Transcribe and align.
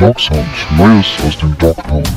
Dog 0.00 0.18
Sound, 0.18 0.48
Neues 0.78 1.20
aus 1.26 1.36
dem 1.36 1.58
Dog 1.58 1.76
Pound. 1.76 2.08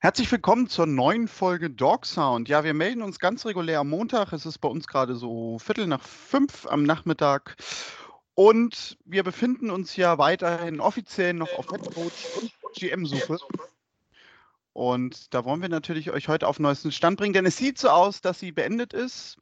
Herzlich 0.00 0.32
willkommen 0.32 0.68
zur 0.68 0.86
neuen 0.86 1.28
Folge 1.28 1.70
Dog 1.70 2.04
Sound. 2.04 2.48
Ja, 2.48 2.64
wir 2.64 2.74
melden 2.74 3.02
uns 3.02 3.20
ganz 3.20 3.46
regulär 3.46 3.78
am 3.78 3.90
Montag. 3.90 4.32
Es 4.32 4.44
ist 4.44 4.58
bei 4.58 4.68
uns 4.68 4.88
gerade 4.88 5.14
so 5.14 5.60
Viertel 5.60 5.86
nach 5.86 6.02
fünf 6.02 6.66
am 6.66 6.82
Nachmittag. 6.82 7.56
Und 8.34 8.98
wir 9.04 9.22
befinden 9.22 9.70
uns 9.70 9.96
ja 9.96 10.18
weiterhin 10.18 10.80
offiziell 10.80 11.34
noch 11.34 11.52
auf 11.56 11.70
Headcoach 11.70 12.52
und 12.62 12.74
GM-Suche. 12.74 13.38
Und 14.72 15.32
da 15.32 15.44
wollen 15.44 15.62
wir 15.62 15.68
natürlich 15.68 16.10
euch 16.10 16.28
heute 16.28 16.48
auf 16.48 16.56
den 16.56 16.64
neuesten 16.64 16.90
Stand 16.90 17.16
bringen, 17.16 17.32
denn 17.32 17.46
es 17.46 17.56
sieht 17.56 17.78
so 17.78 17.90
aus, 17.90 18.20
dass 18.20 18.40
sie 18.40 18.50
beendet 18.50 18.92
ist. 18.92 19.38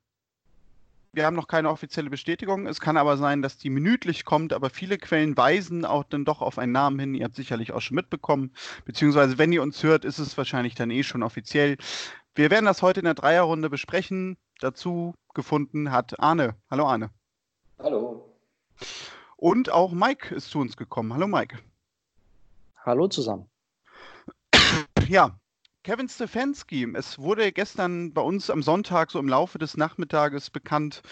Wir 1.15 1.27
haben 1.27 1.37
noch 1.37 1.47
keine 1.47 1.71
offizielle 1.71 2.11
Bestätigung. 2.11 2.67
Es 2.67 2.81
kann 2.81 2.97
aber 2.97 3.17
sein, 3.17 3.43
dass 3.43 3.59
die 3.59 3.71
minütlich 3.71 4.25
kommt, 4.25 4.53
aber 4.53 4.71
viele 4.71 4.99
Quellen 4.99 5.37
weisen 5.37 5.85
auch 5.85 6.05
dann 6.05 6.25
doch 6.25 6.41
auf 6.41 6.59
einen 6.59 6.73
Namen 6.73 6.99
hin. 6.99 7.15
Ihr 7.15 7.25
habt 7.25 7.35
sicherlich 7.35 7.73
auch 7.73 7.81
schon 7.81 7.97
mitbekommen. 7.97 8.53
Beziehungsweise, 8.85 9.37
wenn 9.39 9.53
ihr 9.53 9.63
uns 9.63 9.83
hört, 9.83 10.05
ist 10.05 10.19
es 10.19 10.37
wahrscheinlich 10.37 10.75
dann 10.75 10.91
eh 10.91 11.03
schon 11.03 11.23
offiziell. 11.23 11.77
Wir 12.35 12.51
werden 12.51 12.67
das 12.67 12.81
heute 12.81 13.01
in 13.01 13.05
der 13.05 13.15
Dreierrunde 13.15 13.69
besprechen. 13.69 14.37
Dazu 14.61 15.15
gefunden 15.35 15.93
hat 15.93 16.19
Arne. 16.19 16.57
Hallo 16.71 16.87
Arne. 16.87 17.11
Hallo. 17.79 18.22
Und 19.37 19.71
auch 19.71 19.93
Mike 19.93 20.35
ist 20.35 20.51
zu 20.51 20.61
uns 20.61 20.77
gekommen. 20.77 21.13
Hallo 21.13 21.27
Mike. 21.27 21.59
Hallo 22.85 23.09
zusammen. 23.09 23.49
Ja, 25.09 25.39
Kevin 25.83 26.09
Stefanski. 26.09 26.89
Es 26.95 27.19
wurde 27.19 27.53
gestern 27.53 28.13
bei 28.13 28.23
uns 28.23 28.51
am 28.51 28.63
Sonntag 28.63 29.11
so 29.11 29.19
im 29.19 29.29
Laufe 29.29 29.59
des 29.59 29.77
Nachmittages 29.77 30.51
bekannt, 30.51 31.03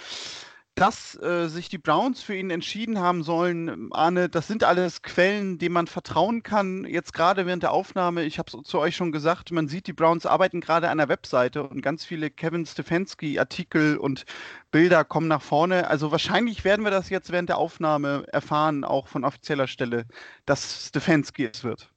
dass 0.81 1.15
äh, 1.21 1.49
sich 1.49 1.69
die 1.69 1.77
Browns 1.77 2.23
für 2.23 2.35
ihn 2.35 2.49
entschieden 2.49 2.99
haben 2.99 3.23
sollen. 3.23 3.93
Arne, 3.93 4.31
das 4.31 4.47
sind 4.47 4.65
alles 4.65 5.03
Quellen, 5.03 5.59
denen 5.59 5.75
man 5.75 5.87
vertrauen 5.87 6.43
kann. 6.43 6.87
Jetzt 6.87 7.13
gerade 7.13 7.45
während 7.45 7.63
der 7.63 7.73
Aufnahme, 7.73 8.25
ich 8.25 8.39
habe 8.39 8.51
es 8.51 8.67
zu 8.67 8.79
euch 8.79 8.97
schon 8.97 9.13
gesagt, 9.13 9.53
man 9.53 9.69
sieht, 9.69 9.89
die 9.89 9.93
Browns 9.93 10.25
arbeiten 10.25 10.63
gerade 10.63 10.89
an 10.89 10.97
der 10.97 11.11
Webseite 11.11 11.65
und 11.65 11.83
ganz 11.83 12.07
viele 12.07 12.31
Kevin 12.31 12.65
Stefanski-Artikel 12.65 13.99
und 13.99 14.25
Bilder 14.71 15.05
kommen 15.05 15.29
nach 15.29 15.43
vorne. 15.43 15.87
Also 15.87 16.13
wahrscheinlich 16.13 16.65
werden 16.65 16.83
wir 16.83 16.91
das 16.91 17.11
jetzt 17.11 17.31
während 17.31 17.51
der 17.51 17.59
Aufnahme 17.59 18.25
erfahren, 18.33 18.83
auch 18.83 19.07
von 19.07 19.27
offizieller 19.27 19.67
Stelle, 19.67 20.07
dass 20.47 20.87
Stefanski 20.87 21.51
es 21.53 21.63
wird. 21.63 21.91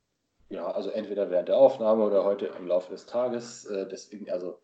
Ja, 0.49 0.69
also 0.69 0.89
entweder 0.89 1.31
während 1.31 1.47
der 1.47 1.55
Aufnahme 1.55 2.03
oder 2.03 2.25
heute 2.25 2.47
im 2.59 2.67
Laufe 2.67 2.91
des 2.91 3.05
Tages. 3.05 3.63
Äh, 3.63 3.87
deswegen, 3.89 4.29
also 4.29 4.59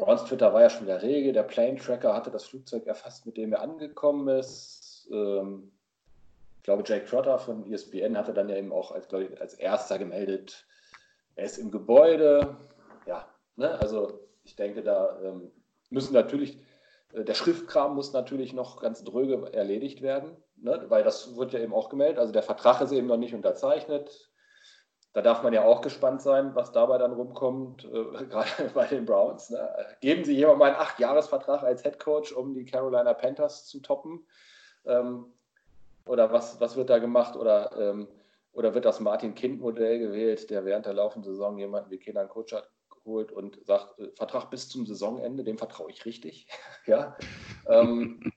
Browns 0.00 0.24
Twitter 0.24 0.52
war 0.52 0.62
ja 0.62 0.70
schon 0.70 0.86
der 0.86 1.02
Rege. 1.02 1.32
Der 1.32 1.42
Plane 1.42 1.76
Tracker 1.76 2.14
hatte 2.14 2.30
das 2.30 2.44
Flugzeug 2.44 2.86
erfasst, 2.86 3.26
mit 3.26 3.36
dem 3.36 3.52
er 3.52 3.60
angekommen 3.60 4.28
ist. 4.28 5.08
Ähm, 5.12 5.70
ich 6.56 6.62
glaube, 6.64 6.82
Jake 6.86 7.06
Trotter 7.06 7.38
von 7.38 7.70
ESPN 7.70 8.16
hatte 8.16 8.32
dann 8.32 8.48
ja 8.48 8.56
eben 8.56 8.72
auch 8.72 8.92
als, 8.92 9.06
ich, 9.12 9.40
als 9.40 9.54
erster 9.54 9.98
gemeldet, 9.98 10.66
er 11.36 11.44
ist 11.44 11.58
im 11.58 11.70
Gebäude. 11.70 12.56
Ja, 13.06 13.28
ne? 13.56 13.78
also 13.78 14.26
ich 14.44 14.56
denke, 14.56 14.82
da 14.82 15.18
ähm, 15.22 15.50
müssen 15.90 16.12
natürlich, 16.14 16.58
äh, 17.12 17.24
der 17.24 17.34
Schriftkram 17.34 17.94
muss 17.94 18.12
natürlich 18.12 18.52
noch 18.52 18.80
ganz 18.80 19.04
dröge 19.04 19.52
erledigt 19.52 20.02
werden, 20.02 20.36
ne? 20.56 20.84
weil 20.88 21.02
das 21.02 21.36
wird 21.36 21.52
ja 21.52 21.60
eben 21.60 21.74
auch 21.74 21.88
gemeldet. 21.88 22.18
Also 22.18 22.32
der 22.32 22.42
Vertrag 22.42 22.80
ist 22.80 22.92
eben 22.92 23.06
noch 23.06 23.16
nicht 23.16 23.34
unterzeichnet 23.34 24.29
da 25.12 25.22
darf 25.22 25.42
man 25.42 25.52
ja 25.52 25.64
auch 25.64 25.80
gespannt 25.80 26.22
sein, 26.22 26.54
was 26.54 26.72
dabei 26.72 26.98
dann 26.98 27.12
rumkommt, 27.12 27.84
äh, 27.84 28.24
gerade 28.26 28.70
bei 28.74 28.86
den 28.86 29.04
Browns. 29.04 29.50
Ne? 29.50 29.68
Geben 30.00 30.24
Sie 30.24 30.36
jemand 30.36 30.58
mal 30.58 30.66
einen 30.66 30.80
Acht-Jahres-Vertrag 30.80 31.62
als 31.62 31.82
Head 31.82 31.98
Coach, 31.98 32.32
um 32.32 32.54
die 32.54 32.64
Carolina 32.64 33.12
Panthers 33.14 33.66
zu 33.66 33.80
toppen? 33.80 34.26
Ähm, 34.84 35.26
oder 36.06 36.32
was, 36.32 36.60
was 36.60 36.76
wird 36.76 36.90
da 36.90 36.98
gemacht? 36.98 37.36
Oder, 37.36 37.72
ähm, 37.78 38.08
oder 38.52 38.74
wird 38.74 38.84
das 38.84 39.00
Martin-Kind-Modell 39.00 39.98
gewählt, 39.98 40.48
der 40.50 40.64
während 40.64 40.86
der 40.86 40.94
laufenden 40.94 41.32
Saison 41.32 41.58
jemanden 41.58 41.90
wie 41.90 41.98
Kenan 41.98 42.28
Kutschert 42.28 42.70
holt 43.04 43.32
und 43.32 43.64
sagt, 43.66 43.98
äh, 43.98 44.10
Vertrag 44.14 44.50
bis 44.50 44.68
zum 44.68 44.86
Saisonende, 44.86 45.42
dem 45.42 45.58
vertraue 45.58 45.90
ich 45.90 46.04
richtig. 46.04 46.46
ja. 46.86 47.16
Ähm, 47.66 48.32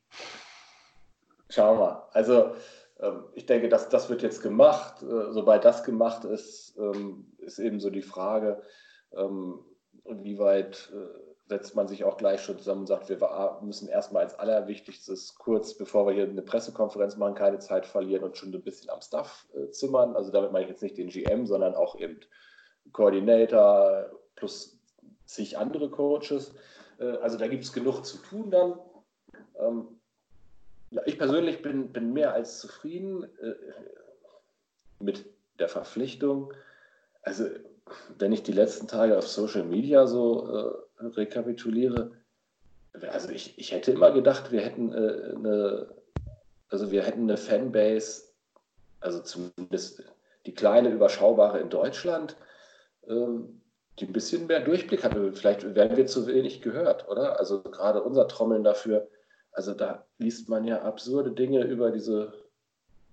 schauen 1.49 1.77
wir 1.77 1.85
mal. 1.85 2.07
Also 2.13 2.55
ich 3.33 3.45
denke, 3.45 3.69
dass 3.69 3.89
das 3.89 4.09
wird 4.09 4.21
jetzt 4.21 4.41
gemacht. 4.41 5.01
Äh, 5.01 5.31
sobald 5.31 5.65
das 5.65 5.83
gemacht 5.83 6.25
ist, 6.25 6.77
ähm, 6.77 7.33
ist 7.39 7.59
eben 7.59 7.79
so 7.79 7.89
die 7.89 8.01
Frage, 8.01 8.61
ähm, 9.11 9.59
inwieweit 10.05 10.91
äh, 10.93 11.19
setzt 11.49 11.75
man 11.75 11.87
sich 11.87 12.03
auch 12.03 12.17
gleich 12.17 12.41
schon 12.41 12.57
zusammen 12.57 12.81
und 12.81 12.87
sagt, 12.87 13.09
wir 13.09 13.59
müssen 13.61 13.89
erstmal 13.89 14.23
als 14.23 14.39
allerwichtigstes 14.39 15.35
kurz, 15.35 15.73
bevor 15.75 16.07
wir 16.07 16.13
hier 16.13 16.23
eine 16.23 16.41
Pressekonferenz 16.41 17.17
machen, 17.17 17.35
keine 17.35 17.59
Zeit 17.59 17.85
verlieren 17.85 18.23
und 18.23 18.37
schon 18.37 18.53
ein 18.53 18.63
bisschen 18.63 18.89
am 18.89 19.01
Stuff 19.01 19.47
äh, 19.53 19.69
zimmern. 19.71 20.15
Also 20.15 20.31
damit 20.31 20.51
meine 20.51 20.65
ich 20.65 20.71
jetzt 20.71 20.83
nicht 20.83 20.97
den 20.97 21.09
GM, 21.09 21.45
sondern 21.45 21.75
auch 21.75 21.99
eben 21.99 22.19
Coordinator 22.91 24.09
plus 24.35 24.79
zig 25.25 25.57
andere 25.57 25.89
Coaches. 25.89 26.53
Also 26.99 27.37
da 27.37 27.47
gibt 27.47 27.63
es 27.63 27.73
genug 27.73 28.05
zu 28.05 28.17
tun 28.17 28.51
dann. 28.51 28.77
Ich 31.05 31.17
persönlich 31.17 31.61
bin, 31.61 31.91
bin 31.91 32.13
mehr 32.13 32.33
als 32.33 32.59
zufrieden 32.59 33.23
äh, 33.23 33.53
mit 34.99 35.25
der 35.59 35.69
Verpflichtung. 35.69 36.53
Also, 37.21 37.45
wenn 38.17 38.31
ich 38.31 38.43
die 38.43 38.51
letzten 38.51 38.87
Tage 38.87 39.17
auf 39.17 39.27
Social 39.27 39.63
Media 39.63 40.07
so 40.07 40.83
äh, 40.99 41.05
rekapituliere, 41.05 42.11
also 43.11 43.29
ich, 43.29 43.57
ich 43.57 43.71
hätte 43.71 43.91
immer 43.91 44.11
gedacht, 44.11 44.51
wir 44.51 44.61
hätten 44.61 44.93
äh, 44.93 45.35
eine, 45.35 45.87
also 46.69 46.91
wir 46.91 47.03
hätten 47.03 47.23
eine 47.23 47.37
Fanbase, 47.37 48.23
also 48.99 49.21
zumindest 49.21 50.03
die 50.45 50.53
kleine, 50.53 50.89
überschaubare 50.89 51.59
in 51.59 51.69
Deutschland, 51.69 52.35
ähm, 53.07 53.61
die 53.99 54.05
ein 54.05 54.13
bisschen 54.13 54.47
mehr 54.47 54.59
Durchblick 54.59 55.03
hat. 55.03 55.15
Vielleicht 55.33 55.75
werden 55.75 55.97
wir 55.97 56.05
zu 56.07 56.27
wenig 56.27 56.61
gehört, 56.61 57.07
oder? 57.07 57.39
Also 57.39 57.61
gerade 57.61 58.03
unser 58.03 58.27
Trommeln 58.27 58.63
dafür, 58.63 59.07
also 59.53 59.73
da 59.73 60.05
liest 60.17 60.49
man 60.49 60.65
ja 60.65 60.81
absurde 60.81 61.31
Dinge 61.31 61.63
über 61.63 61.91
diese 61.91 62.33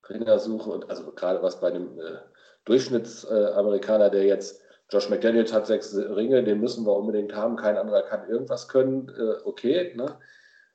Ringersuche 0.08 0.70
und 0.70 0.90
also 0.90 1.12
gerade 1.12 1.42
was 1.42 1.60
bei 1.60 1.70
dem 1.70 1.98
äh, 2.00 2.18
Durchschnittsamerikaner, 2.64 4.06
äh, 4.06 4.10
der 4.10 4.24
jetzt 4.24 4.62
Josh 4.90 5.08
McDaniels 5.08 5.52
hat 5.52 5.66
sechs 5.66 5.94
Ringe, 5.94 6.42
den 6.42 6.60
müssen 6.60 6.84
wir 6.84 6.96
unbedingt 6.96 7.34
haben, 7.34 7.56
kein 7.56 7.76
anderer 7.76 8.02
kann 8.02 8.28
irgendwas 8.28 8.68
können, 8.68 9.08
äh, 9.08 9.44
okay, 9.44 9.94
ne? 9.94 10.18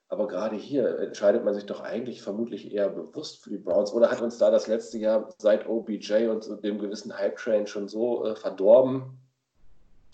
Aber 0.07 0.27
gerade 0.27 0.55
hier 0.55 0.99
entscheidet 0.99 1.43
man 1.43 1.55
sich 1.55 1.65
doch 1.65 1.81
eigentlich 1.81 2.21
vermutlich 2.21 2.71
eher 2.71 2.89
bewusst 2.89 3.43
für 3.43 3.49
die 3.49 3.57
Browns. 3.57 3.91
Oder 3.91 4.11
hat 4.11 4.21
uns 4.21 4.37
da 4.37 4.51
das 4.51 4.67
letzte 4.67 4.99
Jahr 4.99 5.33
seit 5.39 5.67
OBJ 5.67 6.27
und 6.27 6.63
dem 6.63 6.77
gewissen 6.77 7.17
Hype-Train 7.17 7.65
schon 7.65 7.87
so 7.87 8.23
äh, 8.23 8.35
verdorben? 8.35 9.17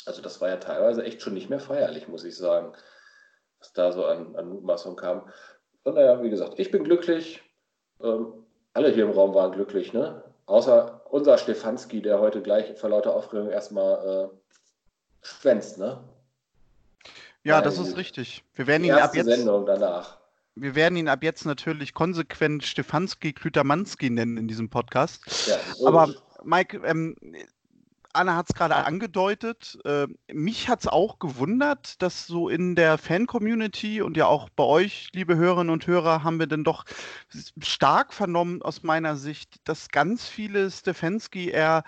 Also 0.06 0.22
das 0.22 0.40
war 0.40 0.48
ja 0.48 0.58
teilweise 0.58 1.04
echt 1.04 1.22
schon 1.22 1.34
nicht 1.34 1.50
mehr 1.50 1.60
feierlich, 1.60 2.08
muss 2.08 2.24
ich 2.24 2.38
sagen 2.38 2.74
was 3.62 3.74
da 3.74 3.92
so 3.92 4.06
an, 4.06 4.36
an 4.36 4.50
Mutmaßung 4.50 4.96
kam. 4.96 5.24
Und 5.84 5.96
naja, 5.96 6.22
wie 6.22 6.30
gesagt, 6.30 6.56
ich 6.58 6.72
bin 6.72 6.84
glücklich. 6.84 7.42
Ähm, 8.02 8.34
alle 8.74 8.90
hier 8.90 9.06
im 9.06 9.12
Raum 9.12 9.34
waren 9.34 9.52
glücklich, 9.52 9.94
ne? 9.94 10.24
Außer 10.48 11.02
unser 11.10 11.38
Stefanski, 11.38 12.02
der 12.02 12.20
heute 12.20 12.42
gleich 12.42 12.78
vor 12.78 12.90
lauter 12.90 13.16
Aufregung 13.16 13.50
erstmal 13.50 14.32
äh, 14.32 15.26
schwänzt, 15.26 15.78
ne? 15.78 16.04
Ja, 17.44 17.58
Weil 17.58 17.64
das 17.64 17.80
ist 17.80 17.98
richtig. 17.98 18.44
Wir 18.54 18.68
werden 18.68 18.84
ihn 18.84 18.92
ab 18.92 19.16
jetzt. 19.16 19.26
Sendung 19.26 19.66
danach. 19.66 20.18
Wir 20.56 20.76
werden 20.76 20.98
ihn 20.98 21.08
ab 21.08 21.24
jetzt 21.24 21.46
natürlich 21.46 21.94
konsequent 21.94 22.64
Stefanski 22.64 23.34
Klütermanski 23.34 24.10
nennen 24.10 24.38
in 24.38 24.48
diesem 24.48 24.70
Podcast. 24.70 25.48
Ja, 25.48 25.58
Aber 25.88 26.14
Mike, 26.44 26.82
ähm, 26.86 27.16
Anna 28.14 28.36
hat 28.36 28.48
es 28.50 28.56
gerade 28.56 28.76
angedeutet. 28.76 29.80
Äh, 29.86 30.08
mich 30.32 30.70
hat 30.70 30.82
es 30.82 30.88
auch 30.88 31.20
gewundert, 31.20 32.02
dass 32.02 32.28
so 32.28 32.50
in 32.50 32.76
der 32.76 32.98
Fan-Community 32.98 34.02
und 34.02 34.18
ja 34.18 34.26
auch 34.26 34.50
bei 34.50 34.64
euch, 34.64 35.10
liebe 35.14 35.36
Hörerinnen 35.36 35.72
und 35.72 35.88
Hörer, 35.88 36.24
haben 36.24 36.40
wir 36.40 36.48
denn 36.48 36.64
doch 36.64 36.86
stark 37.62 38.14
vernommen 38.14 38.62
aus 38.62 38.84
meiner 38.84 39.16
Sicht, 39.16 39.56
dass 39.64 39.90
ganz 39.90 40.28
viele 40.28 40.70
Stefanski 40.70 41.50
eher 41.50 41.84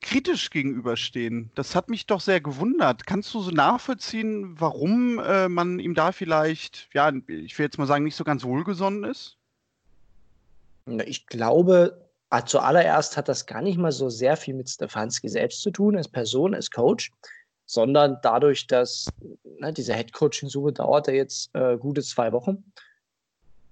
kritisch 0.00 0.50
gegenüberstehen. 0.50 1.50
Das 1.54 1.74
hat 1.74 1.90
mich 1.90 2.06
doch 2.06 2.20
sehr 2.20 2.40
gewundert. 2.40 3.06
Kannst 3.06 3.34
du 3.34 3.40
so 3.40 3.50
nachvollziehen, 3.50 4.60
warum 4.60 5.18
äh, 5.18 5.48
man 5.48 5.78
ihm 5.78 5.94
da 5.94 6.12
vielleicht, 6.12 6.88
ja, 6.94 7.12
ich 7.26 7.58
will 7.58 7.64
jetzt 7.64 7.78
mal 7.78 7.86
sagen, 7.86 8.04
nicht 8.04 8.16
so 8.16 8.24
ganz 8.24 8.44
wohlgesonnen 8.44 9.04
ist? 9.04 9.36
Ich 11.04 11.26
glaube, 11.26 12.07
Ah, 12.30 12.44
zuallererst 12.44 13.16
hat 13.16 13.28
das 13.28 13.46
gar 13.46 13.62
nicht 13.62 13.78
mal 13.78 13.92
so 13.92 14.10
sehr 14.10 14.36
viel 14.36 14.54
mit 14.54 14.68
Stefanski 14.68 15.28
selbst 15.28 15.62
zu 15.62 15.70
tun, 15.70 15.96
als 15.96 16.08
Person, 16.08 16.54
als 16.54 16.70
Coach, 16.70 17.10
sondern 17.64 18.18
dadurch, 18.22 18.66
dass 18.66 19.08
ne, 19.44 19.72
diese 19.72 19.94
Head-Coaching-Suche 19.94 20.72
dauert 20.74 21.06
ja 21.06 21.14
jetzt 21.14 21.54
äh, 21.54 21.78
gute 21.78 22.02
zwei 22.02 22.32
Wochen. 22.32 22.64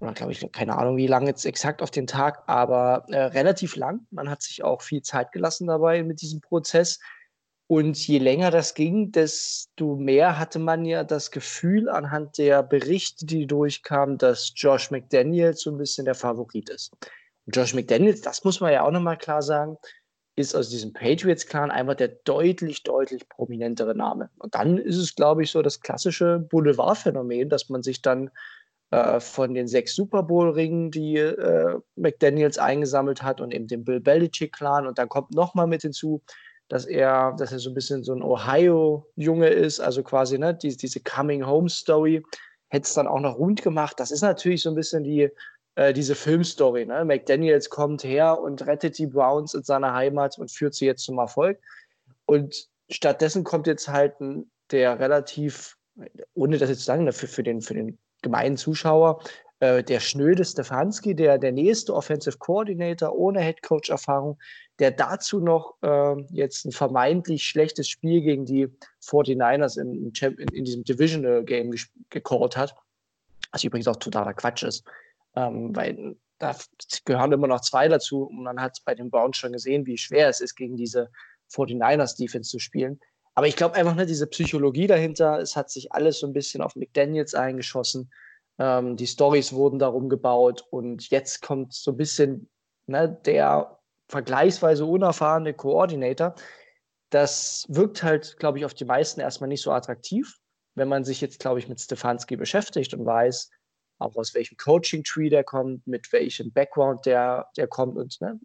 oder 0.01 0.13
glaube 0.15 0.33
ich, 0.33 0.53
keine 0.53 0.77
Ahnung, 0.77 0.97
wie 0.97 1.07
lange 1.07 1.27
jetzt 1.27 1.45
exakt 1.45 1.83
auf 1.83 1.91
den 1.91 2.07
Tag, 2.07 2.45
aber 2.47 3.05
äh, 3.09 3.25
relativ 3.25 3.77
lang. 3.77 4.07
Man 4.11 4.31
hat 4.31 4.41
sich 4.43 4.65
auch 4.65 4.81
viel 4.81 5.03
Zeit 5.03 5.33
gelassen 5.33 5.67
dabei 5.67 6.03
mit 6.03 6.23
diesem 6.23 6.41
Prozess. 6.41 6.99
Und 7.69 7.99
je 8.07 8.19
länger 8.19 8.51
das 8.51 8.75
ging, 8.75 9.11
desto 9.11 9.97
mehr 9.97 10.39
hatte 10.39 10.61
man 10.61 10.85
ja 10.85 11.03
das 11.03 11.31
Gefühl 11.31 11.89
anhand 11.89 12.39
der 12.39 12.63
Berichte, 12.63 13.27
die 13.27 13.47
durchkamen, 13.47 14.19
dass 14.19 14.53
Josh 14.55 14.91
McDaniels 14.91 15.63
so 15.63 15.73
ein 15.73 15.79
bisschen 15.79 16.05
der 16.05 16.15
Favorit 16.15 16.71
ist. 16.71 16.93
Josh 17.47 17.75
McDaniels, 17.75 18.21
das 18.21 18.45
muss 18.45 18.61
man 18.61 18.73
ja 18.73 18.83
auch 18.83 18.91
nochmal 18.91 19.19
klar 19.19 19.43
sagen, 19.43 19.77
ist 20.37 20.55
aus 20.55 20.69
diesem 20.69 20.93
Patriots-Clan 20.93 21.71
einfach 21.71 21.95
der 21.95 22.09
deutlich, 22.09 22.83
deutlich 22.83 23.29
prominentere 23.29 23.95
Name. 23.95 24.31
Und 24.39 24.55
dann 24.55 24.77
ist 24.77 24.99
es, 24.99 25.15
glaube 25.15 25.43
ich, 25.43 25.51
so 25.51 25.63
das 25.63 25.81
klassische 25.81 26.39
Boulevard-Phänomen, 26.39 27.49
dass 27.49 27.71
man 27.71 27.83
sich 27.83 28.03
dann 28.03 28.31
äh, 28.91 29.19
von 29.19 29.55
den 29.55 29.67
sechs 29.67 29.95
Super 29.95 30.23
Bowl-Ringen, 30.23 30.91
die 30.91 31.17
äh, 31.17 31.79
McDaniels 31.97 32.59
eingesammelt 32.59 33.23
hat 33.23 33.41
und 33.41 33.53
eben 33.55 33.67
dem 33.67 33.85
Bill 33.85 34.01
Belichick-Clan. 34.01 34.87
Und 34.87 34.99
dann 34.99 35.09
kommt 35.09 35.35
nochmal 35.35 35.67
mit 35.67 35.83
hinzu, 35.83 36.23
dass 36.69 36.85
er, 36.85 37.35
dass 37.39 37.53
er 37.53 37.59
so 37.59 37.71
ein 37.71 37.75
bisschen 37.75 38.05
so 38.05 38.13
ein 38.13 38.23
Ohio-Junge 38.23 39.49
ist, 39.49 39.81
also 39.81 40.03
quasi 40.03 40.39
ne, 40.39 40.55
die, 40.55 40.77
diese 40.77 41.01
Coming-Home-Story, 41.01 42.23
hätte 42.69 42.85
es 42.85 42.95
dann 42.95 43.07
auch 43.07 43.21
noch 43.21 43.39
rund 43.39 43.63
gemacht. 43.63 43.99
Das 43.99 44.11
ist 44.11 44.23
natürlich 44.23 44.63
so 44.63 44.69
ein 44.71 44.75
bisschen 44.75 45.03
die, 45.05 45.31
äh, 45.77 45.93
diese 45.93 46.15
Filmstory. 46.15 46.85
Ne? 46.87 47.05
McDaniels 47.05 47.71
kommt 47.71 48.03
her 48.03 48.41
und 48.41 48.67
rettet 48.67 48.99
die 48.99 49.07
Browns 49.07 49.55
in 49.55 49.63
seiner 49.63 49.95
Heimat 49.95 50.39
und 50.39 50.51
führt 50.51 50.75
sie 50.75 50.87
jetzt 50.87 51.05
zum 51.05 51.19
Erfolg. 51.19 51.61
Und 52.25 52.69
stattdessen 52.91 53.45
kommt 53.45 53.67
jetzt 53.67 53.89
halt 53.89 54.21
ein, 54.21 54.51
der 54.71 54.99
relativ, 54.99 55.77
ohne 56.35 56.59
das 56.59 56.71
jetzt 56.71 56.81
zu 56.81 56.87
sagen, 56.87 57.11
für, 57.13 57.29
für, 57.29 57.43
den, 57.43 57.61
für 57.61 57.75
den 57.75 57.99
gemeinen 58.23 58.57
Zuschauer, 58.57 59.23
äh, 59.61 59.83
der 59.83 60.01
schnöde 60.01 60.45
Stefanski, 60.45 61.15
der, 61.15 61.39
der 61.39 61.53
nächste 61.53 61.95
Offensive 61.95 62.39
Coordinator 62.39 63.15
ohne 63.15 63.41
Headcoach-Erfahrung, 63.41 64.39
der 64.79 64.91
dazu 64.91 65.41
noch 65.41 65.77
äh, 65.83 66.17
jetzt 66.31 66.65
ein 66.65 66.73
vermeintlich 66.73 67.45
schlechtes 67.45 67.89
Spiel 67.89 68.23
gegen 68.23 68.45
die 68.45 68.69
49ers 69.05 69.81
in, 69.81 70.13
in, 70.13 70.49
in 70.53 70.65
diesem 70.65 70.85
Divisional 70.85 71.45
Game 71.45 71.75
gecallt 72.11 72.57
hat. 72.57 72.75
Was 73.53 73.65
übrigens 73.65 73.89
auch 73.89 73.97
totaler 73.97 74.35
Quatsch 74.35 74.63
ist, 74.65 74.85
ähm, 75.37 75.75
weil 75.77 76.17
da 76.39 76.55
gehören 77.05 77.33
immer 77.33 77.47
noch 77.47 77.61
zwei 77.61 77.89
dazu 77.89 78.25
und 78.25 78.43
man 78.43 78.61
hat 78.61 78.79
bei 78.85 78.95
den 78.95 79.11
Browns 79.11 79.37
schon 79.37 79.53
gesehen, 79.53 79.87
wie 79.87 79.97
schwer 79.97 80.29
es 80.29 80.41
ist, 80.41 80.57
gegen 80.57 80.77
diese 80.77 81.11
49ers 81.53 82.17
Defense 82.17 82.51
zu 82.51 82.59
spielen. 82.59 83.01
Aber 83.35 83.47
ich 83.47 83.57
glaube 83.57 83.75
einfach, 83.75 83.95
ne, 83.95 84.07
diese 84.07 84.27
Psychologie 84.27 84.87
dahinter, 84.87 85.39
es 85.39 85.57
hat 85.57 85.71
sich 85.71 85.93
alles 85.93 86.19
so 86.19 86.27
ein 86.27 86.33
bisschen 86.33 86.63
auf 86.63 86.75
McDaniels 86.75 87.35
eingeschossen. 87.35 88.11
Ähm, 88.59 88.97
die 88.97 89.07
Stories 89.07 89.53
wurden 89.53 89.79
darum 89.79 90.09
gebaut 90.09 90.65
und 90.71 91.11
jetzt 91.11 91.43
kommt 91.43 91.75
so 91.75 91.93
ein 91.93 91.97
bisschen 91.97 92.49
ne, 92.87 93.21
der 93.27 93.79
vergleichsweise 94.09 94.85
unerfahrene 94.87 95.53
Koordinator. 95.55 96.35
Das 97.11 97.67
wirkt 97.69 98.03
halt, 98.03 98.39
glaube 98.39 98.59
ich, 98.59 98.65
auf 98.65 98.75
die 98.75 98.85
meisten 98.85 99.21
erstmal 99.21 99.49
nicht 99.49 99.63
so 99.63 99.71
attraktiv. 99.71 100.39
Wenn 100.75 100.89
man 100.89 101.05
sich 101.05 101.21
jetzt, 101.21 101.39
glaube 101.39 101.59
ich, 101.59 101.69
mit 101.69 101.81
Stefanski 101.81 102.37
beschäftigt 102.37 102.95
und 102.95 103.07
weiß, 103.07 103.51
auch 103.99 104.17
aus 104.17 104.35
welchem 104.35 104.57
Coaching-Tree 104.57 105.29
der 105.29 105.45
kommt, 105.45 105.87
mit 105.87 106.13
welchem 106.13 106.51
Background 106.53 107.07
der, 107.07 107.47
der 107.57 107.67
kommt. 107.67 107.97
Und 107.97 108.21
ne, 108.21 108.39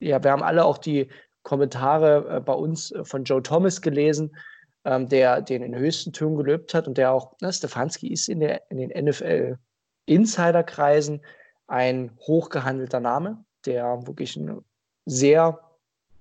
ja, 0.00 0.22
wir 0.22 0.30
haben 0.30 0.42
alle 0.42 0.64
auch 0.64 0.78
die 0.78 1.08
Kommentare 1.42 2.36
äh, 2.36 2.40
bei 2.40 2.52
uns 2.52 2.92
äh, 2.92 3.04
von 3.04 3.24
Joe 3.24 3.42
Thomas 3.42 3.80
gelesen, 3.80 4.36
ähm, 4.84 5.08
der 5.08 5.40
den 5.40 5.62
in 5.62 5.74
höchsten 5.74 6.12
Tönen 6.12 6.36
gelöbt 6.36 6.74
hat 6.74 6.86
und 6.86 6.98
der 6.98 7.12
auch, 7.12 7.34
ne, 7.40 7.52
Stefanski 7.52 8.08
ist 8.08 8.28
in, 8.28 8.40
der, 8.40 8.70
in 8.70 8.76
den 8.78 9.06
NFL-Insiderkreisen 9.06 11.22
ein 11.66 12.10
hochgehandelter 12.20 13.00
Name, 13.00 13.42
der 13.64 14.06
wirklich 14.06 14.36
ein 14.36 14.62
sehr, 15.06 15.58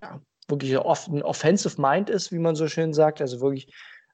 ja, 0.01 0.21
wirklich 0.48 0.77
ein 0.77 1.24
Offensive 1.24 1.81
Mind 1.81 2.10
ist, 2.10 2.31
wie 2.31 2.39
man 2.39 2.56
so 2.56 2.68
schön 2.68 2.94
sagt, 2.94 3.21
also 3.21 3.42
wirklich 3.42 3.74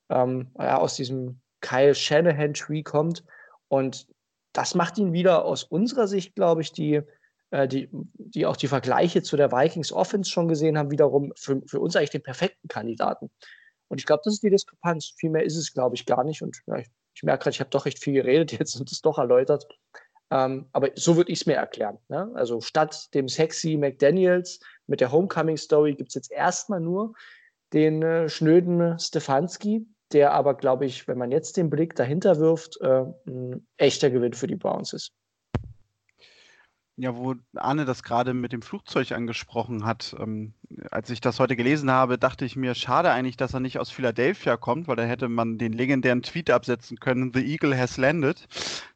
ähm, 0.09 0.47
ja, 0.57 0.77
aus 0.77 0.95
diesem 0.95 1.39
Kyle 1.61 1.93
Shanahan-Tree 1.93 2.83
kommt. 2.83 3.23
Und 3.67 4.07
das 4.53 4.75
macht 4.75 4.97
ihn 4.97 5.13
wieder 5.13 5.45
aus 5.45 5.63
unserer 5.63 6.07
Sicht, 6.07 6.35
glaube 6.35 6.61
ich, 6.61 6.71
die, 6.71 7.01
äh, 7.51 7.67
die, 7.67 7.89
die 7.91 8.45
auch 8.45 8.57
die 8.57 8.67
Vergleiche 8.67 9.21
zu 9.21 9.37
der 9.37 9.51
Vikings 9.51 9.91
Offense 9.91 10.29
schon 10.29 10.47
gesehen 10.47 10.77
haben, 10.77 10.91
wiederum 10.91 11.31
für, 11.35 11.61
für 11.67 11.79
uns 11.79 11.95
eigentlich 11.95 12.09
den 12.09 12.23
perfekten 12.23 12.67
Kandidaten. 12.67 13.29
Und 13.87 13.99
ich 13.99 14.05
glaube, 14.05 14.21
das 14.23 14.35
ist 14.35 14.43
die 14.43 14.49
Diskrepanz. 14.49 15.13
Viel 15.17 15.31
mehr 15.31 15.43
ist 15.43 15.57
es, 15.57 15.73
glaube 15.73 15.95
ich, 15.95 16.05
gar 16.05 16.23
nicht. 16.23 16.41
Und 16.41 16.61
ja, 16.67 16.77
ich, 16.77 16.87
ich 17.15 17.23
merke 17.23 17.43
gerade, 17.43 17.55
ich 17.55 17.59
habe 17.59 17.71
doch 17.71 17.85
recht 17.85 18.01
viel 18.01 18.13
geredet 18.13 18.51
jetzt 18.57 18.79
und 18.79 18.91
es 18.91 19.01
doch 19.01 19.17
erläutert. 19.17 19.67
Ähm, 20.31 20.69
aber 20.73 20.89
so 20.95 21.15
würde 21.17 21.31
ich 21.31 21.41
es 21.41 21.45
mir 21.47 21.55
erklären. 21.55 21.97
Ne? 22.07 22.31
Also 22.35 22.61
statt 22.61 23.13
dem 23.15 23.27
sexy 23.27 23.77
McDaniels 23.77 24.59
mit 24.85 25.01
der 25.01 25.11
Homecoming-Story 25.11 25.95
gibt 25.95 26.09
es 26.09 26.15
jetzt 26.15 26.31
erstmal 26.31 26.79
nur 26.79 27.13
den 27.73 28.03
äh, 28.03 28.29
schnöden 28.29 28.99
Stefanski, 28.99 29.87
der 30.11 30.33
aber, 30.33 30.55
glaube 30.55 30.85
ich, 30.85 31.07
wenn 31.07 31.17
man 31.17 31.31
jetzt 31.31 31.57
den 31.57 31.69
Blick 31.69 31.95
dahinter 31.95 32.39
wirft, 32.39 32.79
äh, 32.81 33.05
ein 33.27 33.67
echter 33.77 34.09
Gewinn 34.09 34.33
für 34.33 34.47
die 34.47 34.55
Browns 34.55 34.93
ist. 34.93 35.11
Ja, 37.01 37.15
wo 37.15 37.33
Arne 37.55 37.85
das 37.85 38.03
gerade 38.03 38.33
mit 38.33 38.51
dem 38.51 38.61
Flugzeug 38.61 39.13
angesprochen 39.13 39.85
hat, 39.85 40.13
ähm, 40.19 40.53
als 40.91 41.09
ich 41.09 41.21
das 41.21 41.39
heute 41.39 41.55
gelesen 41.55 41.89
habe, 41.89 42.17
dachte 42.17 42.43
ich 42.43 42.57
mir, 42.57 42.75
schade 42.75 43.09
eigentlich, 43.09 43.37
dass 43.37 43.53
er 43.53 43.61
nicht 43.61 43.79
aus 43.79 43.89
Philadelphia 43.89 44.57
kommt, 44.57 44.89
weil 44.89 44.97
da 44.97 45.03
hätte 45.03 45.29
man 45.29 45.57
den 45.57 45.71
legendären 45.71 46.23
Tweet 46.23 46.49
absetzen 46.49 46.99
können, 46.99 47.31
The 47.33 47.39
Eagle 47.39 47.77
has 47.77 47.95
landed. 47.95 48.45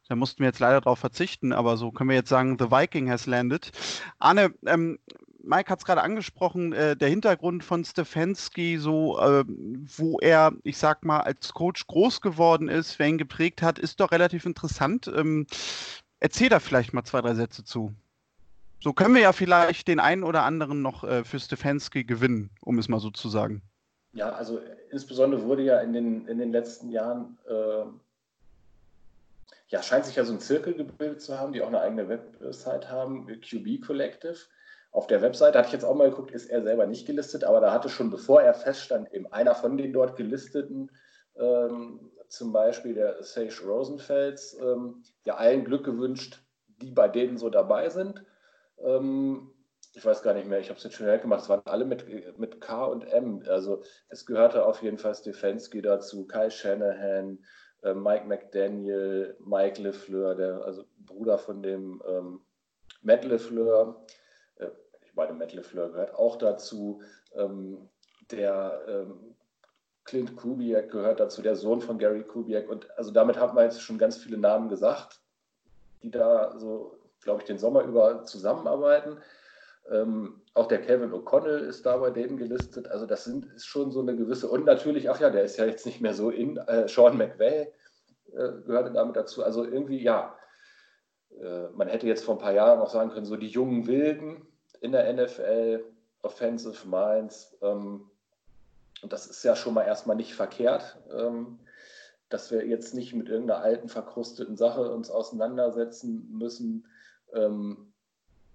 Da 0.06 0.16
mussten 0.16 0.40
wir 0.40 0.48
jetzt 0.48 0.60
leider 0.60 0.82
darauf 0.82 0.98
verzichten, 0.98 1.54
aber 1.54 1.78
so 1.78 1.92
können 1.92 2.10
wir 2.10 2.16
jetzt 2.16 2.28
sagen, 2.28 2.58
The 2.58 2.70
Viking 2.70 3.08
has 3.08 3.24
landed. 3.24 3.72
Arne, 4.18 4.52
ähm, 4.66 4.98
Mike 5.46 5.70
hat 5.70 5.78
es 5.78 5.84
gerade 5.84 6.02
angesprochen, 6.02 6.72
äh, 6.72 6.96
der 6.96 7.08
Hintergrund 7.08 7.64
von 7.64 7.84
Stefanski, 7.84 8.78
so 8.78 9.18
äh, 9.18 9.44
wo 9.46 10.18
er, 10.20 10.52
ich 10.62 10.78
sag 10.78 11.04
mal, 11.04 11.20
als 11.20 11.52
Coach 11.52 11.86
groß 11.86 12.20
geworden 12.20 12.68
ist, 12.68 12.98
wer 12.98 13.08
ihn 13.08 13.18
geprägt 13.18 13.62
hat, 13.62 13.78
ist 13.78 14.00
doch 14.00 14.10
relativ 14.10 14.46
interessant. 14.46 15.10
Ähm, 15.14 15.46
Erzähl 16.24 16.48
da 16.48 16.58
vielleicht 16.58 16.94
mal 16.94 17.04
zwei, 17.04 17.20
drei 17.20 17.34
Sätze 17.34 17.64
zu. 17.64 17.92
So 18.80 18.94
können 18.94 19.14
wir 19.14 19.20
ja 19.20 19.34
vielleicht 19.34 19.88
den 19.88 20.00
einen 20.00 20.22
oder 20.22 20.44
anderen 20.44 20.80
noch 20.80 21.04
äh, 21.04 21.22
für 21.22 21.38
Stefanski 21.38 22.04
gewinnen, 22.04 22.48
um 22.62 22.78
es 22.78 22.88
mal 22.88 22.98
so 22.98 23.10
zu 23.10 23.28
sagen. 23.28 23.60
Ja, 24.14 24.30
also 24.30 24.58
insbesondere 24.90 25.42
wurde 25.42 25.64
ja 25.64 25.80
in 25.80 25.92
den, 25.92 26.26
in 26.26 26.38
den 26.38 26.50
letzten 26.50 26.90
Jahren, 26.90 27.36
äh, 27.46 27.84
ja, 29.68 29.82
scheint 29.82 30.06
sich 30.06 30.16
ja 30.16 30.24
so 30.24 30.32
ein 30.32 30.40
Zirkel 30.40 30.72
gebildet 30.72 31.20
zu 31.20 31.38
haben, 31.38 31.52
die 31.52 31.60
auch 31.60 31.68
eine 31.68 31.82
eigene 31.82 32.08
Website 32.08 32.88
haben, 32.88 33.26
QB 33.26 33.84
Collective. 33.84 34.38
Auf 34.94 35.08
der 35.08 35.22
Website 35.22 35.56
hatte 35.56 35.66
ich 35.66 35.72
jetzt 35.72 35.84
auch 35.84 35.96
mal 35.96 36.08
geguckt, 36.08 36.30
ist 36.30 36.48
er 36.48 36.62
selber 36.62 36.86
nicht 36.86 37.04
gelistet, 37.04 37.42
aber 37.42 37.60
da 37.60 37.72
hatte 37.72 37.88
schon, 37.88 38.10
bevor 38.10 38.42
er 38.42 38.54
feststand, 38.54 39.12
eben 39.12 39.26
einer 39.32 39.56
von 39.56 39.76
den 39.76 39.92
dort 39.92 40.14
gelisteten 40.16 40.88
ähm, 41.34 42.12
zum 42.28 42.52
Beispiel 42.52 42.94
der 42.94 43.20
Sage 43.24 43.66
Rosenfels, 43.66 44.56
ähm, 44.60 45.02
ja 45.24 45.34
allen 45.34 45.64
Glück 45.64 45.84
gewünscht, 45.84 46.40
die 46.80 46.92
bei 46.92 47.08
denen 47.08 47.38
so 47.38 47.50
dabei 47.50 47.88
sind. 47.88 48.24
Ähm, 48.78 49.50
ich 49.94 50.04
weiß 50.04 50.22
gar 50.22 50.32
nicht 50.32 50.48
mehr, 50.48 50.60
ich 50.60 50.68
habe 50.68 50.78
es 50.78 50.84
jetzt 50.84 50.94
schon 50.94 51.06
hergemacht, 51.06 51.42
es 51.42 51.48
waren 51.48 51.62
alle 51.64 51.84
mit, 51.86 52.38
mit 52.38 52.60
K 52.60 52.84
und 52.84 53.02
M. 53.02 53.42
Also 53.48 53.82
es 54.10 54.24
gehörte 54.24 54.64
auf 54.64 54.80
jeden 54.80 54.98
Fall 54.98 55.16
Stefanski 55.16 55.82
dazu, 55.82 56.24
Kai 56.24 56.50
Shanahan, 56.50 57.40
äh, 57.82 57.94
Mike 57.94 58.26
McDaniel, 58.26 59.36
Mike 59.40 59.82
LeFleur, 59.82 60.36
der 60.36 60.62
also 60.62 60.84
Bruder 60.98 61.38
von 61.38 61.64
dem 61.64 62.00
ähm, 62.08 62.42
Matt 63.02 63.24
LeFleur. 63.24 64.04
Äh, 64.54 64.68
ich 65.14 65.16
meine, 65.16 65.32
Matt 65.34 65.52
LeFleur 65.52 65.90
gehört 65.90 66.14
auch 66.16 66.34
dazu. 66.34 67.00
Ähm, 67.36 67.88
der 68.32 68.82
ähm, 68.88 69.36
Clint 70.02 70.34
Kubiak 70.34 70.90
gehört 70.90 71.20
dazu, 71.20 71.40
der 71.40 71.54
Sohn 71.54 71.80
von 71.80 71.98
Gary 71.98 72.24
Kubiak. 72.24 72.68
Und 72.68 72.90
also 72.98 73.12
damit 73.12 73.38
haben 73.38 73.56
wir 73.56 73.62
jetzt 73.62 73.80
schon 73.80 73.96
ganz 73.96 74.16
viele 74.16 74.38
Namen 74.38 74.68
gesagt, 74.68 75.20
die 76.02 76.10
da 76.10 76.58
so, 76.58 76.98
glaube 77.22 77.42
ich, 77.42 77.46
den 77.46 77.58
Sommer 77.58 77.84
über 77.84 78.24
zusammenarbeiten. 78.24 79.18
Ähm, 79.88 80.42
auch 80.52 80.66
der 80.66 80.80
Kevin 80.80 81.12
O'Connell 81.12 81.58
ist 81.58 81.86
da 81.86 81.98
bei 81.98 82.10
denen 82.10 82.36
gelistet. 82.36 82.88
Also 82.88 83.06
das 83.06 83.22
sind, 83.22 83.46
ist 83.54 83.66
schon 83.66 83.92
so 83.92 84.00
eine 84.00 84.16
gewisse, 84.16 84.48
und 84.48 84.64
natürlich, 84.64 85.10
ach 85.10 85.20
ja, 85.20 85.30
der 85.30 85.44
ist 85.44 85.58
ja 85.58 85.64
jetzt 85.64 85.86
nicht 85.86 86.00
mehr 86.00 86.14
so 86.14 86.30
in, 86.30 86.56
äh, 86.56 86.88
Sean 86.88 87.16
McVay 87.16 87.72
äh, 88.32 88.52
gehörte 88.66 88.90
damit 88.90 89.14
dazu. 89.14 89.44
Also 89.44 89.64
irgendwie, 89.64 90.02
ja, 90.02 90.36
äh, 91.40 91.68
man 91.68 91.86
hätte 91.86 92.08
jetzt 92.08 92.24
vor 92.24 92.34
ein 92.34 92.40
paar 92.42 92.52
Jahren 92.52 92.80
auch 92.80 92.90
sagen 92.90 93.10
können, 93.10 93.26
so 93.26 93.36
die 93.36 93.46
jungen 93.46 93.86
Wilden 93.86 94.48
in 94.84 94.92
der 94.92 95.10
NFL, 95.12 95.82
Offensive 96.22 96.86
Minds, 96.86 97.56
ähm, 97.62 98.10
und 99.02 99.12
das 99.12 99.26
ist 99.26 99.42
ja 99.42 99.56
schon 99.56 99.74
mal 99.74 99.84
erstmal 99.84 100.16
nicht 100.16 100.34
verkehrt, 100.34 100.98
ähm, 101.10 101.58
dass 102.28 102.50
wir 102.50 102.66
jetzt 102.66 102.94
nicht 102.94 103.14
mit 103.14 103.28
irgendeiner 103.28 103.60
alten, 103.60 103.88
verkrusteten 103.88 104.56
Sache 104.56 104.90
uns 104.90 105.10
auseinandersetzen 105.10 106.28
müssen, 106.30 106.86
ähm, 107.32 107.92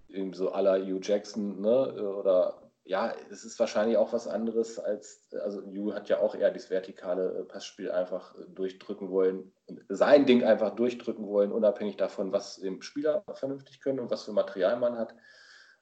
irgendwie 0.08 0.38
so 0.38 0.50
la 0.50 0.76
Hugh 0.76 1.00
Jackson, 1.02 1.60
ne? 1.60 1.92
oder 2.14 2.60
ja, 2.84 3.14
es 3.30 3.44
ist 3.44 3.58
wahrscheinlich 3.60 3.96
auch 3.96 4.12
was 4.12 4.26
anderes 4.26 4.78
als, 4.78 5.28
also 5.44 5.62
Ju 5.62 5.94
hat 5.94 6.08
ja 6.08 6.18
auch 6.18 6.34
eher 6.34 6.50
das 6.50 6.70
vertikale 6.70 7.38
äh, 7.38 7.42
Passspiel 7.44 7.90
einfach 7.90 8.34
äh, 8.36 8.44
durchdrücken 8.48 9.10
wollen, 9.10 9.52
sein 9.88 10.26
Ding 10.26 10.42
einfach 10.42 10.74
durchdrücken 10.74 11.26
wollen, 11.28 11.52
unabhängig 11.52 11.96
davon, 11.96 12.32
was 12.32 12.58
im 12.58 12.82
Spieler 12.82 13.22
vernünftig 13.34 13.80
können 13.80 14.00
und 14.00 14.10
was 14.10 14.24
für 14.24 14.32
Material 14.32 14.76
man 14.78 14.98
hat. 14.98 15.14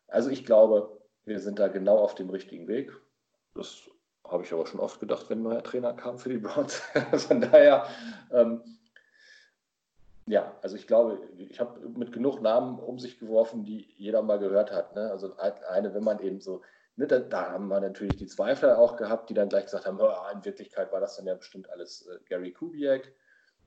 Also 0.09 0.31
ich 0.31 0.45
glaube, 0.45 0.99
wir 1.25 1.41
sind 1.41 1.59
da 1.59 1.69
genau 1.69 1.99
auf 1.99 2.15
dem 2.15 2.31
richtigen 2.31 2.67
Weg. 2.67 2.93
Das 3.55 3.83
habe 4.27 4.43
ich 4.43 4.53
aber 4.53 4.67
schon 4.67 4.81
oft 4.81 5.01
gedacht, 5.01 5.29
wenn 5.29 5.41
ein 5.41 5.45
neuer 5.45 5.63
Trainer 5.63 5.93
kam 5.95 6.19
für 6.19 6.29
die 6.29 6.39
Browns. 6.39 6.77
Von 7.29 7.41
daher, 7.41 7.87
ähm, 8.31 8.63
ja, 10.27 10.55
also 10.63 10.77
ich 10.77 10.87
glaube, 10.87 11.19
ich 11.37 11.59
habe 11.61 11.81
mit 11.89 12.13
genug 12.13 12.43
Namen 12.43 12.79
um 12.79 12.99
sich 12.99 13.19
geworfen, 13.19 13.65
die 13.65 13.87
jeder 13.97 14.23
mal 14.23 14.39
gehört 14.39 14.73
hat. 14.73 14.95
Ne? 14.95 15.11
Also 15.11 15.35
eine, 15.37 15.95
wenn 15.95 16.05
man 16.05 16.21
eben 16.21 16.41
so, 16.41 16.63
ne, 16.97 17.07
da, 17.07 17.21
da, 17.21 17.53
haben 17.53 17.69
wir 17.69 17.81
natürlich 17.81 18.17
die 18.17 18.27
Zweifler 18.27 18.79
auch 18.79 18.97
gehabt, 18.97 19.31
die 19.31 19.35
dann 19.35 19.49
gleich 19.49 19.65
gesagt 19.65 19.87
haben, 19.87 19.99
oh, 20.01 20.13
in 20.33 20.45
Wirklichkeit 20.45 20.93
war 20.93 21.01
das 21.01 21.17
dann 21.17 21.27
ja 21.27 21.35
bestimmt 21.35 21.71
alles 21.71 22.07
äh, 22.07 22.19
Gary 22.29 22.53
Kubiak. 22.53 23.13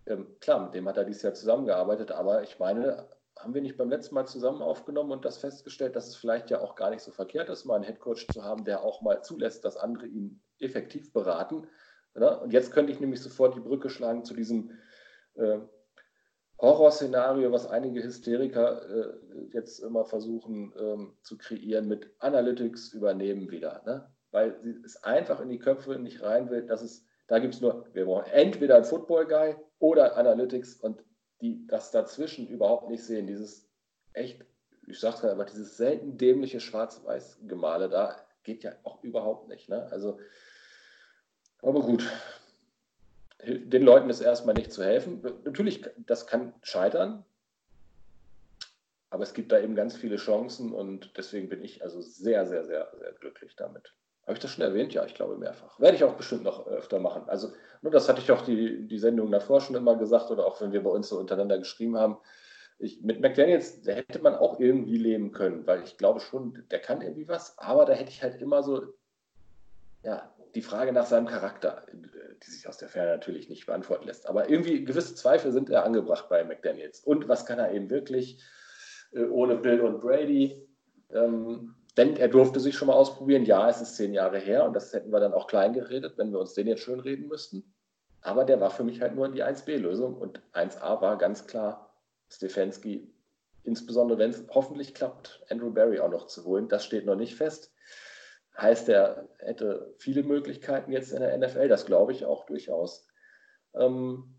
Ähm, 0.05 0.35
klar, 0.39 0.63
mit 0.63 0.73
dem 0.75 0.87
hat 0.87 0.97
er 0.97 1.05
dieses 1.05 1.23
Jahr 1.23 1.33
zusammengearbeitet, 1.33 2.11
aber 2.11 2.43
ich 2.43 2.59
meine, 2.59 3.07
haben 3.43 3.53
wir 3.53 3.61
nicht 3.61 3.77
beim 3.77 3.89
letzten 3.89 4.15
Mal 4.15 4.25
zusammen 4.25 4.61
aufgenommen 4.61 5.11
und 5.11 5.25
das 5.25 5.37
festgestellt, 5.37 5.95
dass 5.95 6.07
es 6.07 6.15
vielleicht 6.15 6.49
ja 6.49 6.61
auch 6.61 6.75
gar 6.75 6.89
nicht 6.89 7.01
so 7.01 7.11
verkehrt 7.11 7.49
ist, 7.49 7.65
mal 7.65 7.75
einen 7.75 7.83
Headcoach 7.83 8.27
zu 8.31 8.43
haben, 8.43 8.65
der 8.65 8.83
auch 8.83 9.01
mal 9.01 9.23
zulässt, 9.23 9.65
dass 9.65 9.77
andere 9.77 10.07
ihn 10.07 10.41
effektiv 10.59 11.11
beraten. 11.13 11.67
Ne? 12.15 12.39
Und 12.39 12.53
jetzt 12.53 12.71
könnte 12.71 12.91
ich 12.91 12.99
nämlich 12.99 13.21
sofort 13.21 13.55
die 13.55 13.61
Brücke 13.61 13.89
schlagen 13.89 14.23
zu 14.25 14.33
diesem 14.33 14.71
äh, 15.35 15.59
Horrorszenario, 16.59 17.51
was 17.51 17.67
einige 17.67 18.03
Hysteriker 18.03 18.87
äh, 18.87 19.13
jetzt 19.53 19.79
immer 19.79 20.05
versuchen 20.05 20.73
ähm, 20.79 21.17
zu 21.23 21.37
kreieren, 21.37 21.87
mit 21.87 22.13
Analytics 22.19 22.93
übernehmen 22.93 23.49
wieder. 23.49 23.81
Ne? 23.85 24.07
Weil 24.29 24.55
es 24.85 25.03
einfach 25.03 25.41
in 25.41 25.49
die 25.49 25.59
Köpfe 25.59 25.97
nicht 25.97 26.21
rein 26.21 26.49
will, 26.51 26.65
dass 26.65 26.81
es, 26.81 27.05
da 27.27 27.39
gibt 27.39 27.55
es 27.55 27.61
nur, 27.61 27.85
wir 27.93 28.05
brauchen 28.05 28.31
entweder 28.31 28.75
einen 28.75 28.85
Football-Guy 28.85 29.55
oder 29.79 30.17
Analytics 30.17 30.75
und 30.75 31.03
die 31.41 31.65
das 31.67 31.91
dazwischen 31.91 32.47
überhaupt 32.47 32.89
nicht 32.89 33.03
sehen. 33.03 33.27
Dieses 33.27 33.67
echt, 34.13 34.45
ich 34.87 34.99
sag's 34.99 35.23
mal, 35.23 35.31
aber 35.31 35.45
dieses 35.45 35.77
selten 35.77 36.17
dämliche 36.17 36.59
Schwarz-Weiß-Gemale 36.59 37.89
da 37.89 38.15
geht 38.43 38.63
ja 38.63 38.73
auch 38.83 39.03
überhaupt 39.03 39.47
nicht. 39.47 39.69
Ne? 39.69 39.87
Also, 39.91 40.19
aber 41.61 41.81
gut, 41.81 42.09
den 43.45 43.83
Leuten 43.83 44.09
ist 44.09 44.21
erstmal 44.21 44.55
nicht 44.55 44.71
zu 44.71 44.83
helfen. 44.83 45.21
Natürlich, 45.43 45.83
das 45.97 46.27
kann 46.27 46.53
scheitern, 46.61 47.25
aber 49.09 49.23
es 49.23 49.33
gibt 49.33 49.51
da 49.51 49.59
eben 49.59 49.75
ganz 49.75 49.95
viele 49.95 50.17
Chancen 50.17 50.73
und 50.73 51.17
deswegen 51.17 51.49
bin 51.49 51.63
ich 51.63 51.83
also 51.83 52.01
sehr, 52.01 52.45
sehr, 52.45 52.65
sehr, 52.65 52.91
sehr 52.97 53.11
glücklich 53.13 53.55
damit. 53.55 53.93
Habe 54.31 54.37
ich 54.37 54.43
das 54.43 54.51
schon 54.51 54.63
erwähnt? 54.63 54.93
Ja, 54.93 55.05
ich 55.05 55.13
glaube 55.13 55.35
mehrfach. 55.35 55.77
Werde 55.77 55.97
ich 55.97 56.05
auch 56.05 56.13
bestimmt 56.13 56.43
noch 56.43 56.65
öfter 56.65 56.99
machen. 56.99 57.23
Also, 57.27 57.51
nur 57.81 57.91
das 57.91 58.07
hatte 58.07 58.21
ich 58.21 58.31
auch 58.31 58.43
die, 58.43 58.87
die 58.87 58.97
Sendung 58.97 59.29
davor 59.29 59.59
schon 59.59 59.75
immer 59.75 59.97
gesagt 59.97 60.31
oder 60.31 60.45
auch 60.45 60.61
wenn 60.61 60.71
wir 60.71 60.81
bei 60.81 60.89
uns 60.89 61.09
so 61.09 61.19
untereinander 61.19 61.57
geschrieben 61.57 61.97
haben. 61.97 62.17
Ich, 62.79 63.01
mit 63.01 63.19
McDaniels, 63.19 63.81
da 63.81 63.91
hätte 63.91 64.21
man 64.21 64.35
auch 64.35 64.61
irgendwie 64.61 64.97
leben 64.97 65.33
können, 65.33 65.67
weil 65.67 65.83
ich 65.83 65.97
glaube 65.97 66.21
schon, 66.21 66.63
der 66.71 66.79
kann 66.79 67.01
irgendwie 67.01 67.27
was, 67.27 67.57
aber 67.57 67.83
da 67.83 67.91
hätte 67.91 68.09
ich 68.09 68.23
halt 68.23 68.41
immer 68.41 68.63
so, 68.63 68.93
ja, 70.01 70.33
die 70.55 70.61
Frage 70.61 70.93
nach 70.93 71.07
seinem 71.07 71.27
Charakter, 71.27 71.85
die 71.91 72.49
sich 72.49 72.69
aus 72.69 72.77
der 72.77 72.87
Ferne 72.87 73.11
natürlich 73.11 73.49
nicht 73.49 73.65
beantworten 73.65 74.07
lässt. 74.07 74.29
Aber 74.29 74.49
irgendwie 74.49 74.85
gewisse 74.85 75.13
Zweifel 75.13 75.51
sind 75.51 75.67
ja 75.67 75.83
angebracht 75.83 76.29
bei 76.29 76.45
McDaniels. 76.45 77.01
Und 77.01 77.27
was 77.27 77.45
kann 77.45 77.59
er 77.59 77.73
eben 77.73 77.89
wirklich 77.89 78.41
äh, 79.11 79.25
ohne 79.25 79.57
Bill 79.57 79.81
und 79.81 79.99
Brady? 79.99 80.69
Ähm, 81.09 81.75
denn 81.97 82.15
er 82.15 82.29
durfte 82.29 82.59
sich 82.59 82.75
schon 82.75 82.87
mal 82.87 82.93
ausprobieren. 82.93 83.45
Ja, 83.45 83.69
es 83.69 83.81
ist 83.81 83.95
zehn 83.95 84.13
Jahre 84.13 84.39
her 84.39 84.65
und 84.65 84.73
das 84.73 84.93
hätten 84.93 85.11
wir 85.11 85.19
dann 85.19 85.33
auch 85.33 85.47
klein 85.47 85.73
geredet, 85.73 86.17
wenn 86.17 86.31
wir 86.31 86.39
uns 86.39 86.53
den 86.53 86.67
jetzt 86.67 86.83
schön 86.83 86.99
reden 86.99 87.27
müssten. 87.27 87.73
Aber 88.21 88.45
der 88.45 88.59
war 88.59 88.69
für 88.69 88.83
mich 88.83 89.01
halt 89.01 89.15
nur 89.15 89.29
die 89.29 89.43
1B-Lösung 89.43 90.15
und 90.15 90.41
1A 90.53 91.01
war 91.01 91.17
ganz 91.17 91.47
klar 91.47 91.93
Stefanski, 92.29 93.11
insbesondere 93.63 94.19
wenn 94.19 94.29
es 94.29 94.45
hoffentlich 94.49 94.93
klappt, 94.93 95.43
Andrew 95.49 95.71
Barry 95.71 95.99
auch 95.99 96.11
noch 96.11 96.27
zu 96.27 96.45
holen. 96.45 96.69
Das 96.69 96.85
steht 96.85 97.05
noch 97.05 97.15
nicht 97.15 97.35
fest. 97.35 97.73
Heißt, 98.57 98.89
er 98.89 99.27
hätte 99.39 99.93
viele 99.97 100.23
Möglichkeiten 100.23 100.91
jetzt 100.91 101.11
in 101.11 101.21
der 101.21 101.37
NFL, 101.37 101.67
das 101.67 101.85
glaube 101.85 102.11
ich 102.11 102.25
auch 102.25 102.45
durchaus. 102.45 103.07
Ähm, 103.73 104.35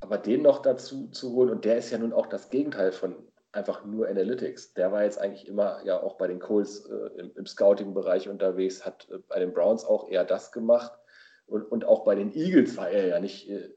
aber 0.00 0.18
den 0.18 0.42
noch 0.42 0.62
dazu 0.62 1.08
zu 1.08 1.32
holen, 1.32 1.50
und 1.50 1.64
der 1.64 1.78
ist 1.78 1.90
ja 1.90 1.98
nun 1.98 2.12
auch 2.12 2.26
das 2.26 2.50
Gegenteil 2.50 2.92
von 2.92 3.31
einfach 3.52 3.84
nur 3.84 4.08
Analytics. 4.08 4.74
Der 4.74 4.92
war 4.92 5.04
jetzt 5.04 5.18
eigentlich 5.18 5.46
immer 5.46 5.80
ja 5.84 6.02
auch 6.02 6.16
bei 6.16 6.26
den 6.26 6.40
Colts 6.40 6.86
äh, 6.86 7.20
im, 7.20 7.32
im 7.36 7.46
Scouting-Bereich 7.46 8.28
unterwegs, 8.28 8.84
hat 8.84 9.08
äh, 9.10 9.18
bei 9.28 9.38
den 9.38 9.52
Browns 9.52 9.84
auch 9.84 10.08
eher 10.08 10.24
das 10.24 10.52
gemacht. 10.52 10.92
Und, 11.46 11.70
und 11.70 11.84
auch 11.84 12.04
bei 12.04 12.14
den 12.14 12.34
Eagles 12.34 12.76
war 12.76 12.88
er 12.88 13.06
ja 13.06 13.20
nicht 13.20 13.48
äh, 13.50 13.70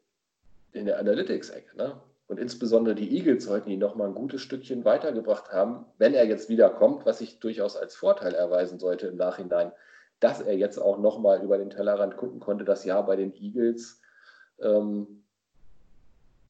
in 0.72 0.86
der 0.86 1.00
Analytics-Ecke. 1.00 1.75
Ne? 1.75 2.01
Und 2.27 2.39
insbesondere 2.39 2.96
die 2.96 3.17
Eagles 3.17 3.46
sollten 3.46 3.70
ihn 3.70 3.79
noch 3.79 3.96
mal 3.96 4.08
ein 4.08 4.15
gutes 4.15 4.41
Stückchen 4.41 4.86
weitergebracht 4.86 5.51
haben, 5.51 5.86
wenn 5.98 6.13
er 6.13 6.25
jetzt 6.25 6.50
wiederkommt, 6.50 7.05
was 7.05 7.20
sich 7.20 7.39
durchaus 7.39 7.77
als 7.77 7.96
Vorteil 7.96 8.34
erweisen 8.34 8.79
sollte 8.79 9.08
im 9.08 9.17
Nachhinein, 9.17 9.72
dass 10.20 10.41
er 10.41 10.55
jetzt 10.55 10.77
auch 10.79 10.98
noch 10.98 11.20
mal 11.20 11.44
über 11.44 11.58
den 11.58 11.70
Tellerrand 11.70 12.17
gucken 12.17 12.39
konnte, 12.39 12.65
das 12.65 12.86
Jahr 12.86 13.05
bei 13.05 13.15
den 13.15 13.34
Eagles. 13.36 14.01
Ähm, 14.60 15.25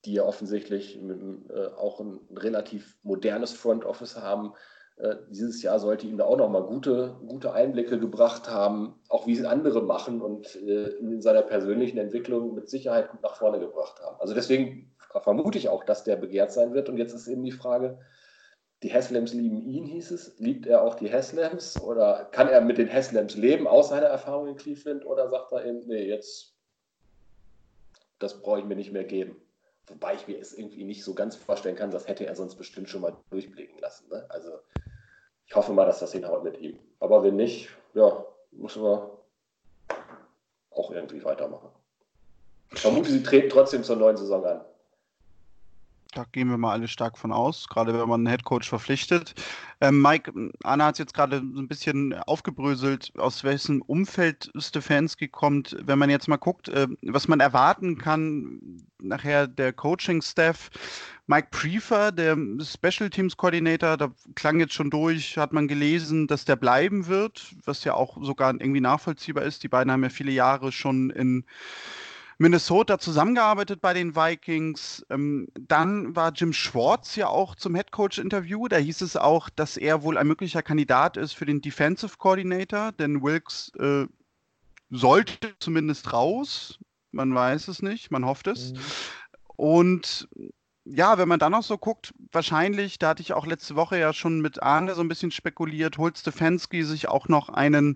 die 0.05 0.13
ja 0.13 0.23
offensichtlich 0.23 0.99
mit, 1.01 1.19
äh, 1.49 1.67
auch 1.77 1.99
ein 1.99 2.19
relativ 2.35 2.97
modernes 3.03 3.53
Front 3.53 3.85
Office 3.85 4.17
haben. 4.17 4.53
Äh, 4.97 5.15
dieses 5.29 5.61
Jahr 5.61 5.79
sollte 5.79 6.07
ihm 6.07 6.17
da 6.17 6.25
auch 6.25 6.37
nochmal 6.37 6.63
gute, 6.63 7.17
gute 7.27 7.51
Einblicke 7.51 7.99
gebracht 7.99 8.49
haben, 8.49 8.95
auch 9.09 9.27
wie 9.27 9.37
es 9.37 9.43
andere 9.43 9.81
machen 9.81 10.21
und 10.21 10.55
äh, 10.55 10.89
in 10.97 11.21
seiner 11.21 11.41
persönlichen 11.41 11.97
Entwicklung 11.97 12.53
mit 12.53 12.69
Sicherheit 12.69 13.11
gut 13.11 13.21
nach 13.21 13.35
vorne 13.35 13.59
gebracht 13.59 13.99
haben. 14.01 14.19
Also 14.19 14.33
deswegen 14.33 14.95
vermute 15.21 15.57
ich 15.57 15.69
auch, 15.69 15.83
dass 15.83 16.03
der 16.03 16.15
begehrt 16.15 16.51
sein 16.51 16.73
wird. 16.73 16.89
Und 16.89 16.97
jetzt 16.97 17.13
ist 17.13 17.27
eben 17.27 17.43
die 17.43 17.51
Frage, 17.51 17.99
die 18.83 18.93
Haslams 18.93 19.33
lieben 19.33 19.65
ihn, 19.65 19.85
hieß 19.85 20.11
es. 20.11 20.37
Liebt 20.39 20.65
er 20.65 20.83
auch 20.83 20.95
die 20.95 21.11
Haslams 21.11 21.81
oder 21.81 22.25
kann 22.31 22.49
er 22.49 22.61
mit 22.61 22.77
den 22.77 22.91
Haslams 22.91 23.35
leben, 23.35 23.67
aus 23.67 23.89
seiner 23.89 24.07
Erfahrung 24.07 24.47
in 24.47 24.55
Cleveland? 24.55 25.05
Oder 25.05 25.29
sagt 25.29 25.51
er 25.51 25.65
eben, 25.65 25.79
nee, 25.87 26.07
jetzt, 26.07 26.55
das 28.19 28.41
brauche 28.41 28.59
ich 28.59 28.65
mir 28.65 28.75
nicht 28.75 28.91
mehr 28.91 29.05
geben? 29.05 29.37
Wobei 29.87 30.15
ich 30.15 30.27
mir 30.27 30.39
es 30.39 30.53
irgendwie 30.53 30.83
nicht 30.83 31.03
so 31.03 31.13
ganz 31.13 31.35
vorstellen 31.35 31.75
kann, 31.75 31.91
das 31.91 32.07
hätte 32.07 32.25
er 32.25 32.35
sonst 32.35 32.55
bestimmt 32.55 32.89
schon 32.89 33.01
mal 33.01 33.15
durchblicken 33.29 33.79
lassen. 33.79 34.09
Ne? 34.09 34.25
Also 34.29 34.59
ich 35.45 35.55
hoffe 35.55 35.73
mal, 35.73 35.85
dass 35.85 35.99
das 35.99 36.11
hinhaut 36.11 36.43
mit 36.43 36.59
ihm. 36.59 36.79
Aber 36.99 37.23
wenn 37.23 37.35
nicht, 37.35 37.69
ja, 37.93 38.25
müssen 38.51 38.83
wir 38.83 39.19
auch 40.71 40.91
irgendwie 40.91 41.23
weitermachen. 41.23 41.69
Ich 42.71 42.81
vermute, 42.81 43.11
sie 43.11 43.23
treten 43.23 43.49
trotzdem 43.49 43.83
zur 43.83 43.95
neuen 43.95 44.17
Saison 44.17 44.43
an. 44.45 44.65
Da 46.15 46.23
gehen 46.31 46.49
wir 46.49 46.57
mal 46.57 46.71
alle 46.71 46.87
stark 46.87 47.17
von 47.17 47.33
aus, 47.33 47.67
gerade 47.67 47.93
wenn 47.93 48.07
man 48.07 48.21
einen 48.21 48.27
Headcoach 48.27 48.63
verpflichtet. 48.63 49.35
Ähm, 49.81 50.01
Mike, 50.01 50.31
Anna 50.63 50.85
hat 50.85 50.95
es 50.95 50.99
jetzt 50.99 51.13
gerade 51.13 51.43
so 51.53 51.59
ein 51.59 51.67
bisschen 51.67 52.13
aufgebröselt, 52.13 53.11
aus 53.17 53.43
welchem 53.43 53.81
Umfeld 53.81 54.49
Stefanski 54.57 55.27
kommt. 55.27 55.75
Wenn 55.81 55.99
man 55.99 56.09
jetzt 56.09 56.29
mal 56.29 56.37
guckt, 56.37 56.69
äh, 56.69 56.87
was 57.01 57.27
man 57.27 57.41
erwarten 57.41 57.97
kann, 57.97 58.81
nachher 59.01 59.45
der 59.45 59.73
Coaching-Staff, 59.73 60.69
Mike 61.27 61.49
Prefer, 61.51 62.13
der 62.13 62.37
Special 62.61 63.09
Teams 63.09 63.35
Coordinator, 63.35 63.97
da 63.97 64.09
klang 64.35 64.61
jetzt 64.61 64.73
schon 64.73 64.89
durch, 64.89 65.37
hat 65.37 65.51
man 65.51 65.67
gelesen, 65.67 66.27
dass 66.27 66.45
der 66.45 66.55
bleiben 66.55 67.07
wird, 67.07 67.53
was 67.65 67.83
ja 67.83 67.93
auch 67.93 68.23
sogar 68.23 68.53
irgendwie 68.53 68.79
nachvollziehbar 68.79 69.43
ist. 69.43 69.63
Die 69.63 69.67
beiden 69.67 69.91
haben 69.91 70.03
ja 70.03 70.09
viele 70.09 70.31
Jahre 70.31 70.71
schon 70.71 71.09
in 71.09 71.43
Minnesota 72.37 72.99
zusammengearbeitet 72.99 73.81
bei 73.81 73.93
den 73.93 74.15
Vikings. 74.15 75.05
Ähm, 75.09 75.47
dann 75.59 76.15
war 76.15 76.33
Jim 76.33 76.53
Schwartz 76.53 77.15
ja 77.15 77.27
auch 77.27 77.55
zum 77.55 77.75
Headcoach-Interview. 77.75 78.67
Da 78.67 78.77
hieß 78.77 79.01
es 79.01 79.15
auch, 79.15 79.49
dass 79.49 79.77
er 79.77 80.03
wohl 80.03 80.17
ein 80.17 80.27
möglicher 80.27 80.61
Kandidat 80.61 81.17
ist 81.17 81.33
für 81.33 81.45
den 81.45 81.61
Defensive 81.61 82.17
Coordinator, 82.17 82.91
denn 82.91 83.21
Wilkes 83.21 83.71
äh, 83.79 84.05
sollte 84.89 85.53
zumindest 85.59 86.13
raus. 86.13 86.79
Man 87.11 87.33
weiß 87.33 87.69
es 87.69 87.81
nicht, 87.81 88.11
man 88.11 88.25
hofft 88.25 88.47
es. 88.47 88.73
Mhm. 88.73 88.79
Und 89.55 90.27
ja, 90.85 91.17
wenn 91.17 91.27
man 91.27 91.39
dann 91.39 91.51
noch 91.51 91.63
so 91.63 91.79
guckt, 91.79 92.13
wahrscheinlich, 92.31 92.99
da 92.99 93.09
hatte 93.09 93.21
ich 93.23 93.33
auch 93.33 93.47
letzte 93.47 93.75
Woche 93.75 93.97
ja 93.97 94.13
schon 94.13 94.39
mit 94.39 94.61
Arne 94.61 94.93
so 94.93 95.01
ein 95.01 95.07
bisschen 95.07 95.31
spekuliert, 95.31 95.97
holt 95.97 96.17
Stefanski 96.17 96.83
sich 96.83 97.07
auch 97.07 97.27
noch 97.27 97.49
einen 97.49 97.95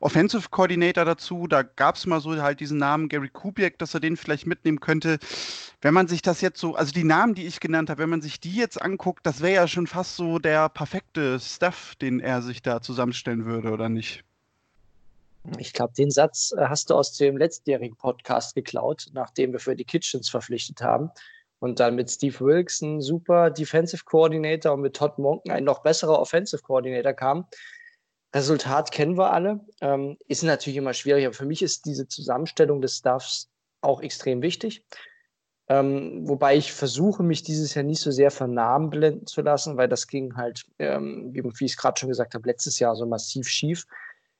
Offensive 0.00 0.48
Coordinator 0.50 1.04
dazu. 1.04 1.46
Da 1.46 1.62
gab 1.62 1.96
es 1.96 2.06
mal 2.06 2.20
so 2.20 2.40
halt 2.40 2.60
diesen 2.60 2.78
Namen 2.78 3.10
Gary 3.10 3.28
Kubiak, 3.28 3.78
dass 3.78 3.92
er 3.92 4.00
den 4.00 4.16
vielleicht 4.16 4.46
mitnehmen 4.46 4.80
könnte. 4.80 5.18
Wenn 5.82 5.92
man 5.92 6.08
sich 6.08 6.22
das 6.22 6.40
jetzt 6.40 6.58
so, 6.58 6.74
also 6.74 6.92
die 6.92 7.04
Namen, 7.04 7.34
die 7.34 7.46
ich 7.46 7.60
genannt 7.60 7.90
habe, 7.90 8.02
wenn 8.02 8.10
man 8.10 8.22
sich 8.22 8.40
die 8.40 8.54
jetzt 8.54 8.80
anguckt, 8.80 9.26
das 9.26 9.42
wäre 9.42 9.54
ja 9.54 9.68
schon 9.68 9.86
fast 9.86 10.16
so 10.16 10.38
der 10.38 10.70
perfekte 10.70 11.38
Stuff, 11.38 11.94
den 11.96 12.20
er 12.20 12.40
sich 12.40 12.62
da 12.62 12.80
zusammenstellen 12.80 13.44
würde, 13.44 13.70
oder 13.70 13.90
nicht? 13.90 14.24
Ich 15.58 15.72
glaube, 15.72 15.92
den 15.94 16.10
Satz 16.10 16.52
äh, 16.56 16.66
hast 16.68 16.90
du 16.90 16.94
aus 16.94 17.16
dem 17.16 17.36
letztjährigen 17.36 17.96
Podcast 17.96 18.54
geklaut, 18.54 19.08
nachdem 19.12 19.52
wir 19.52 19.60
für 19.60 19.76
die 19.76 19.84
Kitchens 19.84 20.28
verpflichtet 20.28 20.82
haben. 20.82 21.10
Und 21.60 21.78
dann 21.78 21.94
mit 21.94 22.10
Steve 22.10 22.40
Wilkes 22.40 22.82
super 22.98 23.50
Defensive 23.50 24.04
Coordinator 24.04 24.72
und 24.72 24.80
mit 24.80 24.96
Todd 24.96 25.18
Monken 25.18 25.52
ein 25.52 25.64
noch 25.64 25.82
besserer 25.82 26.18
Offensive 26.18 26.62
Coordinator 26.62 27.12
kam. 27.12 27.46
Resultat 28.34 28.92
kennen 28.92 29.18
wir 29.18 29.32
alle. 29.32 29.60
Ähm, 29.80 30.16
ist 30.26 30.42
natürlich 30.42 30.76
immer 30.76 30.94
schwierig, 30.94 31.26
aber 31.26 31.34
für 31.34 31.46
mich 31.46 31.62
ist 31.62 31.84
diese 31.84 32.08
Zusammenstellung 32.08 32.80
des 32.80 32.96
Stuffs 32.98 33.48
auch 33.80 34.02
extrem 34.02 34.42
wichtig. 34.42 34.84
Ähm, 35.68 36.28
wobei 36.28 36.56
ich 36.56 36.72
versuche, 36.72 37.22
mich 37.22 37.42
dieses 37.42 37.74
Jahr 37.74 37.84
nicht 37.84 38.00
so 38.00 38.10
sehr 38.10 38.30
von 38.30 38.52
Namen 38.52 38.90
blenden 38.90 39.26
zu 39.26 39.40
lassen, 39.40 39.76
weil 39.76 39.88
das 39.88 40.08
ging 40.08 40.36
halt, 40.36 40.64
ähm, 40.78 41.32
wie 41.32 41.64
ich 41.64 41.72
es 41.72 41.76
gerade 41.76 41.98
schon 41.98 42.08
gesagt 42.08 42.34
habe, 42.34 42.48
letztes 42.48 42.78
Jahr 42.78 42.96
so 42.96 43.06
massiv 43.06 43.48
schief. 43.48 43.86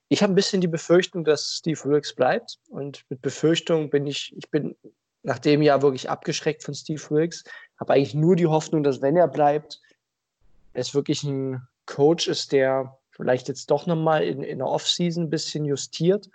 Ich 0.09 0.21
habe 0.21 0.33
ein 0.33 0.35
bisschen 0.35 0.59
die 0.59 0.67
Befürchtung, 0.67 1.23
dass 1.23 1.55
Steve 1.55 1.79
Wilkes 1.85 2.13
bleibt. 2.13 2.57
Und 2.69 3.05
mit 3.09 3.21
Befürchtung 3.21 3.89
bin 3.89 4.07
ich, 4.07 4.33
ich 4.35 4.49
bin 4.49 4.75
nach 5.23 5.39
dem 5.39 5.61
Jahr 5.61 5.81
wirklich 5.81 6.09
abgeschreckt 6.09 6.63
von 6.63 6.73
Steve 6.73 7.01
Wilkes. 7.09 7.43
Habe 7.79 7.93
eigentlich 7.93 8.15
nur 8.15 8.35
die 8.35 8.47
Hoffnung, 8.47 8.83
dass 8.83 9.01
wenn 9.01 9.15
er 9.15 9.27
bleibt, 9.27 9.79
es 10.73 10.93
wirklich 10.93 11.23
ein 11.23 11.67
Coach 11.85 12.27
ist, 12.27 12.51
der 12.51 12.97
vielleicht 13.11 13.47
jetzt 13.47 13.69
doch 13.69 13.85
nochmal 13.85 14.23
in, 14.23 14.43
in 14.43 14.59
der 14.59 14.67
Offseason 14.67 15.25
ein 15.25 15.29
bisschen 15.29 15.65
justiert 15.65 16.29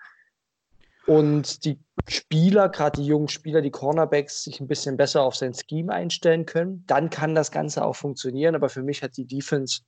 und 1.06 1.64
die 1.64 1.78
Spieler, 2.08 2.68
gerade 2.68 3.00
die 3.00 3.06
jungen 3.06 3.28
Spieler, 3.28 3.62
die 3.62 3.70
Cornerbacks, 3.70 4.42
sich 4.42 4.60
ein 4.60 4.66
bisschen 4.66 4.96
besser 4.96 5.22
auf 5.22 5.36
sein 5.36 5.54
Scheme 5.54 5.92
einstellen 5.92 6.46
können, 6.46 6.84
dann 6.86 7.10
kann 7.10 7.34
das 7.34 7.52
Ganze 7.52 7.84
auch 7.84 7.94
funktionieren. 7.94 8.56
Aber 8.56 8.68
für 8.68 8.82
mich 8.82 9.02
hat 9.02 9.16
die 9.16 9.24
Defense 9.24 9.82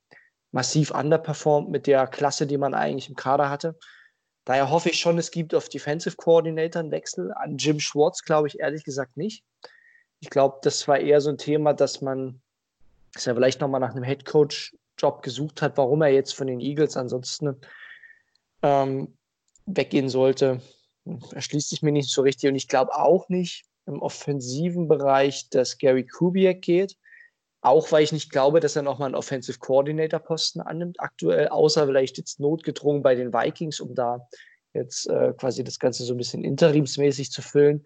massiv 0.52 0.92
underperformed 0.92 1.70
mit 1.70 1.86
der 1.88 2.06
Klasse, 2.06 2.46
die 2.46 2.56
man 2.56 2.72
eigentlich 2.72 3.08
im 3.08 3.16
Kader 3.16 3.50
hatte. 3.50 3.76
Daher 4.48 4.70
hoffe 4.70 4.88
ich 4.88 4.98
schon, 4.98 5.18
es 5.18 5.30
gibt 5.30 5.54
auf 5.54 5.68
Defensive 5.68 6.16
Coordinator 6.16 6.80
einen 6.80 6.90
Wechsel. 6.90 7.32
An 7.34 7.58
Jim 7.58 7.78
Schwartz 7.78 8.22
glaube 8.22 8.48
ich 8.48 8.60
ehrlich 8.60 8.82
gesagt 8.82 9.16
nicht. 9.16 9.44
Ich 10.20 10.30
glaube, 10.30 10.58
das 10.62 10.88
war 10.88 10.98
eher 10.98 11.20
so 11.20 11.30
ein 11.30 11.38
Thema, 11.38 11.74
dass 11.74 12.00
man, 12.00 12.40
dass 13.12 13.26
er 13.26 13.34
vielleicht 13.34 13.60
nochmal 13.60 13.80
nach 13.80 13.94
einem 13.94 14.04
Head 14.04 14.24
Coach 14.24 14.74
Job 14.98 15.22
gesucht 15.22 15.62
hat, 15.62 15.76
warum 15.76 16.02
er 16.02 16.08
jetzt 16.08 16.34
von 16.34 16.46
den 16.46 16.60
Eagles 16.60 16.96
ansonsten 16.96 17.60
ähm, 18.62 19.16
weggehen 19.66 20.08
sollte 20.08 20.60
erschließt 21.32 21.70
sich 21.70 21.82
mir 21.82 21.92
nicht 21.92 22.10
so 22.10 22.22
richtig. 22.22 22.50
Und 22.50 22.56
ich 22.56 22.68
glaube 22.68 22.94
auch 22.94 23.28
nicht 23.28 23.64
im 23.86 24.00
offensiven 24.02 24.88
Bereich, 24.88 25.48
dass 25.50 25.78
Gary 25.78 26.06
Kubiak 26.06 26.62
geht. 26.62 26.96
Auch 27.68 27.92
weil 27.92 28.02
ich 28.02 28.12
nicht 28.12 28.30
glaube, 28.30 28.60
dass 28.60 28.76
er 28.76 28.82
nochmal 28.82 29.06
einen 29.06 29.14
Offensive 29.14 29.58
Coordinator 29.58 30.20
Posten 30.20 30.60
annimmt 30.62 31.00
aktuell, 31.00 31.48
außer 31.48 31.86
vielleicht 31.86 32.16
jetzt 32.16 32.40
notgedrungen 32.40 33.02
bei 33.02 33.14
den 33.14 33.32
Vikings, 33.32 33.80
um 33.80 33.94
da 33.94 34.26
jetzt 34.72 35.06
äh, 35.08 35.34
quasi 35.36 35.64
das 35.64 35.78
Ganze 35.78 36.04
so 36.04 36.14
ein 36.14 36.16
bisschen 36.16 36.44
interimsmäßig 36.44 37.30
zu 37.30 37.42
füllen. 37.42 37.84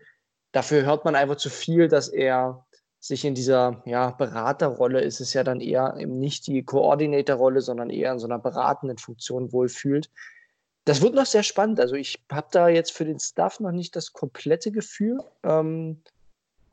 Dafür 0.52 0.84
hört 0.84 1.04
man 1.04 1.16
einfach 1.16 1.36
zu 1.36 1.50
viel, 1.50 1.88
dass 1.88 2.08
er 2.08 2.64
sich 3.00 3.24
in 3.24 3.34
dieser 3.34 3.82
ja, 3.84 4.10
Beraterrolle 4.10 5.00
ist 5.00 5.20
es 5.20 5.32
ja 5.32 5.42
dann 5.42 5.60
eher 5.60 5.96
eben 5.98 6.18
nicht 6.18 6.46
die 6.46 6.62
Koordinatorrolle, 6.62 7.60
sondern 7.60 7.90
eher 7.90 8.12
in 8.12 8.20
so 8.20 8.28
einer 8.28 8.38
beratenden 8.38 8.98
Funktion 8.98 9.52
wohlfühlt 9.52 10.10
das 10.84 11.00
wird 11.00 11.14
noch 11.14 11.26
sehr 11.26 11.42
spannend. 11.42 11.78
Also 11.78 11.94
ich 11.94 12.24
habe 12.30 12.48
da 12.50 12.68
jetzt 12.68 12.92
für 12.92 13.04
den 13.04 13.20
Staff 13.20 13.60
noch 13.60 13.70
nicht 13.70 13.94
das 13.94 14.12
komplette 14.12 14.72
Gefühl. 14.72 15.18
Ähm, 15.44 16.02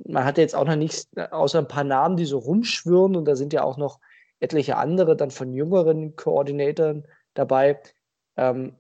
man 0.06 0.25
hat 0.25 0.38
jetzt 0.38 0.56
auch 0.56 0.65
noch 0.65 0.75
nichts, 0.75 1.08
außer 1.32 1.60
ein 1.60 1.68
paar 1.68 1.84
Namen, 1.84 2.18
die 2.18 2.25
so 2.25 2.38
rumschwirren 2.38 3.15
und 3.15 3.25
da 3.25 3.36
sind 3.36 3.53
ja 3.53 3.63
auch 3.63 3.77
noch 3.77 4.00
etliche 4.39 4.77
andere 4.77 5.15
dann 5.15 5.32
von 5.32 5.53
jüngeren 5.53 6.15
Koordinatoren 6.15 7.06
dabei. 7.34 7.79
Ähm, 8.38 8.74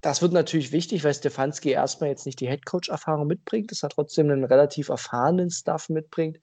das 0.00 0.20
wird 0.20 0.32
natürlich 0.32 0.70
wichtig, 0.70 1.02
weil 1.02 1.14
Stefanski 1.14 1.70
erstmal 1.70 2.10
jetzt 2.10 2.26
nicht 2.26 2.40
die 2.40 2.48
Headcoach-Erfahrung 2.48 3.26
mitbringt, 3.26 3.70
dass 3.70 3.82
er 3.82 3.88
trotzdem 3.88 4.30
einen 4.30 4.44
relativ 4.44 4.90
erfahrenen 4.90 5.50
Staff 5.50 5.88
mitbringt. 5.88 6.38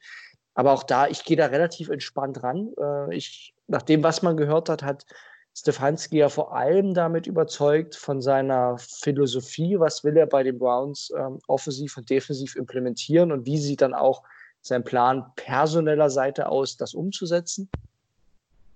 Aber 0.54 0.74
auch 0.74 0.84
da, 0.84 1.08
ich 1.08 1.24
gehe 1.24 1.38
da 1.38 1.46
relativ 1.46 1.90
entspannt 1.90 2.44
ran. 2.44 2.72
Äh, 2.80 3.16
ich, 3.16 3.54
nach 3.68 3.84
dem, 3.84 4.04
was 4.04 4.22
man 4.22 4.36
gehört 4.36 4.68
hat, 4.68 4.84
hat 4.84 5.06
Stefanski 5.54 6.18
ja 6.18 6.30
vor 6.30 6.56
allem 6.56 6.94
damit 6.94 7.28
überzeugt 7.28 7.96
von 7.96 8.22
seiner 8.22 8.78
Philosophie, 8.78 9.80
was 9.80 10.04
will 10.04 10.16
er 10.18 10.26
bei 10.26 10.44
den 10.44 10.58
Browns 10.58 11.12
ähm, 11.18 11.40
offensiv 11.48 11.98
und 11.98 12.10
defensiv 12.10 12.56
implementieren 12.56 13.32
und 13.32 13.46
wie 13.46 13.58
sieht 13.58 13.82
dann 13.82 13.94
auch 13.94 14.24
sein 14.62 14.84
Plan 14.84 15.26
personeller 15.36 16.10
Seite 16.10 16.48
aus, 16.48 16.78
das 16.78 16.94
umzusetzen. 16.94 17.70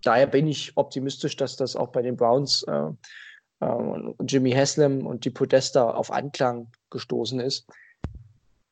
Daher 0.04 0.28
bin 0.28 0.48
ich 0.48 0.76
optimistisch, 0.76 1.36
dass 1.38 1.56
das 1.56 1.76
auch 1.76 1.90
bei 1.90 2.02
den 2.02 2.18
Browns 2.18 2.64
äh, 2.64 2.90
äh, 3.62 4.14
Jimmy 4.28 4.52
Haslam 4.52 5.06
und 5.08 5.26
die 5.26 5.30
Podesta 5.30 5.90
auf 5.90 6.12
Anklang 6.12 6.72
gestoßen 6.90 7.40
ist. 7.40 7.68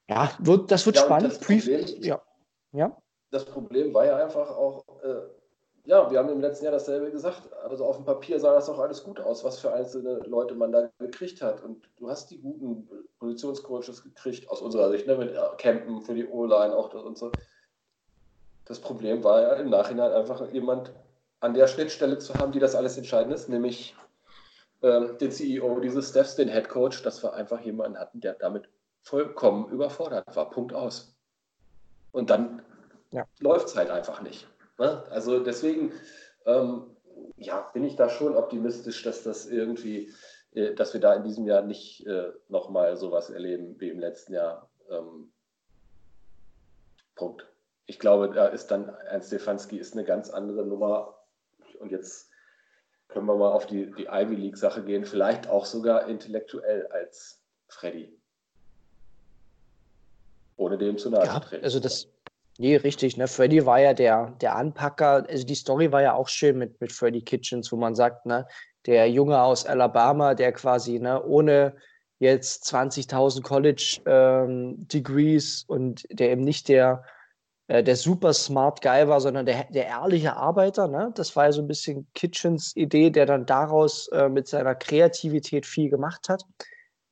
Ja, 0.10 0.32
wird, 0.39 0.70
das 0.72 0.86
wird 0.86 0.98
ja, 0.98 1.04
spannend. 1.04 1.32
Das 1.32 1.39
Problem, 1.39 1.86
ja. 2.02 2.22
ja. 2.74 2.98
Das 3.32 3.46
Problem 3.46 3.94
war 3.94 4.06
ja 4.06 4.18
einfach 4.18 4.50
auch, 4.50 4.84
äh, 5.04 5.22
ja, 5.86 6.10
wir 6.10 6.17
haben 6.17 6.30
im 6.30 6.39
letzten 6.39 6.65
Jahr 6.65 6.72
dasselbe 6.72 7.12
gesagt. 7.12 7.52
Also 7.63 7.86
auf 7.86 7.98
dem 7.98 8.06
Papier 8.06 8.39
sah 8.39 8.54
das 8.54 8.69
auch 8.69 8.80
alles 8.80 9.04
gut 9.04 9.19
aus, 9.19 9.43
was 9.43 9.60
für 9.60 9.74
einzelne 9.74 10.19
Leute 10.19 10.56
man 10.56 10.72
da 10.72 10.89
gekriegt 11.00 11.41
hat. 11.41 11.62
Und 11.62 11.89
du 11.98 12.10
hast 12.10 12.32
die 12.32 12.39
guten 12.39 12.88
Positionscoaches 13.19 14.04
gekriegt, 14.04 14.50
aus 14.50 14.62
unserer 14.62 14.89
Sicht, 14.91 15.08
ne, 15.08 15.17
mit 15.17 15.36
Campen 15.58 16.02
für 16.02 16.13
die 16.13 16.26
O-Line 16.26 16.76
auch 16.76 16.89
das 16.89 17.04
und 17.04 17.17
so. 17.17 17.32
Das 18.65 18.80
Problem 18.80 19.24
war 19.26 19.41
ja 19.41 19.54
im 19.56 19.69
Nachhinein 19.69 20.13
einfach 20.13 20.50
jemand 20.54 20.93
an 21.41 21.54
der 21.54 21.67
Schnittstelle 21.67 22.17
zu 22.17 22.34
haben, 22.36 22.54
die 22.54 22.60
das 22.60 22.76
alles 22.76 22.98
entscheidend 22.98 23.34
ist, 23.34 23.50
nämlich 23.50 23.93
ähm, 24.82 25.17
den 25.17 25.32
CEO 25.32 25.82
dieses 25.82 26.10
Staffs, 26.10 26.38
den 26.38 26.48
Head 26.48 26.69
Coach, 26.69 27.04
dass 27.04 27.22
wir 27.22 27.34
einfach 27.34 27.60
jemanden 27.60 27.98
hatten, 27.98 28.22
der 28.22 28.36
damit 28.36 28.69
vollkommen 29.02 29.69
überfordert 29.69 30.34
war. 30.34 30.50
Punkt 30.50 30.74
aus. 30.74 31.13
Und 32.13 32.30
dann 32.30 32.62
ja. 33.12 33.26
läuft 33.39 33.67
es 33.67 33.76
halt 33.76 33.89
einfach 33.89 34.22
nicht. 34.22 34.48
Ne? 34.78 35.04
Also 35.10 35.44
deswegen 35.44 35.92
ähm, 36.46 36.96
ja, 37.38 37.62
bin 37.74 37.84
ich 37.84 37.96
da 37.96 38.10
schon 38.10 38.36
optimistisch, 38.36 39.04
dass 39.04 39.24
das 39.24 39.46
irgendwie, 39.46 40.12
äh, 40.54 40.74
dass 40.74 40.94
wir 40.94 41.02
da 41.02 41.14
in 41.14 41.24
diesem 41.24 41.46
Jahr 41.46 41.62
nicht 41.62 42.06
äh, 42.06 42.32
nochmal 42.50 42.98
sowas 42.98 43.30
erleben 43.30 43.80
wie 43.80 43.90
im 43.90 44.00
letzten 44.00 44.34
Jahr. 44.34 44.70
Ähm, 44.90 45.32
Punkt. 47.16 47.48
Ich 47.86 48.00
glaube, 48.00 48.30
da 48.30 48.48
ist 48.48 48.68
dann 48.68 48.90
ein 48.90 49.22
Stefanski 49.22 49.78
ist 49.78 49.94
eine 49.94 50.06
ganz 50.06 50.30
andere 50.30 50.66
Nummer. 50.66 51.20
Und 51.80 51.92
jetzt 51.92 52.30
können 53.10 53.26
wir 53.26 53.36
mal 53.36 53.52
auf 53.52 53.68
die, 53.68 53.92
die 53.92 54.06
Ivy 54.06 54.36
League-Sache 54.36 54.84
gehen, 54.84 55.06
vielleicht 55.06 55.48
auch 55.48 55.66
sogar 55.66 56.08
intellektuell 56.08 56.88
als 56.88 57.42
Freddy. 57.68 58.18
Ohne 60.56 60.78
dem 60.78 60.98
zu 60.98 61.10
nahe 61.10 61.26
ja, 61.26 61.34
zu 61.34 61.40
treten. 61.42 61.64
Also 61.64 61.80
das, 61.80 62.08
Nee, 62.60 62.76
richtig. 62.76 63.18
Ne? 63.18 63.28
Freddy 63.28 63.66
war 63.66 63.80
ja 63.80 63.94
der, 63.94 64.36
der 64.42 64.56
Anpacker. 64.56 65.26
Also 65.28 65.46
die 65.46 65.56
Story 65.56 65.92
war 65.92 66.02
ja 66.02 66.13
auch 66.13 66.28
schön 66.28 66.58
mit, 66.58 66.80
mit 66.80 66.92
Freddy 66.92 67.22
Kitchens, 67.22 67.72
wo 67.72 67.78
man 67.78 67.96
sagt, 67.96 68.26
ne, 68.26 68.46
der 68.86 69.10
Junge 69.10 69.42
aus 69.42 69.66
Alabama, 69.66 70.36
der 70.36 70.52
quasi 70.52 71.00
ne, 71.00 71.24
ohne 71.24 71.76
jetzt 72.20 72.72
20.000 72.74 73.42
College 73.42 74.02
ähm, 74.06 74.88
und 75.68 76.06
der 76.10 76.32
eben 76.32 76.42
nicht 76.42 76.70
der, 76.70 77.04
äh, 77.68 77.84
der 77.84 77.96
super 77.96 78.34
smart 78.34 78.82
Guy 78.82 79.08
war, 79.08 79.20
sondern 79.20 79.46
der, 79.46 79.66
der 79.72 79.88
ehrliche 79.88 80.36
Arbeiter. 80.36 80.88
Ne? 80.88 81.12
Das 81.16 81.36
war 81.36 81.46
ja 81.46 81.52
so 81.52 81.62
ein 81.62 81.68
bisschen 81.68 82.08
Kitchens 82.13 82.76
Idee, 82.76 83.10
der 83.10 83.26
dann 83.26 83.46
daraus 83.46 84.08
äh, 84.10 84.30
mit 84.30 84.48
seiner 84.48 84.76
Kreativität 84.76 85.66
viel 85.66 85.89
gemacht 85.89 86.30
hat. 86.30 86.44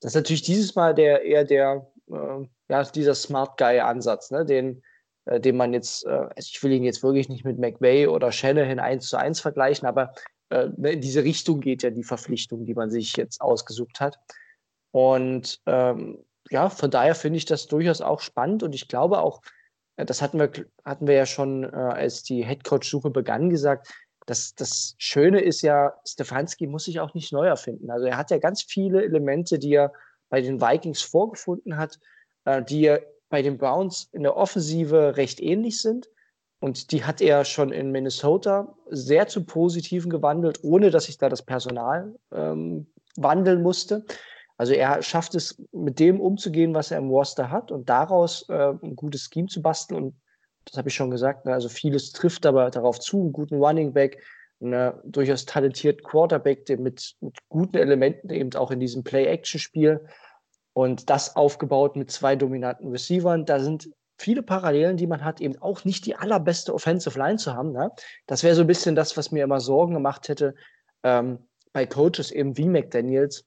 Das 0.02 0.12
ist 0.12 0.16
natürlich 0.16 0.44
dieses 0.44 0.76
Mal 0.76 0.94
der 0.94 1.24
eher 1.24 1.46
der, 1.46 1.88
äh, 2.12 2.48
ja, 2.70 2.84
dieser 2.84 3.16
Smart 3.16 3.58
Guy 3.58 3.80
Ansatz, 3.80 4.30
ne? 4.30 4.46
den 4.46 4.84
äh, 5.26 5.40
den 5.40 5.58
man 5.58 5.74
jetzt, 5.74 6.06
äh, 6.06 6.10
also 6.10 6.50
ich 6.52 6.62
will 6.64 6.72
ihn 6.72 6.84
jetzt 6.84 7.04
wirklich 7.04 7.30
nicht 7.30 7.46
mit 7.46 7.60
McVay 7.60 8.08
oder 8.08 8.32
Shanahan 8.32 8.80
eins 8.80 9.08
zu 9.08 9.18
eins 9.18 9.40
vergleichen, 9.40 9.88
aber 9.88 10.14
äh, 10.50 10.70
ne, 10.78 10.92
in 10.94 11.02
diese 11.02 11.24
Richtung 11.24 11.60
geht 11.60 11.84
ja 11.84 11.90
die 11.90 12.04
Verpflichtung, 12.04 12.66
die 12.66 12.74
man 12.74 12.90
sich 12.90 13.16
jetzt 13.16 13.42
ausgesucht 13.42 14.00
hat. 14.00 14.20
Und 14.92 15.62
ähm, 15.66 16.24
ja, 16.50 16.70
von 16.70 16.92
daher 16.92 17.16
finde 17.16 17.38
ich 17.38 17.46
das 17.46 17.68
durchaus 17.68 18.02
auch 18.02 18.20
spannend 18.20 18.64
und 18.64 18.76
ich 18.76 18.88
glaube 18.88 19.20
auch, 19.20 19.42
äh, 19.98 20.06
das 20.06 20.22
hatten 20.22 20.40
wir, 20.40 20.52
hatten 20.84 21.08
wir 21.08 21.16
ja 21.16 21.26
schon, 21.26 21.64
äh, 21.64 21.68
als 21.76 22.24
die 22.24 22.44
Headcoach-Suche 22.44 23.10
begann, 23.10 23.50
gesagt, 23.50 23.88
dass 24.26 24.54
das 24.56 24.96
Schöne 24.98 25.42
ist 25.42 25.62
ja, 25.62 25.94
Stefanski 26.08 26.68
muss 26.68 26.86
sich 26.86 27.00
auch 27.00 27.14
nicht 27.14 27.34
neu 27.34 27.48
erfinden. 27.48 27.90
Also 27.90 28.06
er 28.06 28.18
hat 28.18 28.32
ja 28.32 28.38
ganz 28.38 28.64
viele 28.64 29.04
Elemente, 29.04 29.60
die 29.60 29.74
er 29.74 29.94
bei 30.30 30.42
den 30.42 30.62
Vikings 30.62 31.02
vorgefunden 31.02 31.78
hat, 31.78 32.00
äh, 32.46 32.64
die 32.64 32.86
er 32.86 33.02
bei 33.32 33.42
den 33.42 33.58
Browns 33.58 34.10
in 34.12 34.22
der 34.22 34.38
Offensive 34.38 35.18
recht 35.18 35.42
ähnlich 35.42 35.82
sind. 35.82 36.08
Und 36.60 36.92
die 36.92 37.04
hat 37.04 37.22
er 37.22 37.44
schon 37.44 37.72
in 37.72 37.92
Minnesota 37.92 38.76
sehr 38.92 39.28
zu 39.28 39.44
Positiven 39.44 40.12
gewandelt, 40.12 40.60
ohne 40.64 40.92
dass 40.92 41.06
sich 41.06 41.18
da 41.18 41.28
das 41.28 41.42
Personal 41.42 42.14
ähm, 42.32 42.86
wandeln 43.16 43.64
musste. 43.64 44.06
Also 44.58 44.74
er 44.74 45.02
schafft 45.02 45.34
es, 45.34 45.60
mit 45.72 45.98
dem 45.98 46.22
umzugehen, 46.22 46.76
was 46.76 46.92
er 46.92 47.00
im 47.00 47.10
Roster 47.10 47.50
hat 47.50 47.72
und 47.72 47.90
daraus 47.90 48.48
äh, 48.50 48.74
ein 48.84 48.96
gutes 48.96 49.28
Scheme 49.34 49.48
zu 49.48 49.64
basteln. 49.64 50.04
Und 50.04 50.16
das 50.66 50.78
habe 50.78 50.90
ich 50.90 50.94
schon 50.94 51.10
gesagt, 51.10 51.46
ne? 51.46 51.54
also 51.54 51.68
vieles 51.68 52.12
trifft 52.12 52.46
aber 52.46 52.70
darauf 52.70 53.00
zu, 53.00 53.22
einen 53.22 53.34
guten 53.34 53.56
Running 53.56 53.94
Back, 53.94 54.22
einen 54.62 54.94
durchaus 55.04 55.46
talentierten 55.46 56.04
Quarterback, 56.04 56.68
der 56.68 56.78
mit, 56.78 57.16
mit 57.22 57.38
guten 57.50 57.78
Elementen 57.78 58.30
eben 58.30 58.54
auch 58.54 58.70
in 58.70 58.80
diesem 58.80 59.04
Play-Action-Spiel 59.04 60.06
und 60.74 61.10
das 61.10 61.36
aufgebaut 61.36 61.96
mit 61.96 62.12
zwei 62.12 62.36
dominanten 62.36 62.90
Receivern. 62.92 63.46
Da 63.46 63.60
sind 63.60 63.90
viele 64.18 64.44
Parallelen, 64.44 64.98
die 64.98 65.08
man 65.08 65.24
hat, 65.24 65.42
eben 65.42 65.62
auch 65.62 65.84
nicht 65.84 66.06
die 66.06 66.16
allerbeste 66.16 66.74
Offensive 66.74 67.18
Line 67.18 67.38
zu 67.38 67.54
haben. 67.54 67.72
Ne? 67.72 67.92
Das 68.28 68.44
wäre 68.44 68.56
so 68.56 68.62
ein 68.62 68.68
bisschen 68.68 68.96
das, 68.96 69.18
was 69.18 69.32
mir 69.32 69.44
immer 69.44 69.60
Sorgen 69.60 69.94
gemacht 69.94 70.30
hätte. 70.30 70.56
Ähm, 71.04 71.48
bei 71.74 71.86
Coaches 71.86 72.32
eben 72.32 72.58
wie 72.58 72.68
McDaniels, 72.68 73.46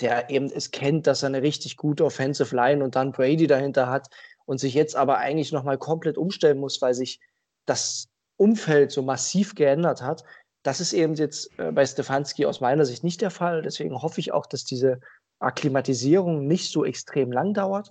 der 0.00 0.30
eben 0.30 0.46
es 0.46 0.70
kennt, 0.70 1.06
dass 1.06 1.22
er 1.22 1.28
eine 1.28 1.42
richtig 1.42 1.76
gute 1.76 2.04
Offensive 2.04 2.54
Line 2.54 2.82
und 2.82 2.96
dann 2.96 3.12
Brady 3.12 3.46
dahinter 3.46 3.88
hat 3.88 4.08
und 4.46 4.58
sich 4.58 4.74
jetzt 4.74 4.96
aber 4.96 5.18
eigentlich 5.18 5.52
nochmal 5.52 5.78
komplett 5.78 6.16
umstellen 6.16 6.58
muss, 6.58 6.80
weil 6.80 6.94
sich 6.94 7.20
das 7.66 8.08
Umfeld 8.36 8.90
so 8.90 9.02
massiv 9.02 9.54
geändert 9.54 10.02
hat. 10.02 10.24
Das 10.62 10.80
ist 10.80 10.92
eben 10.92 11.14
jetzt 11.14 11.50
äh, 11.58 11.72
bei 11.72 11.84
Stefanski 11.84 12.46
aus 12.46 12.60
meiner 12.60 12.84
Sicht 12.84 13.04
nicht 13.04 13.20
der 13.20 13.30
Fall. 13.30 13.62
Deswegen 13.62 14.00
hoffe 14.00 14.20
ich 14.20 14.32
auch, 14.32 14.46
dass 14.46 14.64
diese 14.64 15.00
Akklimatisierung 15.40 16.46
nicht 16.46 16.70
so 16.70 16.84
extrem 16.84 17.32
lang 17.32 17.54
dauert 17.54 17.90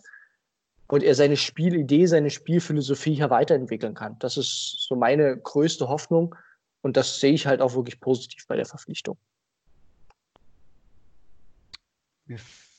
und 0.88 1.04
er 1.04 1.16
seine 1.16 1.38
Spielidee, 1.38 2.06
seine 2.06 2.30
Spielphilosophie 2.30 3.16
hier 3.16 3.30
weiterentwickeln 3.30 3.94
kann. 3.94 4.18
Das 4.20 4.38
ist 4.38 4.86
so 4.88 4.96
meine 4.96 5.38
größte 5.38 5.88
Hoffnung 5.88 6.36
und 6.82 6.98
das 6.98 7.20
sehe 7.20 7.34
ich 7.34 7.46
halt 7.46 7.62
auch 7.62 7.76
wirklich 7.76 8.00
positiv 8.00 8.48
bei 8.48 8.56
der 8.56 8.66
Verpflichtung. 8.66 9.18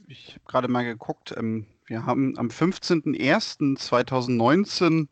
Ich 0.06 0.35
habe 0.35 0.44
gerade 0.46 0.68
mal 0.68 0.85
geguckt, 0.85 1.35
ähm, 1.37 1.66
wir 1.87 2.06
haben 2.06 2.38
am 2.38 2.48
15.01.2019 2.48 5.09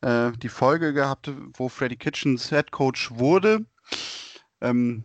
äh, 0.00 0.30
die 0.38 0.48
Folge 0.48 0.92
gehabt, 0.92 1.32
wo 1.54 1.68
Freddy 1.68 1.96
Kitchens 1.96 2.50
Head 2.50 2.70
Coach 2.70 3.10
wurde. 3.12 3.66
Ähm, 4.60 5.04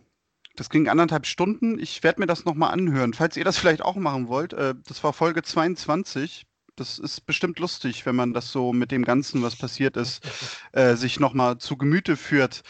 das 0.56 0.70
ging 0.70 0.88
anderthalb 0.88 1.26
Stunden. 1.26 1.78
Ich 1.78 2.02
werde 2.02 2.20
mir 2.20 2.26
das 2.26 2.44
nochmal 2.44 2.72
anhören. 2.72 3.12
Falls 3.12 3.36
ihr 3.36 3.44
das 3.44 3.58
vielleicht 3.58 3.82
auch 3.82 3.96
machen 3.96 4.28
wollt, 4.28 4.52
äh, 4.52 4.74
das 4.86 5.02
war 5.02 5.12
Folge 5.12 5.42
22. 5.42 6.46
Das 6.76 6.98
ist 6.98 7.26
bestimmt 7.26 7.58
lustig, 7.58 8.04
wenn 8.06 8.16
man 8.16 8.32
das 8.32 8.50
so 8.50 8.72
mit 8.72 8.90
dem 8.90 9.04
Ganzen, 9.04 9.42
was 9.42 9.56
passiert 9.56 9.96
ist, 9.96 10.24
äh, 10.72 10.94
sich 10.96 11.20
nochmal 11.20 11.58
zu 11.58 11.76
Gemüte 11.76 12.16
führt. 12.16 12.62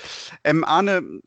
Ähm, 0.45 0.65
Arne, 0.65 1.21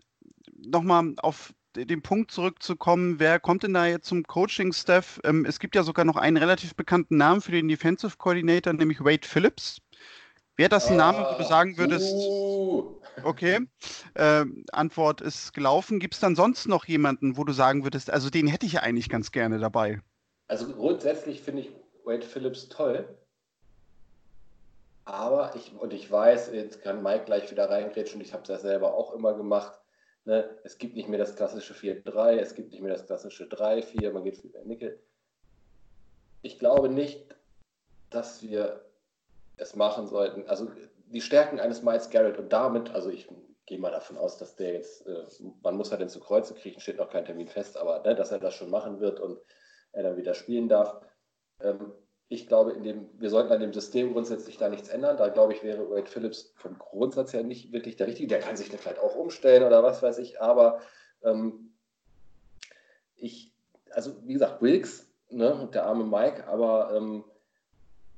nochmal 0.65 1.13
auf 1.17 1.53
den 1.75 2.01
Punkt 2.01 2.31
zurückzukommen, 2.31 3.19
wer 3.19 3.39
kommt 3.39 3.63
denn 3.63 3.73
da 3.73 3.85
jetzt 3.85 4.07
zum 4.07 4.23
Coaching-Staff? 4.23 5.19
Ähm, 5.23 5.45
es 5.45 5.59
gibt 5.59 5.75
ja 5.75 5.83
sogar 5.83 6.05
noch 6.05 6.15
einen 6.15 6.37
relativ 6.37 6.75
bekannten 6.75 7.17
Namen 7.17 7.41
für 7.41 7.51
den 7.51 7.67
Defensive 7.67 8.17
Coordinator, 8.17 8.73
nämlich 8.73 9.01
Wade 9.01 9.27
Phillips. 9.27 9.79
Wäre 10.57 10.69
das 10.69 10.87
ein 10.87 10.97
Name, 10.97 11.19
wo 11.19 11.37
du 11.37 11.43
sagen 11.47 11.77
würdest, 11.77 12.11
uh. 12.15 12.99
okay, 13.23 13.59
äh, 14.15 14.43
Antwort 14.71 15.21
ist 15.21 15.53
gelaufen. 15.53 15.99
Gibt 15.99 16.15
es 16.15 16.19
dann 16.19 16.35
sonst 16.35 16.67
noch 16.67 16.85
jemanden, 16.85 17.37
wo 17.37 17.43
du 17.43 17.53
sagen 17.53 17.83
würdest, 17.83 18.09
also 18.09 18.31
den 18.31 18.47
hätte 18.47 18.65
ich 18.65 18.73
ja 18.73 18.81
eigentlich 18.81 19.07
ganz 19.07 19.31
gerne 19.31 19.59
dabei? 19.59 20.01
Also 20.47 20.67
grundsätzlich 20.73 21.41
finde 21.43 21.61
ich 21.61 21.71
Wade 22.05 22.25
Phillips 22.25 22.69
toll. 22.69 23.07
Aber 25.05 25.55
ich, 25.55 25.73
und 25.73 25.93
ich 25.93 26.11
weiß, 26.11 26.51
jetzt 26.53 26.81
kann 26.81 27.03
Mike 27.03 27.25
gleich 27.25 27.51
wieder 27.51 27.69
reingrätschen, 27.69 28.19
ich 28.19 28.33
habe 28.33 28.43
das 28.47 28.63
selber 28.63 28.95
auch 28.95 29.13
immer 29.13 29.35
gemacht. 29.35 29.79
Ne? 30.25 30.49
Es 30.63 30.79
gibt 30.79 30.95
nicht 30.95 31.07
mehr 31.07 31.19
das 31.19 31.35
klassische 31.35 31.75
4-3, 31.75 32.39
es 32.39 32.55
gibt 32.55 32.71
nicht 32.71 32.81
mehr 32.81 32.91
das 32.91 33.05
klassische 33.05 33.45
3-4, 33.45 34.11
man 34.11 34.23
geht 34.23 34.37
für 34.37 34.47
Nickel. 34.65 34.99
Ich 36.41 36.57
glaube 36.57 36.89
nicht, 36.89 37.35
dass 38.09 38.41
wir 38.41 38.86
es 39.57 39.75
machen 39.75 40.07
sollten. 40.07 40.47
Also 40.47 40.71
die 41.07 41.21
Stärken 41.21 41.59
eines 41.59 41.83
Miles 41.83 42.09
Garrett 42.09 42.37
und 42.37 42.53
damit, 42.53 42.91
also 42.91 43.09
ich 43.09 43.27
gehe 43.65 43.79
mal 43.79 43.91
davon 43.91 44.17
aus, 44.17 44.37
dass 44.37 44.55
der 44.55 44.73
jetzt, 44.73 45.05
äh, 45.07 45.23
man 45.61 45.75
muss 45.75 45.91
halt 45.91 46.01
den 46.01 46.09
zu 46.09 46.19
Kreuze 46.19 46.53
kriegen, 46.53 46.79
steht 46.79 46.97
noch 46.97 47.09
kein 47.09 47.25
Termin 47.25 47.47
fest, 47.47 47.77
aber 47.77 48.01
ne, 48.03 48.15
dass 48.15 48.31
er 48.31 48.39
das 48.39 48.53
schon 48.53 48.69
machen 48.69 48.99
wird 48.99 49.19
und 49.19 49.39
er 49.91 50.03
dann 50.03 50.17
wieder 50.17 50.33
spielen 50.33 50.69
darf. 50.69 51.01
Ähm, 51.61 51.93
ich 52.29 52.47
glaube, 52.47 52.73
in 52.73 52.83
dem, 52.83 53.09
wir 53.19 53.29
sollten 53.29 53.53
an 53.53 53.61
dem 53.61 53.73
System 53.73 54.13
grundsätzlich 54.13 54.57
da 54.57 54.67
nichts 54.69 54.89
ändern. 54.89 55.15
Da 55.17 55.29
glaube 55.29 55.53
ich, 55.53 55.63
wäre 55.63 55.89
Wade 55.89 56.09
Phillips 56.09 56.53
vom 56.57 56.77
Grundsatz 56.77 57.33
her 57.33 57.43
nicht 57.43 57.71
wirklich 57.71 57.95
der 57.95 58.07
Richtige. 58.07 58.27
Der 58.27 58.39
kann 58.39 58.57
sich 58.57 58.67
vielleicht 58.67 58.99
auch 58.99 59.15
umstellen 59.15 59.63
oder 59.63 59.81
was 59.83 60.03
weiß 60.03 60.17
ich, 60.17 60.41
aber 60.41 60.81
ähm, 61.23 61.73
ich, 63.15 63.53
also 63.91 64.13
wie 64.25 64.33
gesagt, 64.33 64.61
Wilkes, 64.61 65.09
ne, 65.29 65.69
der 65.73 65.85
arme 65.85 66.03
Mike, 66.03 66.47
aber 66.47 66.93
ähm, 66.95 67.23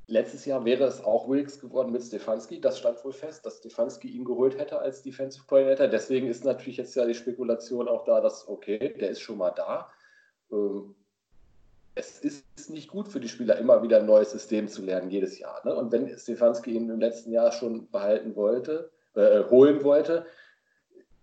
letztes 0.10 0.46
Jahr 0.46 0.66
wäre 0.66 0.84
es 0.86 1.04
auch 1.04 1.30
Wilkes 1.30 1.60
geworden 1.60 1.92
mit 1.92 2.04
Stefanski. 2.04 2.60
Das 2.60 2.80
stand 2.80 3.04
wohl 3.04 3.14
fest, 3.14 3.46
dass 3.46 3.60
Stefanski 3.60 4.10
ihn 4.10 4.26
geholt 4.26 4.58
hätte 4.58 4.80
als 4.80 5.02
Defensive 5.02 5.46
Coordinator. 5.46 5.88
Deswegen 5.88 6.28
ist 6.28 6.44
natürlich 6.44 6.78
jetzt 6.78 6.96
ja 6.96 7.06
die 7.06 7.16
Spekulation 7.16 7.88
auch 7.88 8.04
da, 8.06 8.22
dass, 8.22 8.48
okay, 8.48 8.96
der 9.00 9.10
ist 9.10 9.22
schon 9.22 9.38
mal 9.38 9.52
da. 9.52 9.90
Ähm, 10.52 10.96
es 11.96 12.20
ist 12.20 12.70
nicht 12.70 12.90
gut 12.90 13.08
für 13.08 13.20
die 13.20 13.30
Spieler, 13.30 13.58
immer 13.58 13.84
wieder 13.84 13.98
ein 13.98 14.06
neues 14.06 14.32
System 14.32 14.68
zu 14.68 14.82
lernen, 14.82 15.10
jedes 15.10 15.38
Jahr. 15.38 15.62
Ne? 15.66 15.76
Und 15.76 15.92
wenn 15.92 16.18
Stefanski 16.18 16.72
ihn 16.72 16.90
im 16.90 17.00
letzten 17.00 17.32
Jahr 17.32 17.52
schon 17.52 17.90
behalten 17.90 18.36
wollte, 18.36 18.92
äh, 19.16 19.44
holen 19.50 19.84
wollte, 19.84 20.26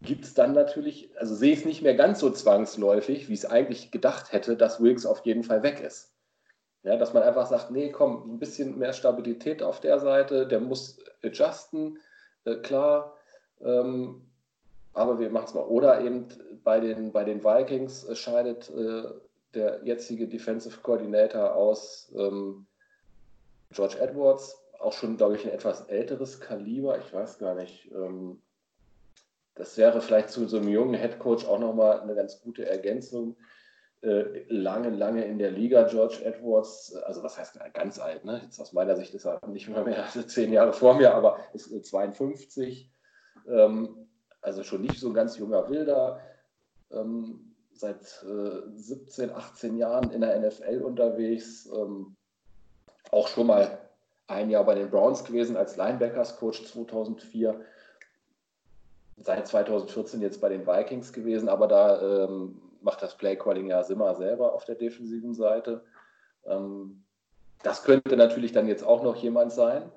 gibt 0.02 0.24
es 0.24 0.34
dann 0.34 0.52
natürlich, 0.52 1.10
also 1.18 1.34
sehe 1.34 1.52
ich 1.52 1.60
es 1.60 1.64
nicht 1.64 1.82
mehr 1.82 1.94
ganz 1.94 2.20
so 2.20 2.30
zwangsläufig, 2.30 3.28
wie 3.28 3.32
ich 3.32 3.40
es 3.40 3.46
eigentlich 3.46 3.90
gedacht 3.90 4.32
hätte, 4.32 4.56
dass 4.56 4.80
Wilkes 4.80 5.06
auf 5.06 5.24
jeden 5.24 5.42
Fall 5.42 5.62
weg 5.62 5.80
ist. 5.80 6.15
Ja, 6.86 6.96
dass 6.96 7.12
man 7.12 7.24
einfach 7.24 7.46
sagt, 7.46 7.72
nee, 7.72 7.90
komm, 7.90 8.34
ein 8.34 8.38
bisschen 8.38 8.78
mehr 8.78 8.92
Stabilität 8.92 9.60
auf 9.60 9.80
der 9.80 9.98
Seite, 9.98 10.46
der 10.46 10.60
muss 10.60 11.00
adjusten, 11.20 11.98
äh, 12.44 12.54
klar, 12.58 13.16
ähm, 13.60 14.22
aber 14.92 15.18
wir 15.18 15.28
machen 15.30 15.46
es 15.46 15.54
mal. 15.54 15.64
Oder 15.64 16.00
eben 16.00 16.28
bei 16.62 16.78
den, 16.78 17.10
bei 17.10 17.24
den 17.24 17.42
Vikings 17.42 18.04
äh, 18.04 18.14
scheidet 18.14 18.70
äh, 18.70 19.02
der 19.52 19.80
jetzige 19.82 20.28
Defensive 20.28 20.78
Coordinator 20.80 21.56
aus 21.56 22.12
ähm, 22.16 22.66
George 23.72 23.98
Edwards, 23.98 24.56
auch 24.78 24.92
schon, 24.92 25.16
glaube 25.16 25.34
ich, 25.34 25.44
ein 25.44 25.50
etwas 25.50 25.86
älteres 25.88 26.38
Kaliber, 26.38 27.00
ich 27.00 27.12
weiß 27.12 27.38
gar 27.38 27.56
nicht. 27.56 27.90
Ähm, 27.90 28.40
das 29.56 29.76
wäre 29.76 30.00
vielleicht 30.00 30.30
zu 30.30 30.46
so 30.46 30.58
einem 30.58 30.68
jungen 30.68 30.94
Head 30.94 31.18
Coach 31.18 31.46
auch 31.46 31.58
nochmal 31.58 31.98
eine 31.98 32.14
ganz 32.14 32.40
gute 32.42 32.64
Ergänzung. 32.64 33.36
Äh, 34.02 34.44
lange, 34.48 34.90
lange 34.90 35.24
in 35.24 35.38
der 35.38 35.50
Liga, 35.50 35.84
George 35.84 36.20
Edwards, 36.22 36.94
also 37.06 37.22
was 37.22 37.38
heißt 37.38 37.58
ganz 37.72 37.98
alt, 37.98 38.24
ne? 38.24 38.40
Jetzt 38.44 38.60
aus 38.60 38.72
meiner 38.72 38.94
Sicht 38.94 39.14
ist 39.14 39.24
er 39.24 39.40
nicht 39.48 39.68
mehr 39.68 39.82
mehr 39.82 40.04
als 40.14 40.26
zehn 40.28 40.52
Jahre 40.52 40.72
vor 40.72 40.94
mir, 40.94 41.14
aber 41.14 41.38
ist 41.54 41.70
52, 41.86 42.90
ähm, 43.48 44.06
also 44.42 44.62
schon 44.62 44.82
nicht 44.82 45.00
so 45.00 45.08
ein 45.08 45.14
ganz 45.14 45.38
junger 45.38 45.68
Wilder. 45.70 46.20
Ähm, 46.90 47.56
seit 47.72 48.24
äh, 48.24 48.70
17, 48.74 49.30
18 49.30 49.76
Jahren 49.78 50.10
in 50.10 50.20
der 50.20 50.38
NFL 50.40 50.82
unterwegs. 50.82 51.66
Ähm, 51.66 52.16
auch 53.10 53.28
schon 53.28 53.46
mal 53.46 53.78
ein 54.26 54.50
Jahr 54.50 54.64
bei 54.64 54.74
den 54.74 54.90
Browns 54.90 55.24
gewesen 55.24 55.56
als 55.56 55.76
Linebackers-Coach 55.76 56.64
2004. 56.64 57.60
Seit 59.18 59.46
2014 59.46 60.20
jetzt 60.20 60.40
bei 60.40 60.48
den 60.48 60.66
Vikings 60.66 61.12
gewesen, 61.12 61.48
aber 61.48 61.68
da 61.68 62.24
ähm, 62.24 62.60
macht 62.80 63.02
das 63.02 63.16
Play-Calling 63.16 63.68
ja 63.68 63.82
Simmer 63.82 64.14
selber 64.14 64.54
auf 64.54 64.64
der 64.64 64.74
defensiven 64.74 65.34
Seite. 65.34 65.84
Ähm, 66.44 67.04
das 67.62 67.84
könnte 67.84 68.16
natürlich 68.16 68.52
dann 68.52 68.68
jetzt 68.68 68.84
auch 68.84 69.02
noch 69.02 69.16
jemand 69.16 69.52
sein. 69.52 69.90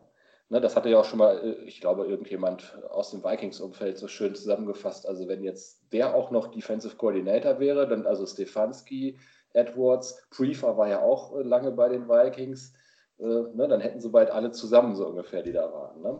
Ne, 0.51 0.59
das 0.59 0.75
hatte 0.75 0.89
ja 0.89 0.99
auch 0.99 1.05
schon 1.05 1.19
mal, 1.19 1.37
äh, 1.43 1.63
ich 1.65 1.79
glaube, 1.79 2.07
irgendjemand 2.07 2.75
aus 2.89 3.11
dem 3.11 3.23
Vikings-Umfeld 3.23 3.97
so 3.99 4.07
schön 4.07 4.33
zusammengefasst. 4.33 5.07
Also 5.07 5.27
wenn 5.27 5.43
jetzt 5.43 5.83
der 5.93 6.15
auch 6.15 6.31
noch 6.31 6.47
Defensive 6.47 6.95
Coordinator 6.95 7.59
wäre, 7.59 7.87
dann 7.87 8.07
also 8.07 8.25
Stefanski, 8.25 9.19
Edwards, 9.53 10.27
Prefer 10.31 10.75
war 10.77 10.87
ja 10.89 11.01
auch 11.01 11.35
äh, 11.35 11.43
lange 11.43 11.71
bei 11.71 11.89
den 11.89 12.09
Vikings, 12.09 12.73
äh, 13.19 13.23
ne, 13.23 13.67
dann 13.67 13.81
hätten 13.81 14.01
sie 14.01 14.09
bald 14.09 14.31
alle 14.31 14.51
zusammen 14.51 14.95
so 14.95 15.07
ungefähr, 15.07 15.43
die 15.43 15.51
da 15.51 15.71
waren. 15.71 16.01
Ne? 16.01 16.19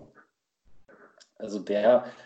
Also 1.39 1.59
der 1.59 1.81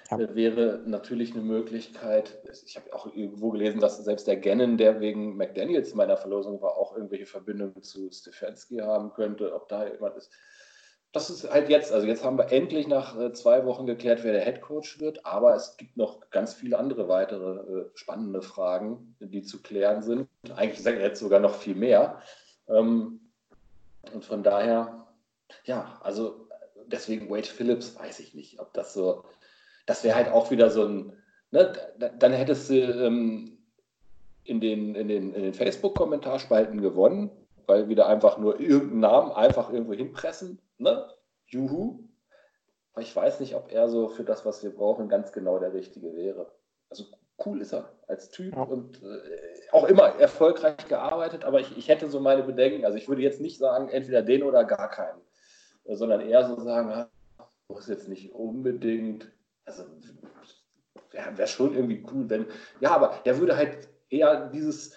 ja. 0.09 0.17
äh, 0.17 0.35
wäre 0.35 0.81
natürlich 0.85 1.33
eine 1.33 1.43
Möglichkeit. 1.43 2.37
Ich 2.65 2.75
habe 2.75 2.93
auch 2.93 3.05
irgendwo 3.15 3.51
gelesen, 3.51 3.79
dass 3.79 4.03
selbst 4.03 4.27
der 4.27 4.37
Gannon, 4.37 4.77
der 4.77 4.99
wegen 4.99 5.37
McDaniels 5.37 5.93
meiner 5.93 6.17
Verlosung 6.17 6.61
war, 6.61 6.77
auch 6.77 6.95
irgendwelche 6.95 7.27
Verbindungen 7.27 7.81
zu 7.83 8.11
Stefanski 8.11 8.79
haben 8.79 9.13
könnte, 9.13 9.53
ob 9.53 9.69
da 9.69 9.87
jemand 9.87 10.17
ist 10.17 10.31
das 11.13 11.29
ist 11.29 11.49
halt 11.49 11.69
jetzt, 11.69 11.93
also 11.93 12.07
jetzt 12.07 12.25
haben 12.25 12.39
wir 12.39 12.51
endlich 12.51 12.87
nach 12.87 13.17
äh, 13.17 13.31
zwei 13.33 13.65
Wochen 13.65 13.85
geklärt, 13.85 14.23
wer 14.23 14.33
der 14.33 14.43
Head 14.43 14.61
Coach 14.61 14.99
wird, 14.99 15.25
aber 15.25 15.55
es 15.55 15.77
gibt 15.77 15.95
noch 15.95 16.31
ganz 16.31 16.55
viele 16.55 16.79
andere 16.79 17.07
weitere 17.07 17.59
äh, 17.59 17.89
spannende 17.93 18.41
Fragen, 18.41 19.15
die 19.19 19.43
zu 19.43 19.61
klären 19.61 20.01
sind. 20.01 20.27
Eigentlich 20.55 20.83
jetzt 20.83 21.19
sogar 21.19 21.39
noch 21.39 21.53
viel 21.53 21.75
mehr. 21.75 22.19
Ähm, 22.67 23.31
und 24.11 24.25
von 24.25 24.41
daher, 24.41 25.05
ja, 25.65 25.99
also 26.01 26.42
deswegen 26.93 27.29
Wade 27.29 27.47
Phillips, 27.47 27.99
weiß 27.99 28.21
ich 28.21 28.33
nicht, 28.33 28.61
ob 28.61 28.73
das 28.73 28.93
so, 28.93 29.25
das 29.85 30.05
wäre 30.05 30.15
halt 30.15 30.29
auch 30.29 30.51
wieder 30.51 30.69
so 30.69 30.85
ein, 30.85 31.13
ne, 31.51 31.73
dann 32.17 32.31
hättest 32.31 32.69
du 32.69 32.75
ähm, 32.75 33.57
in 34.45 34.61
den, 34.61 34.95
in 34.95 35.09
den, 35.09 35.33
in 35.33 35.43
den 35.43 35.53
Facebook-Kommentarspalten 35.53 36.81
gewonnen, 36.81 37.29
weil 37.67 37.89
wieder 37.89 38.07
einfach 38.07 38.37
nur 38.37 38.59
irgendeinen 38.59 38.99
Namen 39.01 39.31
einfach 39.31 39.71
irgendwo 39.71 39.93
hinpressen 39.93 40.59
ne? 40.83 41.09
Juhu. 41.47 41.99
Aber 42.93 43.01
ich 43.01 43.15
weiß 43.15 43.39
nicht, 43.39 43.55
ob 43.55 43.71
er 43.71 43.89
so 43.89 44.09
für 44.09 44.23
das, 44.23 44.45
was 44.45 44.63
wir 44.63 44.69
brauchen, 44.69 45.09
ganz 45.09 45.31
genau 45.31 45.57
der 45.57 45.73
Richtige 45.73 46.15
wäre. 46.15 46.51
Also 46.89 47.05
cool 47.43 47.61
ist 47.61 47.73
er 47.73 47.91
als 48.07 48.29
Typ 48.29 48.55
ja. 48.55 48.61
und 48.61 49.01
äh, 49.01 49.71
auch 49.71 49.85
immer 49.85 50.19
erfolgreich 50.19 50.87
gearbeitet, 50.87 51.43
aber 51.43 51.59
ich, 51.59 51.75
ich 51.75 51.87
hätte 51.87 52.09
so 52.09 52.19
meine 52.19 52.43
Bedenken. 52.43 52.85
Also 52.85 52.97
ich 52.97 53.09
würde 53.09 53.23
jetzt 53.23 53.41
nicht 53.41 53.57
sagen, 53.57 53.89
entweder 53.89 54.21
den 54.21 54.43
oder 54.43 54.63
gar 54.63 54.91
keinen, 54.91 55.19
sondern 55.85 56.21
eher 56.21 56.47
so 56.47 56.59
sagen, 56.59 56.89
ah, 56.89 57.09
muss 57.67 57.87
jetzt 57.87 58.07
nicht 58.07 58.33
unbedingt, 58.33 59.31
also 59.65 59.83
wäre 61.11 61.37
wär 61.37 61.47
schon 61.47 61.75
irgendwie 61.75 62.05
cool, 62.11 62.29
wenn, 62.29 62.45
ja, 62.79 62.91
aber 62.91 63.19
der 63.25 63.39
würde 63.39 63.55
halt 63.55 63.89
eher 64.09 64.49
dieses 64.49 64.93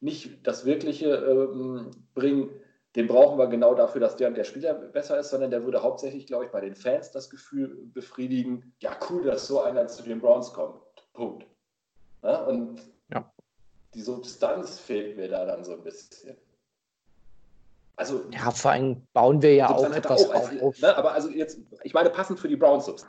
nicht 0.00 0.46
das 0.46 0.64
Wirkliche 0.64 1.08
ähm, 1.14 1.90
bringen, 2.14 2.50
den 2.96 3.06
brauchen 3.06 3.38
wir 3.38 3.48
genau 3.48 3.74
dafür, 3.74 4.00
dass 4.00 4.16
der 4.16 4.28
und 4.28 4.36
der 4.36 4.44
Spieler 4.44 4.74
besser 4.74 5.18
ist, 5.18 5.30
sondern 5.30 5.50
der 5.50 5.64
würde 5.64 5.82
hauptsächlich, 5.82 6.26
glaube 6.26 6.46
ich, 6.46 6.50
bei 6.50 6.60
den 6.60 6.74
Fans 6.74 7.10
das 7.10 7.30
Gefühl 7.30 7.76
befriedigen, 7.92 8.74
ja 8.80 8.96
cool, 9.08 9.24
dass 9.24 9.46
so 9.46 9.60
einer 9.60 9.86
zu 9.88 10.02
den 10.02 10.20
Browns 10.20 10.52
kommt. 10.52 10.80
Punkt. 11.12 11.46
Ja, 12.22 12.44
und 12.44 12.80
ja. 13.12 13.30
die 13.94 14.00
Substanz 14.00 14.78
fehlt 14.78 15.16
mir 15.16 15.28
da 15.28 15.44
dann 15.44 15.64
so 15.64 15.72
ein 15.72 15.82
bisschen. 15.82 16.36
Also, 17.98 18.24
ja, 18.30 18.52
vor 18.52 18.70
allem 18.70 19.08
bauen 19.12 19.42
wir 19.42 19.54
ja 19.56 19.70
auch 19.70 19.90
etwas 19.90 20.24
auch 20.24 20.34
als, 20.34 20.62
auf. 20.62 20.80
Ne, 20.80 20.96
aber 20.96 21.12
also 21.12 21.28
jetzt, 21.30 21.58
ich 21.82 21.94
meine, 21.94 22.10
passend 22.10 22.38
für 22.38 22.46
die 22.46 22.54
Browns. 22.54 23.04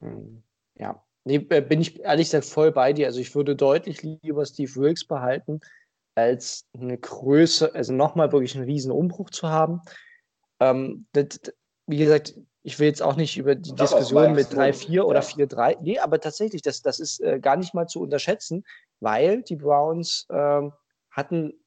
Hm, 0.00 0.42
ja, 0.74 1.00
nee, 1.24 1.36
äh, 1.36 1.60
bin 1.60 1.80
ich 1.80 2.00
ehrlich 2.00 2.26
gesagt 2.26 2.46
voll 2.46 2.72
bei 2.72 2.92
dir. 2.92 3.06
Also 3.06 3.20
ich 3.20 3.36
würde 3.36 3.54
deutlich 3.54 4.02
lieber 4.02 4.44
Steve 4.44 4.74
Wilkes 4.74 5.06
behalten, 5.06 5.60
als 6.16 6.66
eine 6.74 6.98
Größe, 6.98 7.72
also 7.72 7.92
nochmal 7.92 8.32
wirklich 8.32 8.56
einen 8.56 8.64
riesen 8.64 8.90
Umbruch 8.90 9.30
zu 9.30 9.48
haben. 9.48 9.80
Ähm, 10.58 11.06
das, 11.12 11.40
wie 11.86 11.98
gesagt, 11.98 12.34
ich 12.62 12.80
will 12.80 12.88
jetzt 12.88 13.02
auch 13.02 13.14
nicht 13.14 13.38
über 13.38 13.54
die 13.54 13.76
Diskussion 13.76 14.32
mit 14.32 14.48
3-4 14.48 15.02
oder 15.02 15.20
4-3, 15.20 15.78
nee, 15.82 16.00
aber 16.00 16.20
tatsächlich, 16.20 16.62
das, 16.62 16.82
das 16.82 16.98
ist 16.98 17.20
äh, 17.20 17.38
gar 17.38 17.56
nicht 17.56 17.74
mal 17.74 17.86
zu 17.86 18.02
unterschätzen, 18.02 18.64
weil 18.98 19.42
die 19.42 19.56
Browns 19.56 20.26
äh, 20.30 20.62
hatten 21.12 21.59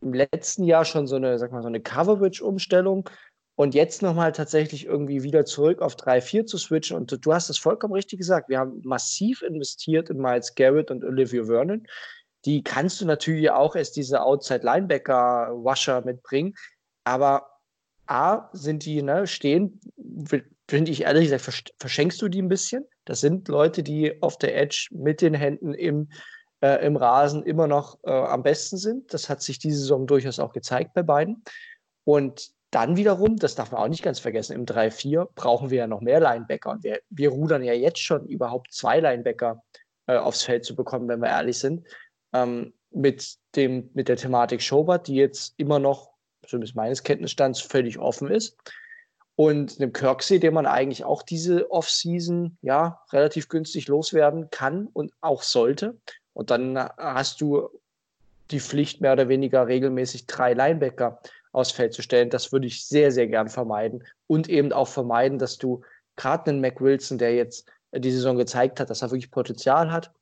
im 0.00 0.12
letzten 0.12 0.64
Jahr 0.64 0.84
schon 0.84 1.06
so 1.06 1.16
eine, 1.16 1.38
sag 1.38 1.52
mal, 1.52 1.62
so 1.62 1.68
eine 1.68 1.80
Coverage-Umstellung 1.80 3.08
und 3.56 3.74
jetzt 3.74 4.02
nochmal 4.02 4.32
tatsächlich 4.32 4.86
irgendwie 4.86 5.22
wieder 5.22 5.44
zurück 5.44 5.82
auf 5.82 5.96
3-4 5.96 6.46
zu 6.46 6.58
switchen. 6.58 6.96
Und 6.96 7.10
du, 7.10 7.16
du 7.16 7.32
hast 7.32 7.50
es 7.50 7.58
vollkommen 7.58 7.94
richtig 7.94 8.18
gesagt. 8.18 8.48
Wir 8.48 8.58
haben 8.58 8.80
massiv 8.84 9.42
investiert 9.42 10.10
in 10.10 10.18
Miles 10.18 10.54
Garrett 10.54 10.90
und 10.90 11.04
Olivia 11.04 11.44
Vernon 11.44 11.86
die 12.44 12.62
kannst 12.62 13.00
du 13.00 13.06
natürlich 13.06 13.50
auch 13.50 13.74
als 13.74 13.92
diese 13.92 14.22
Outside-Linebacker-Washer 14.22 16.02
mitbringen. 16.04 16.54
Aber 17.04 17.48
A, 18.06 18.48
sind 18.52 18.84
die, 18.84 19.02
ne, 19.02 19.26
stehen, 19.26 19.80
finde 20.68 20.90
ich 20.90 21.02
ehrlich 21.02 21.30
gesagt, 21.30 21.72
verschenkst 21.78 22.20
du 22.22 22.28
die 22.28 22.40
ein 22.40 22.48
bisschen. 22.48 22.86
Das 23.04 23.20
sind 23.20 23.48
Leute, 23.48 23.82
die 23.82 24.22
auf 24.22 24.38
der 24.38 24.56
Edge 24.56 24.88
mit 24.92 25.20
den 25.20 25.34
Händen 25.34 25.74
im, 25.74 26.10
äh, 26.60 26.84
im 26.84 26.96
Rasen 26.96 27.42
immer 27.42 27.66
noch 27.66 27.98
äh, 28.04 28.10
am 28.10 28.42
besten 28.42 28.76
sind. 28.76 29.12
Das 29.14 29.28
hat 29.28 29.42
sich 29.42 29.58
diese 29.58 29.80
Saison 29.80 30.06
durchaus 30.06 30.38
auch 30.38 30.52
gezeigt 30.52 30.94
bei 30.94 31.02
beiden. 31.02 31.42
Und 32.04 32.50
dann 32.70 32.96
wiederum, 32.96 33.36
das 33.36 33.54
darf 33.54 33.72
man 33.72 33.82
auch 33.82 33.88
nicht 33.88 34.02
ganz 34.02 34.18
vergessen, 34.18 34.54
im 34.54 34.66
3-4 34.66 35.28
brauchen 35.34 35.70
wir 35.70 35.78
ja 35.78 35.86
noch 35.86 36.00
mehr 36.00 36.20
Linebacker. 36.20 36.70
Und 36.70 36.84
wir, 36.84 37.00
wir 37.08 37.30
rudern 37.30 37.62
ja 37.62 37.72
jetzt 37.72 38.00
schon 38.00 38.26
überhaupt 38.26 38.72
zwei 38.72 39.00
Linebacker 39.00 39.62
äh, 40.06 40.16
aufs 40.16 40.42
Feld 40.42 40.64
zu 40.64 40.74
bekommen, 40.74 41.08
wenn 41.08 41.20
wir 41.20 41.28
ehrlich 41.28 41.58
sind 41.58 41.86
ähm, 42.32 42.74
mit, 42.90 43.36
dem, 43.56 43.90
mit 43.94 44.08
der 44.08 44.16
Thematik 44.16 44.62
Schobert, 44.62 45.06
die 45.06 45.14
jetzt 45.14 45.54
immer 45.56 45.78
noch, 45.78 46.10
zumindest 46.46 46.76
meines 46.76 47.02
Kenntnisstands, 47.02 47.60
völlig 47.60 47.98
offen 47.98 48.30
ist. 48.30 48.56
Und 49.34 49.80
einem 49.80 49.92
Kirksey, 49.92 50.40
den 50.40 50.54
man 50.54 50.66
eigentlich 50.66 51.04
auch 51.04 51.22
diese 51.22 51.70
Offseason 51.70 52.58
ja 52.60 53.00
relativ 53.12 53.48
günstig 53.48 53.86
loswerden 53.86 54.50
kann 54.50 54.88
und 54.88 55.12
auch 55.20 55.42
sollte. 55.42 55.96
Und 56.38 56.50
dann 56.50 56.78
hast 56.78 57.40
du 57.40 57.68
die 58.52 58.60
Pflicht, 58.60 59.00
mehr 59.00 59.14
oder 59.14 59.28
weniger 59.28 59.66
regelmäßig 59.66 60.26
drei 60.26 60.54
Linebacker 60.54 61.20
aufs 61.50 61.72
Feld 61.72 61.94
zu 61.94 62.00
stellen. 62.00 62.30
Das 62.30 62.52
würde 62.52 62.68
ich 62.68 62.86
sehr, 62.86 63.10
sehr 63.10 63.26
gern 63.26 63.48
vermeiden. 63.48 64.04
Und 64.28 64.48
eben 64.48 64.72
auch 64.72 64.86
vermeiden, 64.86 65.40
dass 65.40 65.58
du 65.58 65.82
gerade 66.14 66.48
einen 66.48 66.60
Mac 66.60 66.80
Wilson, 66.80 67.18
der 67.18 67.34
jetzt 67.34 67.66
die 67.92 68.12
Saison 68.12 68.36
gezeigt 68.36 68.78
hat, 68.78 68.88
dass 68.88 69.02
er 69.02 69.10
wirklich 69.10 69.32
Potenzial 69.32 69.90
hat, 69.90 70.12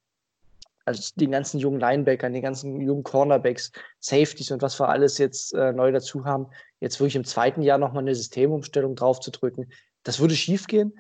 also 0.87 1.03
den 1.17 1.33
ganzen 1.33 1.61
jungen 1.61 1.81
Linebackern, 1.81 2.33
den 2.33 2.41
ganzen 2.41 2.81
jungen 2.81 3.03
Cornerbacks, 3.03 3.71
Safeties 4.01 4.51
und 4.53 4.63
was 4.63 4.81
wir 4.81 4.89
alles 4.89 5.19
jetzt 5.19 5.53
äh, 5.53 5.75
neu 5.75 5.93
dazu 5.93 6.25
haben, 6.25 6.47
jetzt 6.81 6.99
wirklich 6.99 7.17
im 7.17 7.25
zweiten 7.27 7.61
Jahr 7.61 7.77
nochmal 7.77 8.05
eine 8.05 8.15
Systemumstellung 8.15 8.97
drauf 8.97 9.21
zu 9.21 9.31
drücken, 9.31 9.71
das 10.03 10.19
würde 10.19 10.35
schief 10.35 10.67
gehen. 10.67 10.99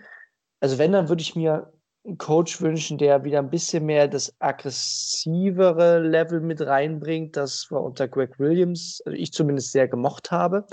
Also 0.61 0.77
wenn, 0.77 0.93
dann 0.93 1.09
würde 1.09 1.23
ich 1.23 1.35
mir 1.37 1.73
einen 2.07 2.19
Coach 2.19 2.61
wünschen, 2.61 2.99
der 2.99 3.25
wieder 3.25 3.41
ein 3.41 3.51
bisschen 3.51 3.85
mehr 3.85 4.09
das 4.09 4.35
aggressivere 4.39 6.01
Level 6.01 6.41
mit 6.41 6.61
reinbringt, 6.61 7.37
das 7.37 7.71
wir 7.71 7.81
unter 7.81 8.09
Greg 8.09 8.39
Williams, 8.39 9.03
also 9.05 9.17
ich 9.17 9.33
zumindest 9.33 9.73
sehr 9.73 9.89
gemocht 9.89 10.31
habe. 10.31 10.67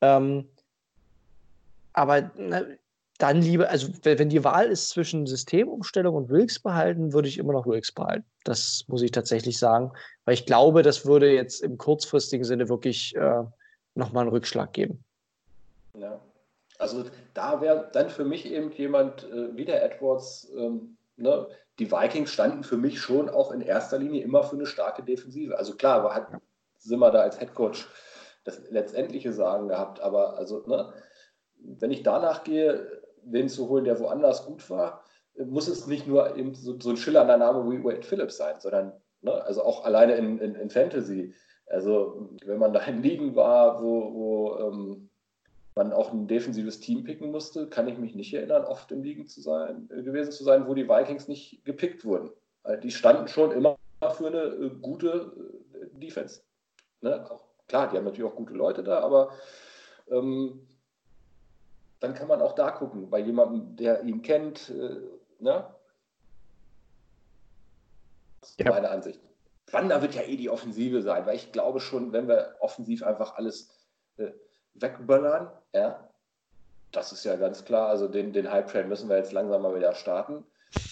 Ähm, 0.00 0.48
aber 1.92 2.30
na, 2.36 2.62
dann 3.18 3.40
lieber, 3.40 3.70
also 3.70 3.88
wenn 4.02 4.28
die 4.28 4.44
Wahl 4.44 4.66
ist 4.66 4.90
zwischen 4.90 5.26
Systemumstellung 5.26 6.14
und 6.14 6.28
Wilks 6.28 6.58
behalten, 6.58 7.14
würde 7.14 7.28
ich 7.28 7.38
immer 7.38 7.54
noch 7.54 7.66
Wilks 7.66 7.92
behalten. 7.92 8.26
Das 8.44 8.84
muss 8.88 9.00
ich 9.00 9.10
tatsächlich 9.10 9.58
sagen, 9.58 9.92
weil 10.26 10.34
ich 10.34 10.44
glaube, 10.44 10.82
das 10.82 11.06
würde 11.06 11.32
jetzt 11.32 11.62
im 11.62 11.78
kurzfristigen 11.78 12.44
Sinne 12.44 12.68
wirklich 12.68 13.16
äh, 13.16 13.44
nochmal 13.94 14.22
einen 14.22 14.30
Rückschlag 14.30 14.74
geben. 14.74 15.02
Ja, 15.94 16.20
also 16.78 17.04
da 17.34 17.60
wäre 17.60 17.88
dann 17.92 18.10
für 18.10 18.24
mich 18.24 18.46
eben 18.46 18.70
jemand 18.72 19.24
äh, 19.24 19.56
wie 19.56 19.64
der 19.64 19.84
Edwards, 19.84 20.50
ähm, 20.56 20.96
ne? 21.16 21.46
die 21.78 21.90
Vikings 21.90 22.32
standen 22.32 22.64
für 22.64 22.76
mich 22.76 23.00
schon 23.00 23.28
auch 23.28 23.52
in 23.52 23.60
erster 23.60 23.98
Linie 23.98 24.22
immer 24.22 24.42
für 24.42 24.56
eine 24.56 24.66
starke 24.66 25.02
Defensive. 25.02 25.58
Also 25.58 25.74
klar, 25.74 26.14
hat 26.14 26.28
Simmer 26.78 27.10
da 27.10 27.20
als 27.20 27.40
Headcoach 27.40 27.86
das 28.44 28.60
letztendliche 28.70 29.32
Sagen 29.32 29.68
gehabt, 29.68 30.00
aber 30.00 30.36
also, 30.38 30.64
ne, 30.66 30.92
wenn 31.58 31.90
ich 31.90 32.02
danach 32.02 32.44
gehe, 32.44 33.02
wen 33.24 33.48
zu 33.48 33.68
holen, 33.68 33.84
der 33.84 33.98
woanders 33.98 34.46
gut 34.46 34.68
war, 34.70 35.04
muss 35.44 35.68
es 35.68 35.86
nicht 35.86 36.06
nur 36.06 36.36
eben 36.36 36.54
so, 36.54 36.78
so 36.80 36.90
ein 36.90 36.96
schillernder 36.96 37.36
Name 37.36 37.70
wie 37.70 37.84
Wade 37.84 38.02
Phillips 38.02 38.36
sein, 38.36 38.60
sondern 38.60 38.92
ne, 39.20 39.32
also 39.44 39.62
auch 39.62 39.84
alleine 39.84 40.14
in, 40.14 40.38
in, 40.38 40.54
in, 40.54 40.70
Fantasy. 40.70 41.34
Also 41.66 42.30
wenn 42.44 42.58
man 42.58 42.72
da 42.72 42.80
in 42.80 43.02
Ligen 43.02 43.34
war, 43.34 43.82
wo, 43.82 44.14
wo 44.14 44.58
ähm, 44.58 45.10
man 45.76 45.92
auch 45.92 46.12
ein 46.12 46.26
defensives 46.26 46.80
Team 46.80 47.04
picken 47.04 47.30
musste, 47.30 47.68
kann 47.68 47.86
ich 47.86 47.98
mich 47.98 48.14
nicht 48.14 48.32
erinnern, 48.32 48.64
oft 48.64 48.90
in 48.90 49.02
Ligen 49.02 49.26
zu 49.26 49.40
sein, 49.42 49.88
äh, 49.90 50.02
gewesen 50.02 50.32
zu 50.32 50.42
sein, 50.42 50.66
wo 50.66 50.74
die 50.74 50.88
Vikings 50.88 51.28
nicht 51.28 51.64
gepickt 51.64 52.04
wurden. 52.04 52.30
Also 52.62 52.80
die 52.80 52.90
standen 52.90 53.28
schon 53.28 53.52
immer 53.52 53.76
für 54.16 54.26
eine 54.26 54.42
äh, 54.42 54.70
gute 54.80 55.60
äh, 55.74 55.98
Defense. 55.98 56.40
Ne? 57.02 57.28
Klar, 57.68 57.90
die 57.90 57.96
haben 57.96 58.04
natürlich 58.04 58.30
auch 58.30 58.36
gute 58.36 58.54
Leute 58.54 58.82
da, 58.82 59.00
aber 59.00 59.32
ähm, 60.10 60.66
dann 62.00 62.14
kann 62.14 62.28
man 62.28 62.40
auch 62.40 62.54
da 62.54 62.70
gucken, 62.70 63.10
bei 63.10 63.18
jemandem, 63.18 63.76
der 63.76 64.02
ihn 64.02 64.22
kennt. 64.22 64.70
Äh, 64.70 65.00
ne? 65.40 65.74
Das 68.40 68.50
ist 68.50 68.60
ja. 68.60 68.70
meine 68.70 68.90
Ansicht. 68.90 69.20
Wander 69.72 70.00
wird 70.00 70.14
ja 70.14 70.22
eh 70.22 70.36
die 70.36 70.48
Offensive 70.48 71.02
sein, 71.02 71.26
weil 71.26 71.36
ich 71.36 71.52
glaube 71.52 71.80
schon, 71.80 72.12
wenn 72.12 72.28
wir 72.28 72.54
offensiv 72.60 73.02
einfach 73.02 73.34
alles 73.34 73.68
äh, 74.16 74.30
wegböllern, 74.80 75.50
ja, 75.72 76.08
das 76.92 77.12
ist 77.12 77.24
ja 77.24 77.36
ganz 77.36 77.64
klar, 77.64 77.88
also 77.88 78.08
den, 78.08 78.32
den 78.32 78.50
Hype-Train 78.50 78.88
müssen 78.88 79.08
wir 79.08 79.16
jetzt 79.16 79.32
langsam 79.32 79.62
mal 79.62 79.74
wieder 79.74 79.94
starten. 79.94 80.44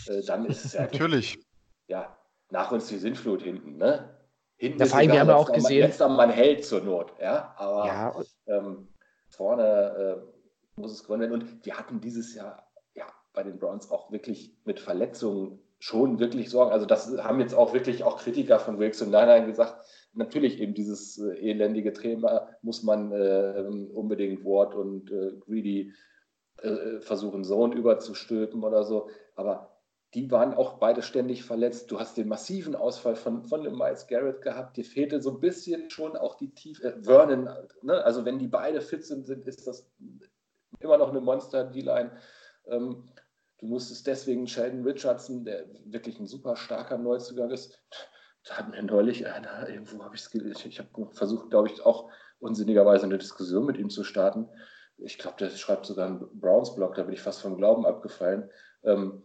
Äh, 0.06 0.22
dann 0.22 0.46
ist 0.46 0.64
es 0.64 0.72
ja. 0.74 0.82
Natürlich. 0.92 1.38
Ja, 1.86 2.16
nach 2.50 2.72
uns 2.72 2.88
die 2.88 2.98
Sintflut 2.98 3.42
hinten, 3.42 3.76
ne? 3.76 4.10
Hinten 4.56 4.80
ja, 4.80 4.86
vor 4.86 4.98
allem, 4.98 5.12
wir 5.12 5.20
haben 5.20 5.30
auch 5.30 5.52
gesehen. 5.52 5.80
Letzter 5.80 6.08
Mann 6.08 6.30
hält 6.30 6.64
zur 6.64 6.80
Not, 6.82 7.12
ja, 7.20 7.54
aber 7.56 7.86
ja. 7.86 8.14
Ähm, 8.46 8.88
vorne 9.28 10.22
äh, 10.76 10.80
muss 10.80 10.92
es 10.92 11.02
gewonnen 11.02 11.22
werden. 11.22 11.32
Und 11.32 11.66
die 11.66 11.72
hatten 11.72 12.00
dieses 12.00 12.34
Jahr 12.34 12.70
ja 12.94 13.06
bei 13.32 13.42
den 13.42 13.58
Browns 13.58 13.90
auch 13.90 14.12
wirklich 14.12 14.56
mit 14.64 14.80
Verletzungen 14.80 15.60
schon 15.78 16.18
wirklich 16.18 16.50
Sorgen. 16.50 16.72
Also 16.72 16.86
das 16.86 17.10
haben 17.18 17.40
jetzt 17.40 17.54
auch 17.54 17.74
wirklich 17.74 18.04
auch 18.04 18.18
Kritiker 18.18 18.58
von 18.58 18.78
Wilkes 18.78 19.02
und 19.02 19.10
Nine 19.10 19.44
gesagt, 19.44 19.84
natürlich 20.14 20.61
eben 20.61 20.74
dieses 20.74 21.18
äh, 21.18 21.50
elendige 21.50 21.92
Thema 21.92 22.48
muss 22.62 22.83
man 22.83 23.12
äh, 23.12 23.64
unbedingt 23.92 24.44
Ward 24.44 24.74
und 24.74 25.11
äh, 25.11 25.33
Greedy 25.40 25.92
versuchen, 27.00 27.42
Zone 27.42 27.74
überzustülpen 27.74 28.62
oder 28.62 28.85
so. 28.85 29.11
Aber 29.35 29.74
die 30.14 30.31
waren 30.31 30.55
auch 30.55 30.74
beide 30.79 31.03
ständig 31.03 31.42
verletzt. 31.42 31.90
Du 31.90 31.98
hast 31.98 32.16
den 32.16 32.29
massiven 32.29 32.77
Ausfall 32.77 33.16
von, 33.16 33.42
von 33.42 33.64
dem 33.64 33.77
Miles 33.77 34.07
Garrett 34.07 34.40
gehabt. 34.40 34.77
Dir 34.77 34.85
fehlte 34.85 35.20
so 35.20 35.33
ein 35.33 35.40
bisschen 35.40 35.90
schon 35.90 36.16
auch 36.16 36.37
die 36.37 36.55
Tiefe. 36.55 36.94
Äh, 36.94 37.03
Vernon, 37.03 37.50
ne? 37.83 38.05
also 38.05 38.24
wenn 38.24 38.38
die 38.38 38.46
beide 38.46 38.81
fit 38.81 39.05
sind, 39.05 39.27
sind 39.27 39.46
ist 39.46 39.66
das 39.66 39.90
immer 40.79 40.96
noch 40.96 41.11
eine 41.11 41.20
Monster-D-Line. 41.20 42.12
Ähm, 42.66 43.09
du 43.59 43.66
musstest 43.66 44.07
deswegen 44.07 44.46
Sheldon 44.46 44.85
Richardson, 44.85 45.44
der 45.44 45.66
wirklich 45.87 46.20
ein 46.20 46.29
super 46.29 46.55
starker 46.55 46.96
Neuzugang 46.96 47.50
ist, 47.50 47.83
da 48.44 48.59
hat 48.59 48.70
mir 48.70 48.83
neulich 48.83 49.26
einer, 49.26 49.68
irgendwo 49.68 50.04
habe 50.04 50.14
ich 50.14 50.22
es 50.22 50.30
gelesen, 50.30 50.68
ich 50.68 50.78
habe 50.78 51.09
versucht, 51.12 51.50
glaube 51.50 51.68
ich, 51.68 51.85
auch 51.85 52.11
unsinnigerweise 52.40 53.04
eine 53.04 53.18
Diskussion 53.18 53.64
mit 53.64 53.78
ihm 53.78 53.90
zu 53.90 54.04
starten. 54.04 54.48
Ich 54.98 55.18
glaube, 55.18 55.37
der 55.38 55.50
schreibt 55.50 55.87
sogar 55.87 56.07
einen 56.07 56.40
Browns-Blog, 56.40 56.94
da 56.94 57.02
bin 57.04 57.14
ich 57.14 57.22
fast 57.22 57.40
vom 57.40 57.57
Glauben 57.57 57.87
abgefallen. 57.87 58.50
Ähm, 58.85 59.22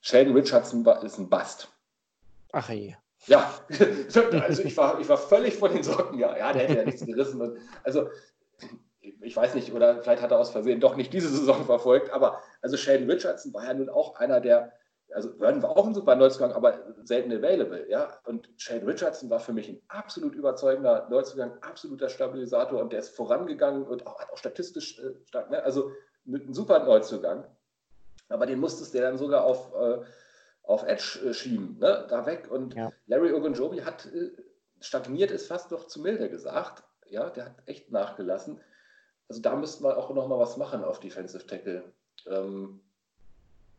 Sheldon 0.00 0.34
Richardson 0.34 0.84
ist 1.02 1.18
ein 1.18 1.28
Bast. 1.28 1.68
Ach 2.52 2.68
je. 2.70 2.94
Ja, 3.26 3.52
also 4.42 4.62
ich 4.64 4.76
war, 4.76 4.98
ich 4.98 5.08
war 5.08 5.18
völlig 5.18 5.54
von 5.54 5.72
den 5.72 5.82
Socken, 5.82 6.18
ja, 6.18 6.36
ja, 6.36 6.52
der 6.52 6.62
hätte 6.62 6.76
ja 6.78 6.84
nichts 6.84 7.06
gerissen. 7.06 7.56
Also 7.84 8.08
ich 9.20 9.36
weiß 9.36 9.54
nicht, 9.54 9.72
oder 9.72 10.02
vielleicht 10.02 10.22
hat 10.22 10.32
er 10.32 10.38
aus 10.38 10.50
Versehen 10.50 10.80
doch 10.80 10.96
nicht 10.96 11.12
diese 11.12 11.28
Saison 11.28 11.64
verfolgt, 11.64 12.10
aber 12.10 12.42
also 12.62 12.76
Sheldon 12.76 13.10
Richardson 13.10 13.54
war 13.54 13.64
ja 13.64 13.74
nun 13.74 13.88
auch 13.88 14.16
einer, 14.16 14.40
der 14.40 14.72
also 15.14 15.32
Vernon 15.38 15.62
war 15.62 15.70
auch 15.76 15.86
ein 15.86 15.94
super 15.94 16.16
Neuzugang, 16.16 16.52
aber 16.52 16.94
selten 17.04 17.32
available, 17.32 17.88
ja. 17.88 18.18
Und 18.24 18.48
Shane 18.56 18.84
Richardson 18.84 19.30
war 19.30 19.40
für 19.40 19.52
mich 19.52 19.68
ein 19.68 19.80
absolut 19.88 20.34
überzeugender 20.34 21.08
Neuzugang, 21.10 21.58
absoluter 21.62 22.08
Stabilisator 22.08 22.80
und 22.80 22.92
der 22.92 23.00
ist 23.00 23.14
vorangegangen 23.14 23.84
und 23.84 24.06
auch, 24.06 24.18
hat 24.18 24.30
auch 24.30 24.38
statistisch 24.38 24.98
äh, 24.98 25.14
stark, 25.26 25.50
ne? 25.50 25.62
also 25.62 25.90
ein 26.26 26.52
super 26.52 26.84
Neuzugang. 26.84 27.44
Aber 28.28 28.46
den 28.46 28.60
musstest 28.60 28.94
du 28.94 29.00
dann 29.00 29.18
sogar 29.18 29.44
auf, 29.44 29.74
äh, 29.74 30.02
auf 30.62 30.84
Edge 30.84 31.20
äh, 31.24 31.34
schieben, 31.34 31.78
ne? 31.78 32.06
da 32.08 32.24
weg. 32.26 32.50
Und 32.50 32.74
ja. 32.74 32.92
Larry 33.06 33.32
Ogunjobi 33.32 33.82
hat 33.82 34.06
äh, 34.06 34.30
stagniert, 34.80 35.30
ist 35.30 35.48
fast 35.48 35.70
noch 35.70 35.86
zu 35.86 36.00
milde 36.00 36.30
gesagt. 36.30 36.84
Ja, 37.06 37.28
der 37.30 37.46
hat 37.46 37.62
echt 37.66 37.90
nachgelassen. 37.90 38.60
Also 39.28 39.42
da 39.42 39.54
müssten 39.56 39.84
wir 39.84 39.96
auch 39.96 40.12
noch 40.14 40.28
mal 40.28 40.38
was 40.38 40.56
machen 40.56 40.84
auf 40.84 41.00
Defensive 41.00 41.46
Tackle. 41.46 41.92
Ähm, 42.26 42.80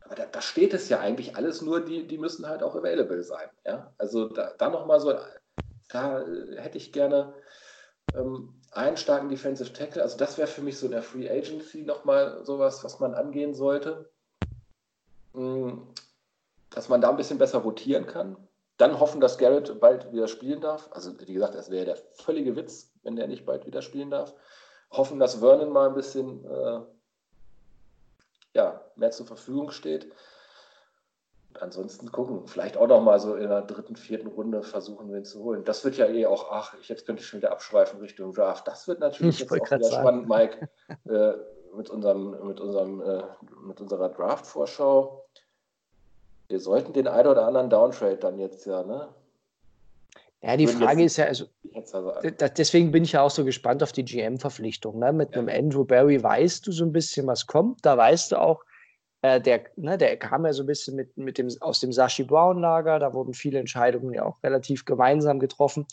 aber 0.05 0.15
da, 0.15 0.25
da, 0.25 0.41
steht 0.41 0.73
es 0.73 0.89
ja 0.89 0.99
eigentlich 0.99 1.35
alles 1.35 1.61
nur, 1.61 1.83
die, 1.83 2.07
die 2.07 2.17
müssen 2.17 2.47
halt 2.47 2.63
auch 2.63 2.75
available 2.75 3.23
sein. 3.23 3.49
Ja? 3.65 3.93
Also 3.97 4.27
da, 4.27 4.53
da 4.57 4.69
nochmal 4.69 4.99
so, 4.99 5.13
da 5.89 6.21
äh, 6.21 6.57
hätte 6.57 6.77
ich 6.77 6.91
gerne 6.91 7.33
ähm, 8.15 8.61
einen 8.71 8.97
starken 8.97 9.29
Defensive 9.29 9.71
Tackle. 9.71 10.01
Also 10.01 10.17
das 10.17 10.37
wäre 10.37 10.47
für 10.47 10.61
mich 10.61 10.77
so 10.77 10.87
in 10.87 10.91
der 10.91 11.03
Free 11.03 11.29
Agency 11.29 11.83
nochmal 11.83 12.43
sowas, 12.43 12.83
was 12.83 12.99
man 12.99 13.13
angehen 13.13 13.53
sollte. 13.53 14.09
Ähm, 15.35 15.87
dass 16.69 16.89
man 16.89 17.01
da 17.01 17.09
ein 17.09 17.17
bisschen 17.17 17.37
besser 17.37 17.59
rotieren 17.59 18.07
kann. 18.07 18.35
Dann 18.77 18.99
hoffen, 18.99 19.21
dass 19.21 19.37
Garrett 19.37 19.79
bald 19.79 20.11
wieder 20.11 20.27
spielen 20.27 20.61
darf. 20.61 20.89
Also 20.91 21.11
wie 21.19 21.33
gesagt, 21.33 21.55
das 21.55 21.69
wäre 21.69 21.85
der 21.85 21.97
völlige 22.13 22.55
Witz, 22.55 22.91
wenn 23.03 23.15
der 23.15 23.27
nicht 23.27 23.45
bald 23.45 23.65
wieder 23.65 23.81
spielen 23.81 24.09
darf. 24.09 24.33
Hoffen, 24.91 25.19
dass 25.19 25.35
Vernon 25.35 25.71
mal 25.71 25.89
ein 25.89 25.95
bisschen 25.95 26.43
äh, 26.45 26.79
ja, 28.53 28.81
mehr 28.95 29.11
zur 29.11 29.25
Verfügung 29.25 29.71
steht. 29.71 30.11
Und 31.49 31.61
ansonsten 31.61 32.11
gucken, 32.11 32.47
vielleicht 32.47 32.77
auch 32.77 32.87
noch 32.87 33.01
mal 33.01 33.19
so 33.19 33.35
in 33.35 33.49
der 33.49 33.61
dritten, 33.61 33.95
vierten 33.95 34.27
Runde 34.27 34.63
versuchen, 34.63 35.09
wir 35.11 35.19
ihn 35.19 35.25
zu 35.25 35.43
holen. 35.43 35.63
Das 35.63 35.83
wird 35.85 35.97
ja 35.97 36.07
eh 36.07 36.25
auch, 36.25 36.51
ach, 36.51 36.75
jetzt 36.81 37.05
könnte 37.05 37.21
ich 37.21 37.27
schon 37.27 37.39
wieder 37.39 37.51
abschweifen 37.51 37.99
Richtung 37.99 38.33
Draft. 38.33 38.67
Das 38.67 38.87
wird 38.87 38.99
natürlich 38.99 39.35
ich 39.41 39.49
jetzt 39.49 39.51
auch 39.51 39.65
wieder 39.65 39.83
sagen. 39.83 40.01
spannend, 40.01 40.29
Mike, 40.29 40.69
äh, 41.09 41.33
mit, 41.75 41.89
unserem, 41.89 42.47
mit, 42.47 42.59
unserem, 42.59 43.01
äh, 43.01 43.23
mit 43.61 43.79
unserer 43.81 44.09
Draft-Vorschau. 44.09 45.25
Wir 46.47 46.59
sollten 46.59 46.93
den 46.93 47.07
einen 47.07 47.27
oder 47.27 47.45
anderen 47.45 47.69
Downtrade 47.69 48.17
dann 48.17 48.39
jetzt 48.39 48.65
ja, 48.65 48.83
ne? 48.83 49.09
Ja, 50.43 50.57
die 50.57 50.67
Frage 50.67 51.05
ist 51.05 51.15
ja, 51.15 51.25
also, 51.25 51.45
deswegen 52.57 52.91
bin 52.91 53.05
ich 53.05 53.13
ja 53.13 53.21
auch 53.21 53.29
so 53.29 53.45
gespannt 53.45 53.81
auf 53.81 53.93
die 53.93 54.03
GM-Verpflichtung. 54.03 54.99
Ne? 54.99 55.13
Mit 55.13 55.33
ja. 55.33 55.39
einem 55.39 55.47
Andrew 55.47 55.85
Barry 55.85 56.21
weißt 56.21 56.67
du 56.67 56.73
so 56.73 56.83
ein 56.83 56.91
bisschen, 56.91 57.25
was 57.27 57.47
kommt. 57.47 57.85
Da 57.85 57.97
weißt 57.97 58.33
du 58.33 58.41
auch, 58.41 58.61
äh, 59.21 59.39
der, 59.39 59.63
ne, 59.77 59.97
der 59.97 60.17
kam 60.17 60.45
ja 60.45 60.51
so 60.51 60.63
ein 60.63 60.65
bisschen 60.65 60.97
mit, 60.97 61.15
mit 61.15 61.37
dem, 61.37 61.47
aus 61.61 61.79
dem 61.79 61.93
Sashi 61.93 62.25
Brown-Lager. 62.25 62.99
Da 62.99 63.13
wurden 63.13 63.33
viele 63.33 63.57
Entscheidungen 63.57 64.13
ja 64.13 64.25
auch 64.25 64.43
relativ 64.43 64.83
gemeinsam 64.83 65.39
getroffen. 65.39 65.87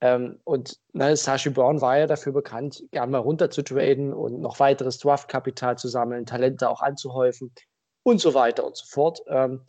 Ähm, 0.00 0.40
und 0.44 0.78
ne, 0.94 1.14
Sashi 1.14 1.50
Brown 1.50 1.82
war 1.82 1.98
ja 1.98 2.06
dafür 2.06 2.32
bekannt, 2.32 2.82
gerne 2.92 3.12
mal 3.12 3.18
runter 3.18 3.50
zu 3.50 3.60
traden 3.60 4.14
und 4.14 4.40
noch 4.40 4.60
weiteres 4.60 4.98
Draft-Kapital 4.98 5.76
zu 5.76 5.88
sammeln, 5.88 6.24
Talente 6.24 6.70
auch 6.70 6.80
anzuhäufen 6.80 7.52
und 8.02 8.18
so 8.18 8.32
weiter 8.32 8.64
und 8.64 8.78
so 8.78 8.86
fort. 8.86 9.20
Ähm, 9.26 9.60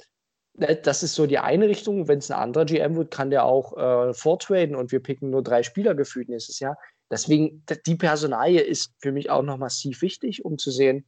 das 0.54 1.04
ist 1.04 1.16
so 1.16 1.26
die 1.26 1.40
eine 1.40 1.68
Richtung. 1.68 2.08
Wenn 2.08 2.20
es 2.20 2.30
ein 2.30 2.40
anderer 2.40 2.66
GM 2.66 2.96
wird, 2.96 3.12
kann 3.12 3.30
der 3.30 3.46
auch 3.46 3.78
äh, 3.78 4.14
vortraden 4.14 4.76
und 4.76 4.92
wir 4.92 5.02
picken 5.02 5.30
nur 5.30 5.44
drei 5.44 5.64
Spieler 5.64 5.96
gefühlt 5.96 6.30
nächstes 6.30 6.60
Jahr. 6.60 6.78
Deswegen, 7.10 7.66
die 7.86 7.96
Personalie 7.96 8.62
ist 8.62 8.94
für 9.00 9.12
mich 9.12 9.30
auch 9.30 9.44
noch 9.44 9.58
massiv 9.58 10.02
wichtig, 10.02 10.46
um 10.46 10.58
zu 10.58 10.72
sehen, 10.72 11.06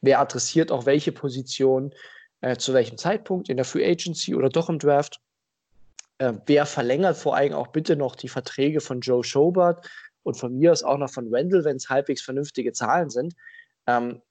wer 0.00 0.20
adressiert 0.20 0.72
auch 0.72 0.86
welche 0.86 1.12
Position 1.12 1.92
äh, 2.40 2.56
zu 2.56 2.72
welchem 2.72 2.96
Zeitpunkt 2.96 3.48
in 3.48 3.56
der 3.56 3.66
Free 3.66 3.84
Agency 3.84 4.34
oder 4.34 4.48
doch 4.48 4.68
im 4.68 4.78
Draft. 4.78 5.20
Äh, 6.18 6.34
wer 6.46 6.66
verlängert 6.66 7.16
vor 7.16 7.36
allem 7.36 7.52
auch 7.52 7.68
bitte 7.68 7.96
noch 7.96 8.16
die 8.16 8.28
Verträge 8.28 8.80
von 8.80 9.00
Joe 9.00 9.24
Schobert 9.24 9.88
und 10.22 10.36
von 10.36 10.56
mir 10.56 10.72
aus 10.72 10.82
auch 10.82 10.98
noch 10.98 11.10
von 11.10 11.30
Wendell, 11.30 11.64
wenn 11.64 11.76
es 11.76 11.88
halbwegs 11.88 12.22
vernünftige 12.22 12.72
Zahlen 12.72 13.10
sind. 13.10 13.34
Ähm, 13.86 14.22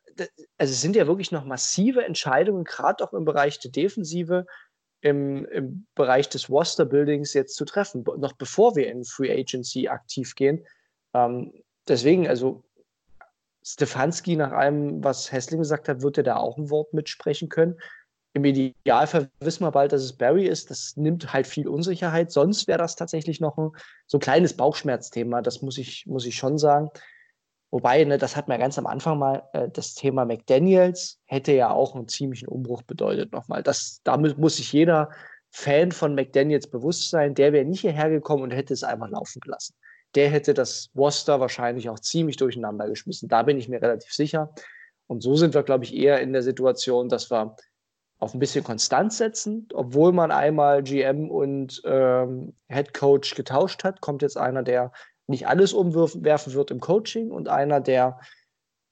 also 0.58 0.72
es 0.72 0.82
sind 0.82 0.96
ja 0.96 1.08
wirklich 1.08 1.32
noch 1.32 1.46
massive 1.46 2.04
Entscheidungen, 2.06 2.64
gerade 2.64 3.04
auch 3.04 3.14
im 3.14 3.26
Bereich 3.26 3.60
der 3.60 3.72
Defensive, 3.72 4.46
im, 5.02 5.46
im 5.46 5.86
Bereich 5.96 6.30
des 6.30 6.50
Roster-Buildings 6.50 7.34
jetzt 7.34 7.56
zu 7.56 7.66
treffen, 7.66 8.04
noch 8.18 8.34
bevor 8.34 8.76
wir 8.76 8.88
in 8.90 9.04
Free 9.04 9.32
Agency 9.32 9.88
aktiv 9.88 10.36
gehen. 10.36 10.66
Ähm, 11.14 11.54
deswegen, 11.88 12.28
also 12.28 12.64
Stefanski, 13.64 14.36
nach 14.36 14.52
allem, 14.52 15.04
was 15.04 15.32
Hessling 15.32 15.60
gesagt 15.60 15.90
hat, 15.90 16.02
wird 16.02 16.18
er 16.18 16.24
da 16.24 16.38
auch 16.38 16.58
ein 16.58 16.70
Wort 16.70 16.94
mitsprechen 16.94 17.50
können. 17.50 17.78
Im 18.34 18.46
Idealfall 18.46 19.30
wissen 19.40 19.64
wir 19.64 19.72
bald, 19.72 19.92
dass 19.92 20.04
es 20.04 20.16
Barry 20.16 20.46
ist. 20.46 20.70
Das 20.70 20.96
nimmt 20.96 21.34
halt 21.34 21.48
viel 21.48 21.68
Unsicherheit. 21.68 22.32
Sonst 22.32 22.68
wäre 22.68 22.78
das 22.78 22.96
tatsächlich 22.96 23.42
noch 23.42 23.58
ein 23.58 23.72
so 24.06 24.18
ein 24.18 24.22
kleines 24.22 24.56
Bauchschmerzthema. 24.56 25.42
Das 25.42 25.62
muss 25.62 25.78
ich, 25.78 26.06
muss 26.06 26.26
ich 26.26 26.38
schon 26.38 26.58
sagen. 26.58 26.90
Wobei, 27.70 28.04
ne, 28.06 28.18
das 28.18 28.36
hat 28.36 28.48
man 28.48 28.60
ganz 28.60 28.78
am 28.78 28.88
Anfang 28.88 29.20
mal, 29.20 29.44
äh, 29.54 29.70
das 29.70 29.94
Thema 29.94 30.26
McDaniels 30.26 31.20
hätte 31.26 31.52
ja 31.52 31.70
auch 31.70 31.96
einen 31.96 32.08
ziemlichen 32.08 32.48
Umbruch 32.48 32.84
bedeutet 32.84 33.32
nochmal. 33.34 33.62
Das, 33.62 34.02
damit 34.04 34.38
muss 34.38 34.58
sich 34.58 34.72
jeder 34.72 35.10
Fan 35.50 35.92
von 35.92 36.16
McDaniels 36.16 36.68
bewusst 36.68 37.10
sein, 37.10 37.36
der 37.36 37.52
wäre 37.52 37.66
nicht 37.66 37.82
hierher 37.82 38.10
gekommen 38.10 38.44
und 38.44 38.52
hätte 38.52 38.74
es 38.74 38.84
einfach 38.84 39.10
laufen 39.10 39.40
gelassen. 39.42 39.76
Der 40.16 40.30
hätte 40.30 40.54
das 40.54 40.90
Roster 40.96 41.40
wahrscheinlich 41.40 41.90
auch 41.90 42.00
ziemlich 42.00 42.38
durcheinander 42.38 42.88
geschmissen. 42.88 43.28
Da 43.28 43.44
bin 43.44 43.58
ich 43.58 43.68
mir 43.68 43.82
relativ 43.82 44.14
sicher. 44.14 44.54
Und 45.08 45.22
so 45.22 45.36
sind 45.36 45.54
wir, 45.54 45.64
glaube 45.64 45.84
ich, 45.84 45.94
eher 45.96 46.22
in 46.22 46.34
der 46.34 46.44
Situation, 46.44 47.10
dass 47.10 47.30
wir 47.30 47.56
auf 48.20 48.34
ein 48.34 48.40
bisschen 48.40 48.64
Konstanz 48.64 49.18
setzen. 49.18 49.68
Obwohl 49.74 50.14
man 50.14 50.32
einmal 50.32 50.84
GM 50.84 51.30
und 51.30 51.82
ähm, 51.86 52.56
Head 52.70 52.94
Coach 52.94 53.36
getauscht 53.36 53.84
hat, 53.84 54.02
kommt 54.02 54.22
jetzt 54.22 54.38
einer, 54.38 54.64
der 54.64 54.92
nicht 55.28 55.48
alles 55.48 55.74
umwerfen 55.74 56.54
wird 56.54 56.72
im 56.72 56.80
Coaching 56.80 57.32
und 57.32 57.50
einer, 57.50 57.82
der 57.82 58.20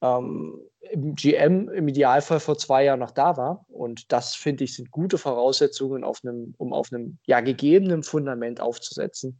ähm, 0.02 0.60
im 0.92 1.16
GM 1.16 1.70
im 1.70 1.88
Idealfall 1.88 2.40
vor 2.40 2.58
zwei 2.58 2.84
Jahren 2.84 3.00
noch 3.00 3.12
da 3.12 3.38
war. 3.38 3.66
Und 3.70 4.12
das, 4.12 4.36
finde 4.36 4.64
ich, 4.64 4.76
sind 4.76 4.92
gute 4.92 5.18
Voraussetzungen, 5.18 6.04
auf 6.04 6.22
einem, 6.24 6.54
um 6.58 6.74
auf 6.74 6.92
einem 6.92 7.18
ja, 7.26 7.42
gegebenen 7.42 8.04
Fundament 8.04 8.62
aufzusetzen. 8.62 9.40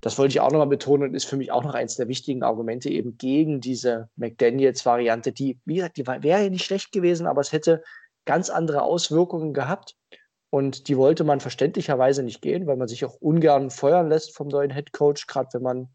Das 0.00 0.18
wollte 0.18 0.32
ich 0.32 0.40
auch 0.40 0.50
nochmal 0.50 0.66
betonen 0.66 1.08
und 1.08 1.14
ist 1.14 1.24
für 1.24 1.36
mich 1.36 1.50
auch 1.50 1.64
noch 1.64 1.74
eines 1.74 1.96
der 1.96 2.08
wichtigen 2.08 2.42
Argumente 2.42 2.90
eben 2.90 3.16
gegen 3.16 3.60
diese 3.60 4.08
McDaniels-Variante, 4.16 5.32
die, 5.32 5.58
wie 5.64 5.76
gesagt, 5.76 5.96
die 5.96 6.06
wäre 6.06 6.44
ja 6.44 6.50
nicht 6.50 6.64
schlecht 6.64 6.92
gewesen, 6.92 7.26
aber 7.26 7.40
es 7.40 7.52
hätte 7.52 7.82
ganz 8.26 8.50
andere 8.50 8.82
Auswirkungen 8.82 9.54
gehabt. 9.54 9.96
Und 10.54 10.86
die 10.86 10.96
wollte 10.96 11.24
man 11.24 11.40
verständlicherweise 11.40 12.22
nicht 12.22 12.40
gehen, 12.40 12.68
weil 12.68 12.76
man 12.76 12.86
sich 12.86 13.04
auch 13.04 13.16
ungern 13.16 13.70
feuern 13.70 14.08
lässt 14.08 14.36
vom 14.36 14.46
neuen 14.46 14.70
Head 14.70 14.92
Coach, 14.92 15.26
gerade 15.26 15.48
wenn 15.52 15.62
man 15.62 15.88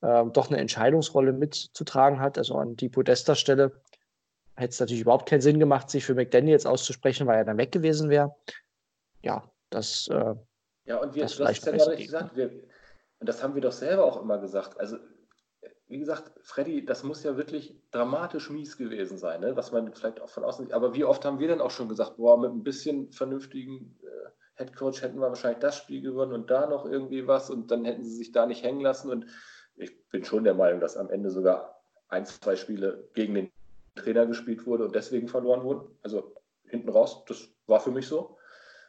äh, 0.00 0.30
doch 0.30 0.48
eine 0.48 0.58
Entscheidungsrolle 0.58 1.32
mitzutragen 1.32 2.20
hat. 2.20 2.38
Also 2.38 2.54
an 2.54 2.76
die 2.76 2.88
Podesta-Stelle 2.88 3.72
hätte 4.54 4.70
es 4.70 4.78
natürlich 4.78 5.00
überhaupt 5.00 5.28
keinen 5.28 5.40
Sinn 5.40 5.58
gemacht, 5.58 5.90
sich 5.90 6.04
für 6.04 6.14
McDaniels 6.14 6.66
auszusprechen, 6.66 7.26
weil 7.26 7.38
er 7.38 7.44
dann 7.44 7.58
weg 7.58 7.72
gewesen 7.72 8.08
wäre. 8.08 8.32
Ja, 9.22 9.42
das. 9.70 10.06
Äh, 10.06 10.36
ja, 10.84 10.98
und 10.98 11.16
wir, 11.16 11.24
das, 11.24 11.38
das 11.38 11.58
ist 11.58 11.66
ja 11.66 11.72
gerade 11.72 11.96
gesagt, 11.96 12.36
wir, 12.36 12.50
und 13.18 13.28
das 13.28 13.42
haben 13.42 13.56
wir 13.56 13.62
doch 13.62 13.72
selber 13.72 14.04
auch 14.04 14.22
immer 14.22 14.38
gesagt. 14.38 14.78
Also 14.78 14.98
wie 15.88 15.98
gesagt, 15.98 16.32
Freddy, 16.42 16.84
das 16.84 17.04
muss 17.04 17.22
ja 17.22 17.36
wirklich 17.36 17.76
dramatisch 17.92 18.50
mies 18.50 18.76
gewesen 18.76 19.18
sein, 19.18 19.40
ne? 19.40 19.56
was 19.56 19.70
man 19.70 19.92
vielleicht 19.94 20.20
auch 20.20 20.28
von 20.28 20.44
außen. 20.44 20.72
Aber 20.72 20.94
wie 20.94 21.04
oft 21.04 21.24
haben 21.24 21.38
wir 21.38 21.48
denn 21.48 21.60
auch 21.60 21.70
schon 21.70 21.88
gesagt, 21.88 22.16
boah, 22.16 22.38
mit 22.38 22.50
ein 22.50 22.64
bisschen 22.64 23.12
vernünftigen 23.12 23.96
äh, 24.02 24.30
Headcoach 24.54 25.02
hätten 25.02 25.18
wir 25.18 25.28
wahrscheinlich 25.28 25.60
das 25.60 25.76
Spiel 25.76 26.02
gewonnen 26.02 26.32
und 26.32 26.50
da 26.50 26.66
noch 26.66 26.86
irgendwie 26.86 27.26
was 27.26 27.50
und 27.50 27.70
dann 27.70 27.84
hätten 27.84 28.02
sie 28.02 28.16
sich 28.16 28.32
da 28.32 28.46
nicht 28.46 28.64
hängen 28.64 28.80
lassen. 28.80 29.10
Und 29.10 29.26
ich 29.76 30.08
bin 30.08 30.24
schon 30.24 30.44
der 30.44 30.54
Meinung, 30.54 30.80
dass 30.80 30.96
am 30.96 31.10
Ende 31.10 31.30
sogar 31.30 31.80
ein, 32.08 32.26
zwei 32.26 32.56
Spiele 32.56 33.08
gegen 33.14 33.34
den 33.34 33.52
Trainer 33.94 34.26
gespielt 34.26 34.66
wurde 34.66 34.86
und 34.86 34.94
deswegen 34.94 35.28
verloren 35.28 35.62
wurden. 35.62 35.88
Also 36.02 36.34
hinten 36.64 36.88
raus, 36.88 37.24
das 37.26 37.48
war 37.66 37.80
für 37.80 37.92
mich 37.92 38.08
so. 38.08 38.36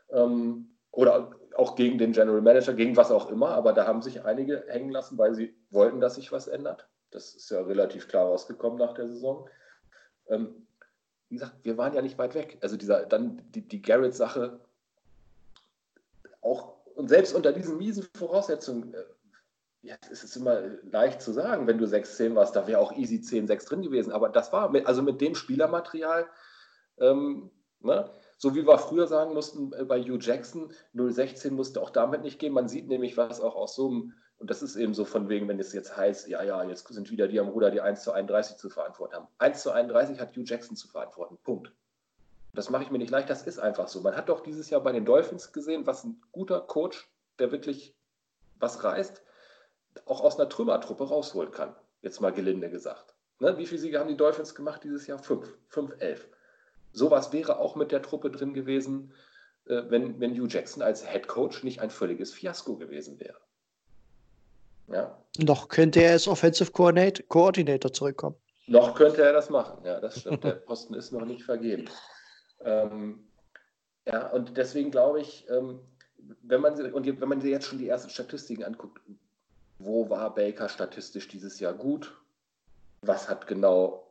Ähm, 0.10 0.69
oder 0.91 1.37
auch 1.58 1.76
gegen 1.76 1.98
den 1.98 2.12
General 2.12 2.41
Manager, 2.41 2.74
gegen 2.74 2.96
was 2.96 3.12
auch 3.12 3.30
immer, 3.30 3.50
aber 3.50 3.74
da 3.74 3.88
haben 3.88 4.02
sich 4.02 4.24
einige 4.24 4.63
hängen 4.67 4.91
lassen, 4.91 5.17
weil 5.17 5.34
sie 5.34 5.56
wollten, 5.72 6.00
dass 6.00 6.15
sich 6.15 6.32
was 6.32 6.48
ändert. 6.48 6.88
Das 7.12 7.36
ist 7.36 7.50
ja 7.50 7.62
relativ 7.62 8.08
klar 8.08 8.26
rausgekommen 8.26 8.78
nach 8.78 8.93
der 8.93 9.08
Saison. 9.08 9.50
Ähm, 10.28 10.68
wie 11.30 11.36
gesagt, 11.36 11.55
wir 11.64 11.78
waren 11.78 11.93
ja 11.93 12.01
nicht 12.01 12.18
weit 12.18 12.36
weg. 12.36 12.58
Also 12.62 12.78
dieser, 12.78 13.05
dann 13.05 13.41
die, 13.51 13.68
die 13.68 13.82
Garrett-Sache, 13.82 14.60
auch 16.41 16.78
und 16.95 17.10
selbst 17.10 17.36
unter 17.36 17.53
diesen 17.53 17.78
miesen 17.78 18.08
Voraussetzungen, 18.16 18.93
äh, 18.93 19.03
ja, 19.84 19.95
es 20.12 20.24
ist 20.24 20.36
immer 20.36 20.62
leicht 20.91 21.22
zu 21.22 21.32
sagen, 21.32 21.68
wenn 21.68 21.78
du 21.78 21.86
6-10 21.86 22.36
warst, 22.36 22.55
da 22.55 22.68
wäre 22.68 22.80
auch 22.80 22.91
easy 22.97 23.18
10-6 23.18 23.68
drin 23.68 23.82
gewesen. 23.84 24.12
Aber 24.12 24.30
das 24.30 24.51
war, 24.51 24.70
mit, 24.70 24.86
also 24.86 25.01
mit 25.01 25.22
dem 25.22 25.36
Spielermaterial, 25.36 26.28
ähm, 26.99 27.51
ne, 27.80 28.10
so 28.38 28.55
wie 28.55 28.65
wir 28.65 28.77
früher 28.77 29.07
sagen 29.07 29.33
mussten 29.33 29.73
äh, 29.73 29.83
bei 29.83 30.01
Hugh 30.01 30.19
Jackson, 30.19 30.71
016 30.93 31.53
musste 31.53 31.81
auch 31.81 31.89
damit 31.89 32.21
nicht 32.21 32.39
gehen. 32.39 32.53
Man 32.53 32.67
sieht 32.67 32.88
nämlich, 32.88 33.17
was 33.17 33.41
auch 33.41 33.55
aus 33.55 33.75
so 33.75 33.89
einem, 33.89 34.13
und 34.38 34.49
das 34.49 34.61
ist 34.61 34.75
eben 34.75 34.93
so 34.93 35.05
von 35.05 35.27
wegen, 35.29 35.47
wenn 35.47 35.59
es 35.59 35.73
jetzt 35.73 35.97
heißt, 35.97 36.27
ja, 36.27 36.43
ja, 36.43 36.63
jetzt 36.63 36.88
sind 36.88 37.09
wieder 37.09 37.27
die 37.27 37.39
am 37.39 37.49
Ruder, 37.49 37.71
die 37.71 37.81
1 37.81 38.03
zu 38.03 38.11
31 38.11 38.57
zu 38.57 38.69
verantworten 38.69 39.15
haben. 39.15 39.27
1 39.39 39.63
zu 39.63 39.71
31 39.71 40.19
hat 40.19 40.35
Hugh 40.35 40.43
Jackson 40.45 40.75
zu 40.75 40.88
verantworten. 40.88 41.38
Punkt. 41.43 41.71
Das 42.53 42.69
mache 42.69 42.83
ich 42.83 42.91
mir 42.91 42.97
nicht 42.97 43.11
leicht, 43.11 43.29
das 43.29 43.43
ist 43.43 43.59
einfach 43.59 43.88
so. 43.88 44.01
Man 44.01 44.15
hat 44.15 44.29
doch 44.29 44.41
dieses 44.41 44.69
Jahr 44.69 44.81
bei 44.81 44.91
den 44.91 45.05
Dolphins 45.05 45.51
gesehen, 45.51 45.85
was 45.85 46.03
ein 46.03 46.21
guter 46.31 46.61
Coach, 46.61 47.09
der 47.39 47.51
wirklich 47.51 47.95
was 48.59 48.83
reißt, 48.83 49.21
auch 50.05 50.21
aus 50.21 50.39
einer 50.39 50.49
Trümmertruppe 50.49 51.07
rausholen 51.07 51.51
kann. 51.51 51.75
Jetzt 52.01 52.21
mal 52.21 52.31
gelinde 52.31 52.69
gesagt. 52.69 53.15
Ne? 53.39 53.57
Wie 53.57 53.65
viele 53.65 53.81
Siege 53.81 53.99
haben 53.99 54.07
die 54.07 54.17
Dolphins 54.17 54.55
gemacht 54.55 54.83
dieses 54.83 55.07
Jahr? 55.07 55.19
Fünf. 55.19 55.55
Fünf, 55.67 55.95
elf. 55.99 56.27
Sowas 56.98 57.32
wäre 57.32 57.60
auch 57.60 57.76
mit 57.76 57.91
der 57.91 58.02
Truppe 58.02 58.32
drin 58.32 58.54
gewesen, 58.54 59.14
äh, 59.68 59.84
wenn, 59.89 60.20
wenn 60.20 60.34
Hugh 60.34 60.48
Jackson 60.48 60.82
als 60.82 61.08
Head 61.08 61.28
Coach 61.28 61.64
nicht 61.64 61.80
ein 61.80 61.91
völliges 61.91 62.34
Fiasko 62.34 62.76
gewesen 62.76 63.20
wäre. 63.20 63.38
Ja. 64.88 65.22
Noch 65.38 65.68
könnte 65.68 66.02
er 66.02 66.14
als 66.14 66.28
Offensive 66.28 66.72
Coordinator 66.72 67.93
zurückkommen. 67.93 68.36
Noch 68.68 68.95
könnte 68.95 69.22
er 69.22 69.34
das 69.34 69.50
machen, 69.50 69.86
ja, 69.86 70.00
das 70.00 70.22
stimmt. 70.22 70.43
Der 70.43 70.52
Posten 70.52 70.93
ist 70.93 71.12
noch 71.12 71.26
nicht 71.26 71.43
vergeben. 71.43 71.89
Ähm, 72.62 73.28
ja, 74.06 74.28
und 74.32 74.58
deswegen 74.58 74.89
glaube 74.89 75.22
ich, 75.22 75.48
ähm, 75.50 75.80
wenn 76.41 76.62
man, 76.62 76.93
und 76.93 77.22
wenn 77.22 77.30
man 77.30 77.41
sich 77.41 77.52
jetzt 77.52 77.68
schon 77.68 77.78
die 77.78 77.88
ersten 77.88 78.10
Statistiken 78.10 78.64
anguckt, 78.64 79.00
wo 79.78 80.10
war 80.10 80.34
Baker 80.34 80.68
statistisch 80.68 81.28
dieses 81.28 81.60
Jahr 81.60 81.74
gut? 81.74 82.20
Was 83.02 83.30
hat 83.30 83.45
genau 83.45 84.07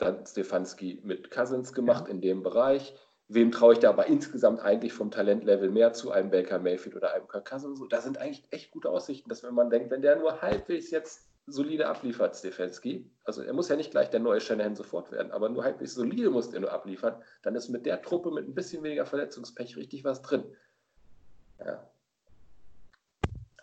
dann 0.00 0.26
Stefanski 0.26 1.00
mit 1.04 1.30
Cousins 1.30 1.72
gemacht 1.72 2.04
ja. 2.06 2.14
in 2.14 2.20
dem 2.20 2.42
Bereich? 2.42 2.94
Wem 3.28 3.52
traue 3.52 3.74
ich 3.74 3.78
da 3.78 3.90
aber 3.90 4.06
insgesamt 4.06 4.60
eigentlich 4.60 4.92
vom 4.92 5.12
Talentlevel 5.12 5.70
mehr 5.70 5.92
zu, 5.92 6.10
einem 6.10 6.30
Baker 6.30 6.58
Mayfield 6.58 6.96
oder 6.96 7.14
einem 7.14 7.28
Kirk 7.28 7.48
Cousins? 7.48 7.78
So, 7.78 7.86
da 7.86 8.00
sind 8.00 8.18
eigentlich 8.18 8.44
echt 8.50 8.72
gute 8.72 8.90
Aussichten, 8.90 9.28
dass 9.28 9.44
wenn 9.44 9.54
man 9.54 9.70
denkt, 9.70 9.90
wenn 9.90 10.02
der 10.02 10.16
nur 10.16 10.42
halbwegs 10.42 10.90
jetzt 10.90 11.28
solide 11.46 11.86
abliefert, 11.86 12.36
Stefanski, 12.36 13.08
also 13.24 13.42
er 13.42 13.52
muss 13.52 13.68
ja 13.68 13.76
nicht 13.76 13.92
gleich 13.92 14.10
der 14.10 14.20
neue 14.20 14.40
Shanahan 14.40 14.74
sofort 14.74 15.12
werden, 15.12 15.32
aber 15.32 15.48
nur 15.48 15.62
halbwegs 15.62 15.94
solide 15.94 16.30
muss 16.30 16.52
er 16.52 16.60
nur 16.60 16.72
abliefern, 16.72 17.22
dann 17.42 17.54
ist 17.54 17.68
mit 17.68 17.86
der 17.86 18.02
Truppe 18.02 18.30
mit 18.30 18.48
ein 18.48 18.54
bisschen 18.54 18.82
weniger 18.82 19.06
Verletzungspech 19.06 19.76
richtig 19.76 20.04
was 20.04 20.22
drin. 20.22 20.44
Ja. 21.64 21.88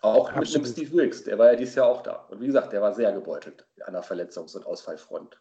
Auch 0.00 0.30
Absolut. 0.30 0.46
mit 0.46 0.54
dem 0.54 0.64
Steve 0.64 0.92
Wilkes, 0.96 1.24
der 1.24 1.38
war 1.38 1.52
ja 1.52 1.56
dieses 1.56 1.74
Jahr 1.74 1.88
auch 1.88 2.02
da. 2.02 2.26
Und 2.30 2.40
wie 2.40 2.46
gesagt, 2.46 2.72
der 2.72 2.80
war 2.80 2.94
sehr 2.94 3.12
gebeutelt 3.12 3.66
an 3.84 3.94
der 3.94 4.04
Verletzungs- 4.04 4.56
und 4.56 4.64
Ausfallfront. 4.64 5.40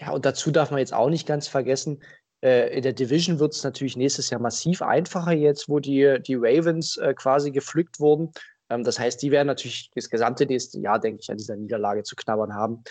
Ja, 0.00 0.12
und 0.12 0.24
dazu 0.24 0.50
darf 0.50 0.70
man 0.70 0.80
jetzt 0.80 0.94
auch 0.94 1.10
nicht 1.10 1.26
ganz 1.26 1.46
vergessen, 1.46 2.02
äh, 2.42 2.74
in 2.74 2.82
der 2.82 2.94
Division 2.94 3.38
wird 3.38 3.54
es 3.54 3.62
natürlich 3.62 3.96
nächstes 3.96 4.30
Jahr 4.30 4.40
massiv 4.40 4.80
einfacher 4.80 5.32
jetzt, 5.32 5.68
wo 5.68 5.78
die, 5.78 6.18
die 6.26 6.36
Ravens 6.36 6.96
äh, 6.96 7.12
quasi 7.14 7.50
gepflückt 7.50 8.00
wurden. 8.00 8.32
Ähm, 8.70 8.82
das 8.82 8.98
heißt, 8.98 9.20
die 9.20 9.30
werden 9.30 9.46
natürlich 9.46 9.90
das 9.94 10.08
gesamte 10.08 10.46
nächste 10.46 10.78
Jahr, 10.80 10.98
denke 10.98 11.20
ich, 11.20 11.30
an 11.30 11.36
dieser 11.36 11.56
Niederlage 11.56 12.02
zu 12.02 12.16
knabbern 12.16 12.54
haben 12.54 12.82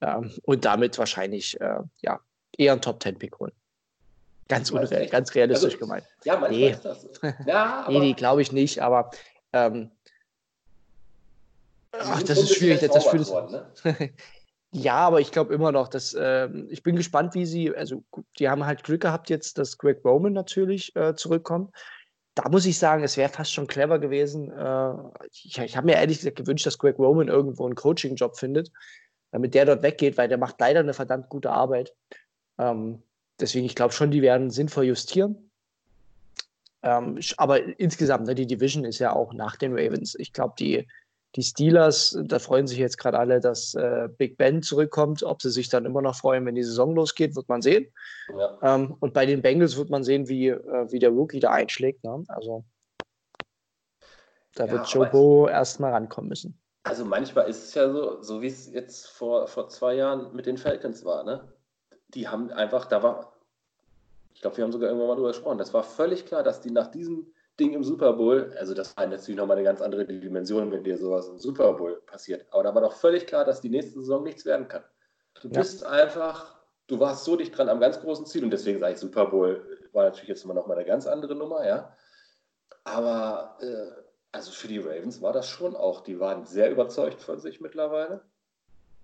ähm, 0.00 0.32
und 0.44 0.64
damit 0.64 0.98
wahrscheinlich 0.98 1.60
äh, 1.60 1.80
ja, 2.00 2.20
eher 2.56 2.72
einen 2.72 2.80
Top-10-Pick 2.80 3.38
holen. 3.38 3.52
Ganz, 4.48 4.70
unreal, 4.70 5.06
ganz 5.08 5.34
realistisch 5.34 5.74
also, 5.74 5.86
gemeint. 5.86 6.04
Ja, 6.24 6.38
manchmal 6.38 6.60
nee. 6.60 6.70
ist 6.70 6.84
das. 6.84 7.08
Ja, 7.46 7.86
nee, 7.88 7.98
nee 7.98 8.12
glaube 8.12 8.42
ich 8.42 8.52
nicht, 8.52 8.80
aber 8.80 9.10
ähm, 9.52 9.90
ach, 11.92 12.22
das 12.22 12.38
ist 12.38 12.54
schwierig. 12.54 12.80
Das, 12.80 13.04
das, 13.04 13.30
das, 13.30 13.84
ne? 13.84 14.10
Ja, 14.76 14.96
aber 14.96 15.20
ich 15.20 15.30
glaube 15.30 15.54
immer 15.54 15.70
noch, 15.70 15.86
dass 15.86 16.14
äh, 16.14 16.48
ich 16.68 16.82
bin 16.82 16.96
gespannt, 16.96 17.34
wie 17.34 17.46
sie, 17.46 17.72
also 17.72 18.02
die 18.40 18.48
haben 18.48 18.66
halt 18.66 18.82
Glück 18.82 19.02
gehabt 19.02 19.30
jetzt, 19.30 19.56
dass 19.56 19.78
Greg 19.78 20.04
Roman 20.04 20.32
natürlich 20.32 20.94
äh, 20.96 21.14
zurückkommt. 21.14 21.72
Da 22.34 22.48
muss 22.48 22.66
ich 22.66 22.76
sagen, 22.76 23.04
es 23.04 23.16
wäre 23.16 23.28
fast 23.28 23.52
schon 23.52 23.68
clever 23.68 24.00
gewesen. 24.00 24.50
Äh, 24.50 24.94
ich, 25.30 25.56
ich 25.58 25.76
habe 25.76 25.86
mir 25.86 25.94
ehrlich 25.94 26.18
gesagt 26.18 26.34
gewünscht, 26.34 26.66
dass 26.66 26.78
Greg 26.78 26.98
Roman 26.98 27.28
irgendwo 27.28 27.66
einen 27.66 27.76
Coaching-Job 27.76 28.36
findet, 28.36 28.72
damit 29.30 29.54
der 29.54 29.64
dort 29.64 29.84
weggeht, 29.84 30.18
weil 30.18 30.26
der 30.26 30.38
macht 30.38 30.58
leider 30.58 30.80
eine 30.80 30.92
verdammt 30.92 31.28
gute 31.28 31.52
Arbeit. 31.52 31.94
Ähm, 32.58 33.00
deswegen, 33.38 33.66
ich 33.66 33.76
glaube 33.76 33.94
schon, 33.94 34.10
die 34.10 34.22
werden 34.22 34.50
sinnvoll 34.50 34.86
justieren. 34.86 35.52
Ähm, 36.82 37.20
aber 37.36 37.78
insgesamt, 37.78 38.26
ne, 38.26 38.34
die 38.34 38.48
Division 38.48 38.84
ist 38.84 38.98
ja 38.98 39.12
auch 39.12 39.34
nach 39.34 39.54
den 39.54 39.72
Ravens. 39.72 40.16
Ich 40.16 40.32
glaube, 40.32 40.54
die, 40.58 40.88
die 41.36 41.42
Steelers, 41.42 42.16
da 42.24 42.38
freuen 42.38 42.66
sich 42.66 42.78
jetzt 42.78 42.96
gerade 42.96 43.18
alle, 43.18 43.40
dass 43.40 43.74
äh, 43.74 44.08
Big 44.18 44.36
Ben 44.36 44.62
zurückkommt. 44.62 45.22
Ob 45.24 45.42
sie 45.42 45.50
sich 45.50 45.68
dann 45.68 45.84
immer 45.84 46.00
noch 46.00 46.14
freuen, 46.14 46.46
wenn 46.46 46.54
die 46.54 46.62
Saison 46.62 46.94
losgeht, 46.94 47.34
wird 47.34 47.48
man 47.48 47.60
sehen. 47.60 47.92
Ja. 48.36 48.58
Ähm, 48.62 48.96
und 49.00 49.14
bei 49.14 49.26
den 49.26 49.42
Bengals 49.42 49.76
wird 49.76 49.90
man 49.90 50.04
sehen, 50.04 50.28
wie, 50.28 50.48
äh, 50.48 50.92
wie 50.92 51.00
der 51.00 51.10
Rookie 51.10 51.40
da 51.40 51.50
einschlägt. 51.50 52.04
Ne? 52.04 52.24
Also 52.28 52.64
da 54.54 54.66
ja, 54.66 54.72
wird 54.72 54.86
Joe 54.86 55.06
Bo 55.06 55.48
erstmal 55.48 55.92
rankommen 55.92 56.28
müssen. 56.28 56.58
Also 56.84 57.04
manchmal 57.04 57.48
ist 57.48 57.64
es 57.64 57.74
ja 57.74 57.90
so, 57.90 58.22
so 58.22 58.40
wie 58.40 58.46
es 58.46 58.72
jetzt 58.72 59.08
vor, 59.08 59.48
vor 59.48 59.68
zwei 59.68 59.94
Jahren 59.94 60.34
mit 60.36 60.46
den 60.46 60.56
Falcons 60.56 61.04
war. 61.04 61.24
Ne? 61.24 61.52
Die 62.08 62.28
haben 62.28 62.50
einfach, 62.50 62.84
da 62.84 63.02
war, 63.02 63.32
ich 64.34 64.40
glaube, 64.40 64.58
wir 64.58 64.64
haben 64.64 64.72
sogar 64.72 64.90
irgendwann 64.90 65.08
mal 65.08 65.16
drüber 65.16 65.28
gesprochen, 65.28 65.58
das 65.58 65.74
war 65.74 65.82
völlig 65.82 66.26
klar, 66.26 66.44
dass 66.44 66.60
die 66.60 66.70
nach 66.70 66.88
diesem 66.88 67.33
Ding 67.58 67.72
im 67.72 67.84
Super 67.84 68.14
Bowl, 68.14 68.52
also 68.58 68.74
das 68.74 68.96
war 68.96 69.06
natürlich 69.06 69.38
nochmal 69.38 69.56
eine 69.56 69.64
ganz 69.64 69.80
andere 69.80 70.04
Dimension, 70.04 70.72
wenn 70.72 70.82
dir 70.82 70.98
sowas 70.98 71.28
im 71.28 71.38
Super 71.38 71.72
Bowl 71.74 72.02
passiert. 72.06 72.46
Aber 72.50 72.64
da 72.64 72.74
war 72.74 72.82
doch 72.82 72.94
völlig 72.94 73.26
klar, 73.26 73.44
dass 73.44 73.60
die 73.60 73.68
nächste 73.68 74.00
Saison 74.00 74.24
nichts 74.24 74.44
werden 74.44 74.66
kann. 74.66 74.82
Du 75.40 75.48
ja. 75.48 75.60
bist 75.60 75.84
einfach, 75.84 76.56
du 76.88 76.98
warst 76.98 77.24
so 77.24 77.36
dicht 77.36 77.56
dran 77.56 77.68
am 77.68 77.80
ganz 77.80 78.00
großen 78.00 78.26
Ziel 78.26 78.44
und 78.44 78.50
deswegen 78.50 78.80
sage 78.80 78.94
ich, 78.94 78.98
Super 78.98 79.26
Bowl 79.26 79.64
war 79.92 80.04
natürlich 80.04 80.28
jetzt 80.28 80.44
immer 80.44 80.54
nochmal 80.54 80.78
eine 80.78 80.86
ganz 80.86 81.06
andere 81.06 81.34
Nummer, 81.36 81.66
ja. 81.66 81.96
Aber 82.82 83.56
äh, 83.60 84.02
also 84.32 84.50
für 84.50 84.66
die 84.66 84.78
Ravens 84.78 85.22
war 85.22 85.32
das 85.32 85.48
schon 85.48 85.76
auch, 85.76 86.00
die 86.00 86.18
waren 86.18 86.44
sehr 86.44 86.70
überzeugt 86.70 87.22
von 87.22 87.38
sich 87.38 87.60
mittlerweile. 87.60 88.20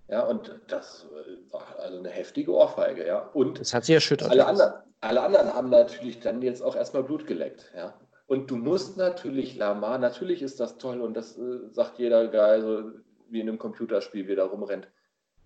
Ja, 0.09 0.23
und 0.23 0.59
das 0.67 1.07
äh, 1.09 1.53
war 1.53 1.79
also 1.79 1.99
eine 1.99 2.09
heftige 2.09 2.51
Ohrfeige, 2.51 3.07
ja. 3.07 3.29
Und 3.33 3.61
das 3.61 3.73
hat 3.73 3.85
sie 3.85 3.93
erschüttert. 3.93 4.29
Alle 4.29 4.45
anderen, 4.45 4.73
alle 4.99 5.21
anderen 5.21 5.53
haben 5.53 5.69
natürlich 5.69 6.19
dann 6.19 6.41
jetzt 6.41 6.61
auch 6.61 6.75
erstmal 6.75 7.03
Blut 7.03 7.25
geleckt, 7.25 7.71
ja. 7.73 7.93
Und 8.31 8.49
du 8.49 8.55
musst 8.55 8.95
natürlich, 8.95 9.57
Lamar, 9.57 9.97
natürlich 9.97 10.41
ist 10.41 10.61
das 10.61 10.77
toll 10.77 11.01
und 11.01 11.15
das 11.15 11.37
äh, 11.37 11.67
sagt 11.71 11.99
jeder 11.99 12.29
geil, 12.29 12.61
so 12.61 12.91
wie 13.29 13.41
in 13.41 13.49
einem 13.49 13.57
Computerspiel, 13.57 14.25
wie 14.25 14.31
er 14.31 14.37
da 14.37 14.45
rumrennt. 14.45 14.87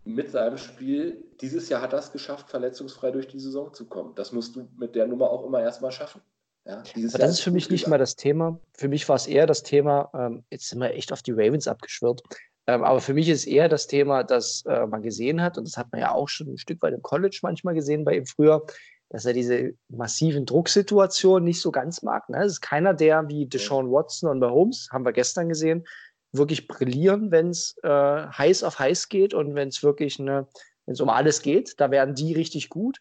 Mit 0.03 0.29
seinem 0.29 0.59
Spiel, 0.59 1.23
dieses 1.41 1.67
Jahr 1.67 1.81
hat 1.81 1.93
er 1.93 1.99
es 1.99 2.11
geschafft, 2.11 2.47
verletzungsfrei 2.47 3.09
durch 3.09 3.27
die 3.27 3.39
Saison 3.39 3.73
zu 3.73 3.87
kommen. 3.87 4.13
Das 4.13 4.33
musst 4.33 4.55
du 4.55 4.67
mit 4.77 4.93
der 4.93 5.07
Nummer 5.07 5.31
auch 5.31 5.47
immer 5.47 5.63
erstmal 5.63 5.91
schaffen. 5.91 6.21
Ja, 6.63 6.83
Aber 6.83 7.17
das 7.17 7.31
ist 7.31 7.41
für 7.41 7.49
mich 7.49 7.71
nicht 7.71 7.87
mal 7.87 7.97
das 7.97 8.17
Thema. 8.17 8.59
Für 8.73 8.87
mich 8.87 9.09
war 9.09 9.15
es 9.15 9.25
eher 9.25 9.47
das 9.47 9.63
Thema, 9.63 10.11
ähm, 10.13 10.43
jetzt 10.51 10.69
sind 10.69 10.77
wir 10.77 10.93
echt 10.93 11.11
auf 11.11 11.23
die 11.23 11.31
Ravens 11.31 11.67
abgeschwört. 11.67 12.21
Ähm, 12.67 12.83
aber 12.83 13.01
für 13.01 13.15
mich 13.15 13.29
ist 13.29 13.47
eher 13.47 13.67
das 13.67 13.87
Thema, 13.87 14.23
dass 14.23 14.63
äh, 14.67 14.85
man 14.85 15.01
gesehen 15.01 15.41
hat, 15.41 15.57
und 15.57 15.67
das 15.67 15.75
hat 15.75 15.91
man 15.91 16.01
ja 16.01 16.11
auch 16.11 16.29
schon 16.29 16.49
ein 16.49 16.59
Stück 16.59 16.83
weit 16.83 16.93
im 16.93 17.01
College 17.01 17.39
manchmal 17.41 17.73
gesehen 17.73 18.05
bei 18.05 18.15
ihm 18.15 18.27
früher, 18.27 18.63
dass 19.09 19.25
er 19.25 19.33
diese 19.33 19.73
massiven 19.87 20.45
Drucksituationen 20.45 21.43
nicht 21.43 21.61
so 21.61 21.71
ganz 21.71 22.01
mag. 22.01 22.27
Ne? 22.29 22.43
Es 22.43 22.53
ist 22.53 22.61
keiner, 22.61 22.93
der 22.93 23.27
wie 23.27 23.45
Deshaun 23.45 23.91
Watson 23.91 24.29
und 24.29 24.39
Mahomes, 24.39 24.89
haben 24.91 25.05
wir 25.05 25.13
gestern 25.13 25.49
gesehen, 25.49 25.85
wirklich 26.31 26.67
brillieren, 26.67 27.31
wenn 27.31 27.49
es 27.49 27.75
äh, 27.83 27.89
heiß 27.89 28.63
auf 28.63 28.79
heiß 28.79 29.09
geht 29.09 29.33
und 29.33 29.55
wenn 29.55 29.69
es 29.69 29.83
wirklich 29.83 30.19
eine, 30.19 30.47
wenn 30.85 30.93
es 30.93 31.01
um 31.01 31.09
alles 31.09 31.41
geht, 31.41 31.79
da 31.79 31.91
werden 31.91 32.15
die 32.15 32.33
richtig 32.33 32.69
gut. 32.69 32.99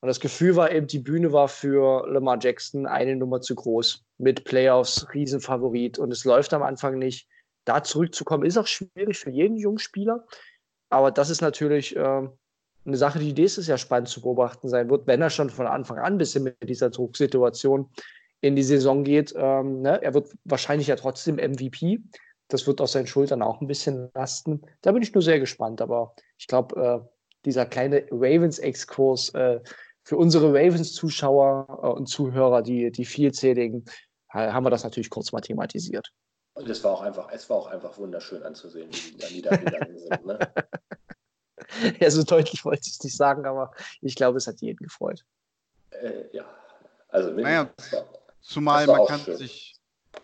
Und 0.00 0.08
das 0.08 0.20
Gefühl 0.20 0.54
war 0.56 0.70
eben, 0.70 0.86
die 0.86 0.98
Bühne 0.98 1.32
war 1.32 1.48
für 1.48 2.06
Lamar 2.06 2.38
Jackson 2.38 2.86
eine 2.86 3.16
Nummer 3.16 3.40
zu 3.40 3.54
groß. 3.54 4.04
Mit 4.18 4.44
Playoffs, 4.44 5.06
Riesenfavorit. 5.14 5.98
Und 5.98 6.12
es 6.12 6.26
läuft 6.26 6.52
am 6.52 6.62
Anfang 6.62 6.98
nicht. 6.98 7.26
Da 7.64 7.82
zurückzukommen, 7.82 8.44
ist 8.44 8.58
auch 8.58 8.66
schwierig 8.66 9.18
für 9.18 9.30
jeden 9.30 9.56
jungen 9.56 9.78
Spieler. 9.78 10.26
Aber 10.90 11.10
das 11.10 11.30
ist 11.30 11.40
natürlich 11.40 11.96
äh, 11.96 12.28
eine 12.86 12.96
Sache, 12.96 13.18
die 13.18 13.32
nächstes 13.32 13.66
Jahr 13.66 13.78
spannend 13.78 14.08
zu 14.08 14.20
beobachten 14.20 14.68
sein 14.68 14.90
wird, 14.90 15.06
wenn 15.06 15.22
er 15.22 15.30
schon 15.30 15.50
von 15.50 15.66
Anfang 15.66 15.98
an 15.98 16.14
ein 16.14 16.18
bisschen 16.18 16.44
mit 16.44 16.56
dieser 16.68 16.90
Drucksituation 16.90 17.90
in 18.40 18.56
die 18.56 18.62
Saison 18.62 19.04
geht. 19.04 19.32
Ähm, 19.36 19.80
ne? 19.80 20.02
Er 20.02 20.14
wird 20.14 20.32
wahrscheinlich 20.44 20.88
ja 20.88 20.96
trotzdem 20.96 21.36
MVP. 21.36 22.00
Das 22.48 22.66
wird 22.66 22.80
auf 22.80 22.90
seinen 22.90 23.06
Schultern 23.06 23.42
auch 23.42 23.60
ein 23.60 23.66
bisschen 23.66 24.10
lasten. 24.14 24.62
Da 24.82 24.92
bin 24.92 25.02
ich 25.02 25.14
nur 25.14 25.22
sehr 25.22 25.40
gespannt. 25.40 25.80
Aber 25.80 26.14
ich 26.38 26.46
glaube, 26.46 27.02
äh, 27.04 27.08
dieser 27.46 27.64
kleine 27.64 28.06
Ravens-Exkurs 28.10 29.30
äh, 29.30 29.60
für 30.02 30.18
unsere 30.18 30.48
Ravens-Zuschauer 30.48 31.80
äh, 31.82 31.86
und 31.86 32.06
Zuhörer, 32.06 32.60
die, 32.60 32.92
die 32.92 33.06
vielzähligen, 33.06 33.84
haben 34.28 34.66
wir 34.66 34.70
das 34.70 34.82
natürlich 34.82 35.10
kurz 35.10 35.30
mal 35.30 35.40
thematisiert. 35.40 36.10
Und 36.54 36.68
es 36.68 36.82
war 36.82 36.92
auch 36.92 37.02
einfach, 37.02 37.30
es 37.32 37.48
war 37.48 37.56
auch 37.56 37.68
einfach 37.68 37.96
wunderschön 37.98 38.42
anzusehen, 38.42 38.90
wie 38.90 39.12
die 39.12 39.42
da 39.42 39.56
niedergegangen 39.56 39.96
sind. 39.96 40.26
Ne? 40.26 40.38
ja, 42.00 42.10
so 42.10 42.22
deutlich 42.22 42.64
wollte 42.64 42.82
ich 42.86 42.94
es 42.94 43.04
nicht 43.04 43.16
sagen, 43.16 43.46
aber 43.46 43.72
ich 44.00 44.14
glaube, 44.14 44.38
es 44.38 44.46
hat 44.46 44.60
jeden 44.60 44.84
gefreut. 44.84 45.24
Äh, 45.90 46.24
ja, 46.32 46.44
also 47.08 47.30
naja, 47.30 47.70
zumal 48.40 48.86
man 48.86 49.06
kann 49.06 49.20
sich 49.36 49.74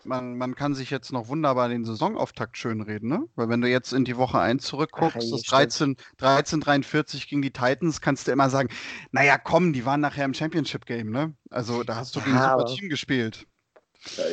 man, 0.05 0.37
man 0.37 0.55
kann 0.55 0.73
sich 0.73 0.89
jetzt 0.89 1.11
noch 1.11 1.27
wunderbar 1.27 1.69
den 1.69 1.85
Saisonauftakt 1.85 2.57
schönreden, 2.57 3.09
ne? 3.09 3.25
Weil 3.35 3.49
wenn 3.49 3.61
du 3.61 3.67
jetzt 3.67 3.93
in 3.93 4.05
die 4.05 4.17
Woche 4.17 4.39
1 4.39 4.63
zurückguckst, 4.63 5.17
Ach, 5.17 5.31
das 5.31 5.41
13, 5.43 5.97
1343 6.17 7.27
gegen 7.27 7.41
die 7.41 7.51
Titans, 7.51 8.01
kannst 8.01 8.27
du 8.27 8.31
immer 8.31 8.49
sagen, 8.49 8.69
naja, 9.11 9.37
komm, 9.37 9.73
die 9.73 9.85
waren 9.85 10.01
nachher 10.01 10.25
im 10.25 10.33
Championship-Game, 10.33 11.11
ne? 11.11 11.35
Also 11.49 11.83
da 11.83 11.95
hast 11.95 12.15
du 12.15 12.21
gegen 12.21 12.37
ein 12.37 12.57
super 12.57 12.65
Team 12.65 12.89
gespielt. 12.89 13.45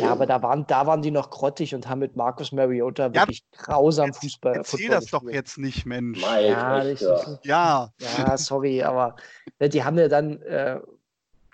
Ja, 0.01 0.11
aber 0.11 0.27
da 0.27 0.43
waren, 0.43 0.67
da 0.67 0.87
waren 0.87 1.03
die 1.03 1.11
noch 1.11 1.31
grottig 1.31 1.75
und 1.75 1.89
haben 1.89 1.99
mit 1.99 2.17
Marcus 2.17 2.53
Mariota 2.53 3.13
wirklich 3.13 3.45
ja, 3.53 3.63
grausam 3.65 4.15
Fußball. 4.15 4.55
Erzähl 4.57 4.79
Football 4.79 4.95
das 4.97 5.05
gespielt. 5.05 5.23
doch 5.23 5.31
jetzt 5.31 5.59
nicht, 5.59 5.87
Mensch. 5.87 6.21
Mike, 6.21 6.49
ja, 6.49 6.85
ich, 6.85 7.01
ja. 7.01 7.39
ja. 7.43 7.93
Ja, 8.19 8.37
sorry, 8.39 8.83
aber 8.83 9.17
ne, 9.59 9.69
die 9.69 9.85
haben 9.85 9.99
ja 9.99 10.09
dann, 10.09 10.41
äh, 10.43 10.81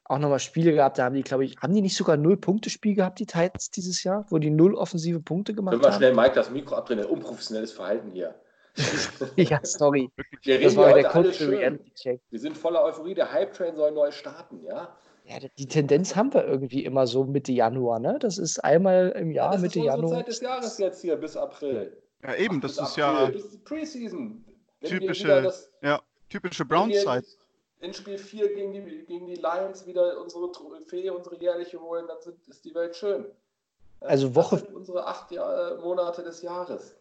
auch 0.05 0.19
nochmal 0.19 0.39
Spiele 0.39 0.73
gehabt, 0.73 0.99
da 0.99 1.05
haben 1.05 1.15
die, 1.15 1.23
glaube 1.23 1.45
ich, 1.45 1.57
haben 1.59 1.75
die 1.75 1.81
nicht 1.81 1.97
sogar 1.97 2.17
null 2.17 2.37
Punkte-Spiel 2.37 2.95
gehabt, 2.95 3.19
die 3.19 3.27
Titans 3.27 3.71
dieses 3.71 4.05
Jahr, 4.05 4.27
wo 4.29 4.39
die 4.39 4.51
null 4.51 4.75
offensive 4.75 5.21
Punkte 5.21 5.55
gemacht 5.55 5.73
Können 5.73 5.83
wir 5.83 5.91
haben? 5.91 5.97
schnell 5.97 6.15
Mike 6.15 6.35
das 6.35 6.51
Mikro 6.51 6.77
abdrehen, 6.77 7.05
unprofessionelles 7.05 7.73
Verhalten 7.73 8.11
hier. 8.13 8.35
ja, 9.37 9.61
sorry. 9.63 10.11
Wir 10.43 10.61
Das 10.61 10.73
reden 10.73 10.77
war 10.77 10.93
hier 10.93 11.03
der 11.03 11.15
heute 11.15 11.33
schön. 11.33 11.51
Reality-Check. 11.55 12.21
Wir 12.29 12.41
sind 12.41 12.57
voller 12.59 12.85
Euphorie, 12.85 13.15
der 13.15 13.33
Hype-Train 13.33 13.77
soll 13.77 13.93
neu 13.93 14.11
starten, 14.11 14.63
ja? 14.65 14.95
Ja, 15.27 15.37
die 15.59 15.67
Tendenz 15.67 16.15
haben 16.17 16.33
wir 16.35 16.45
irgendwie 16.47 16.85
immer 16.85 17.07
so 17.07 17.25
Mitte 17.25 17.51
Januar, 17.53 17.99
ne? 17.99 18.19
Das 18.21 18.37
ist 18.37 18.63
einmal 18.63 19.09
im 19.19 19.31
Jahr, 19.31 19.53
das 19.53 19.63
Mitte 19.63 19.79
ist 19.79 19.85
unsere 19.87 19.97
Januar. 20.03 20.17
Zeit 20.19 20.29
des 20.29 20.41
Jahres 20.41 20.79
jetzt 20.79 21.01
hier 21.01 21.17
bis 21.17 21.37
April. 21.37 21.97
Ja, 22.23 22.35
eben, 22.37 22.61
Bis 22.61 22.77
das 22.77 22.91
ist 22.91 22.99
April, 23.03 23.25
ja 23.25 23.31
bis 23.31 23.59
Preseason. 23.65 24.45
Typische, 24.83 25.43
das- 25.43 25.71
ja, 25.83 26.01
typische 26.29 26.65
wenn 26.65 26.69
Browns 26.69 26.93
wir 26.93 27.05
Zeit. 27.05 27.25
In 27.81 27.93
Spiel 27.95 28.19
4 28.19 28.55
gegen 28.55 28.73
die, 28.73 29.05
gegen 29.07 29.27
die 29.27 29.35
Lions 29.37 29.87
wieder 29.87 30.21
unsere 30.21 30.51
Trophäe, 30.53 31.13
unsere 31.13 31.37
jährliche 31.41 31.81
holen, 31.81 32.07
dann 32.07 32.21
sind, 32.21 32.37
ist 32.47 32.65
die 32.65 32.75
Welt 32.75 32.95
schön. 32.95 33.25
Ja, 34.03 34.07
Also 34.09 34.35
Woche- 34.35 34.57
Das 34.57 34.65
sind 34.67 34.75
unsere 34.77 35.07
acht 35.07 35.31
Jahr, 35.33 35.77
Monate 35.81 36.23
des 36.23 36.43
Jahres. 36.43 36.95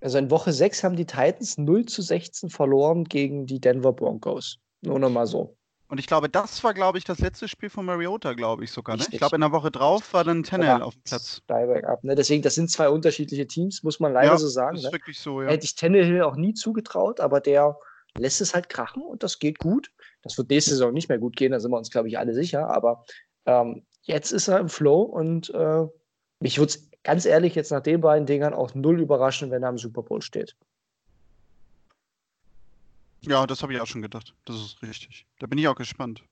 Also 0.00 0.18
in 0.18 0.30
Woche 0.30 0.52
6 0.52 0.82
haben 0.82 0.96
die 0.96 1.06
Titans 1.06 1.58
0 1.58 1.84
zu 1.86 2.02
16 2.02 2.50
verloren 2.50 3.04
gegen 3.04 3.46
die 3.46 3.60
Denver 3.60 3.92
Broncos. 3.92 4.58
Nur 4.80 4.98
noch 4.98 5.10
mal 5.10 5.26
so. 5.26 5.56
Und 5.90 5.98
ich 5.98 6.06
glaube, 6.06 6.28
das 6.28 6.62
war, 6.62 6.72
glaube 6.72 6.98
ich, 6.98 7.04
das 7.04 7.18
letzte 7.18 7.48
Spiel 7.48 7.68
von 7.68 7.84
Mariota, 7.84 8.34
glaube 8.34 8.62
ich 8.62 8.70
sogar. 8.70 8.96
Ne? 8.96 9.04
Ich 9.10 9.18
glaube, 9.18 9.34
in 9.34 9.40
der 9.40 9.50
Woche 9.50 9.72
drauf 9.72 10.14
war 10.14 10.22
dann 10.22 10.44
Tannehill 10.44 10.82
auf 10.82 10.94
dem 10.94 11.02
Platz. 11.02 11.42
Direct 11.48 11.84
up, 11.84 12.04
ne? 12.04 12.14
Deswegen, 12.14 12.42
das 12.42 12.54
sind 12.54 12.70
zwei 12.70 12.88
unterschiedliche 12.88 13.46
Teams, 13.48 13.82
muss 13.82 13.98
man 13.98 14.12
leider 14.12 14.28
Ja, 14.32 14.38
so 14.38 14.46
sagen. 14.46 14.76
Das 14.76 14.84
Ne? 14.84 14.88
ist 14.90 14.94
wirklich 14.94 15.18
so, 15.18 15.42
ja. 15.42 15.48
Hätte 15.48 15.64
ich 15.64 15.74
Tannehill 15.74 16.22
auch 16.22 16.36
nie 16.36 16.54
zugetraut, 16.54 17.18
aber 17.18 17.40
der 17.40 17.76
lässt 18.16 18.40
es 18.40 18.54
halt 18.54 18.68
krachen 18.68 19.02
und 19.02 19.24
das 19.24 19.40
geht 19.40 19.58
gut. 19.58 19.90
Das 20.22 20.38
wird 20.38 20.48
nächste 20.50 20.70
Saison 20.70 20.92
nicht 20.92 21.08
mehr 21.08 21.18
gut 21.18 21.34
gehen, 21.34 21.50
da 21.50 21.58
sind 21.58 21.72
wir 21.72 21.78
uns, 21.78 21.90
glaube 21.90 22.06
ich, 22.06 22.18
alle 22.18 22.34
sicher. 22.34 22.68
Aber 22.68 23.04
ähm, 23.46 23.84
jetzt 24.02 24.30
ist 24.30 24.46
er 24.46 24.60
im 24.60 24.68
Flow 24.68 25.02
und 25.02 25.50
äh, 25.50 25.86
mich 26.38 26.58
würde 26.58 26.70
es 26.70 26.88
ganz 27.02 27.24
ehrlich 27.24 27.56
jetzt 27.56 27.72
nach 27.72 27.82
den 27.82 28.00
beiden 28.00 28.26
Dingern 28.26 28.54
auch 28.54 28.74
null 28.74 29.00
überraschen, 29.00 29.50
wenn 29.50 29.64
er 29.64 29.70
im 29.70 29.78
Super 29.78 30.02
Bowl 30.02 30.22
steht. 30.22 30.54
Ja, 33.22 33.46
das 33.46 33.62
habe 33.62 33.74
ich 33.74 33.80
auch 33.80 33.86
schon 33.86 34.02
gedacht. 34.02 34.34
Das 34.44 34.56
ist 34.56 34.82
richtig. 34.82 35.26
Da 35.38 35.46
bin 35.46 35.58
ich 35.58 35.68
auch 35.68 35.74
gespannt. 35.74 36.22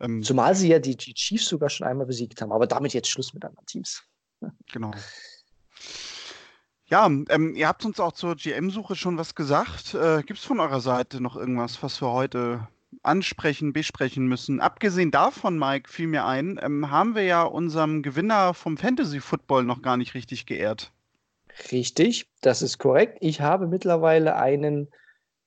Ähm, 0.00 0.22
Zumal 0.22 0.54
sie 0.54 0.68
ja 0.68 0.78
die, 0.78 0.96
die 0.96 1.14
Chiefs 1.14 1.46
sogar 1.46 1.70
schon 1.70 1.86
einmal 1.86 2.06
besiegt 2.06 2.40
haben, 2.40 2.52
aber 2.52 2.66
damit 2.66 2.94
jetzt 2.94 3.08
Schluss 3.08 3.34
mit 3.34 3.44
anderen 3.44 3.66
Teams. 3.66 4.02
Genau. 4.72 4.90
Ja, 6.86 7.06
ähm, 7.06 7.54
ihr 7.54 7.66
habt 7.66 7.84
uns 7.86 7.98
auch 7.98 8.12
zur 8.12 8.36
GM-Suche 8.36 8.94
schon 8.94 9.16
was 9.16 9.34
gesagt. 9.34 9.94
Äh, 9.94 10.22
Gibt 10.22 10.38
es 10.38 10.44
von 10.44 10.60
eurer 10.60 10.80
Seite 10.80 11.20
noch 11.22 11.34
irgendwas, 11.34 11.82
was 11.82 12.02
wir 12.02 12.12
heute 12.12 12.68
ansprechen, 13.02 13.72
besprechen 13.72 14.26
müssen? 14.26 14.60
Abgesehen 14.60 15.10
davon, 15.10 15.58
Mike, 15.58 15.90
fiel 15.90 16.08
mir 16.08 16.26
ein, 16.26 16.60
ähm, 16.62 16.90
haben 16.90 17.14
wir 17.14 17.22
ja 17.24 17.42
unserem 17.42 18.02
Gewinner 18.02 18.52
vom 18.52 18.76
Fantasy 18.76 19.20
Football 19.20 19.64
noch 19.64 19.80
gar 19.80 19.96
nicht 19.96 20.14
richtig 20.14 20.44
geehrt. 20.44 20.92
Richtig, 21.72 22.30
das 22.42 22.60
ist 22.60 22.78
korrekt. 22.78 23.16
Ich 23.20 23.40
habe 23.40 23.66
mittlerweile 23.66 24.36
einen 24.36 24.88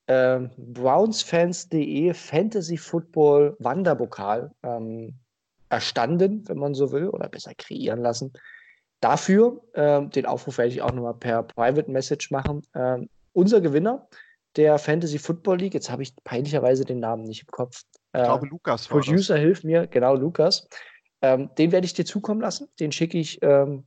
ähm, 0.07 0.51
Brownsfans.de 0.57 2.13
Fantasy 2.13 2.77
Football 2.77 3.55
Wanderpokal 3.59 4.51
ähm, 4.63 5.19
erstanden, 5.69 6.47
wenn 6.47 6.57
man 6.57 6.73
so 6.73 6.91
will, 6.91 7.09
oder 7.09 7.27
besser 7.29 7.53
kreieren 7.57 7.99
lassen. 8.01 8.33
Dafür, 8.99 9.61
ähm, 9.75 10.09
den 10.09 10.25
Aufruf 10.25 10.57
werde 10.57 10.71
ich 10.71 10.81
auch 10.81 10.91
nochmal 10.93 11.13
per 11.13 11.43
Private 11.43 11.91
Message 11.91 12.31
machen. 12.31 12.61
Ähm, 12.73 13.09
unser 13.33 13.61
Gewinner 13.61 14.07
der 14.55 14.79
Fantasy 14.79 15.19
Football 15.19 15.57
League, 15.59 15.73
jetzt 15.75 15.91
habe 15.91 16.01
ich 16.03 16.15
peinlicherweise 16.23 16.83
den 16.83 16.99
Namen 16.99 17.23
nicht 17.23 17.41
im 17.41 17.47
Kopf. 17.51 17.83
Ich 18.13 18.19
Äh, 18.21 18.23
glaube, 18.23 18.47
Lukas 18.47 18.89
war 18.89 19.01
das. 19.01 19.05
Producer, 19.07 19.37
hilf 19.37 19.63
mir, 19.63 19.85
genau, 19.87 20.15
Lukas. 20.15 20.67
Ähm, 21.21 21.49
den 21.57 21.71
werde 21.71 21.85
ich 21.85 21.93
dir 21.93 22.05
zukommen 22.05 22.41
lassen. 22.41 22.67
Den 22.79 22.91
schicke 22.91 23.17
ich 23.19 23.39
ähm, 23.43 23.85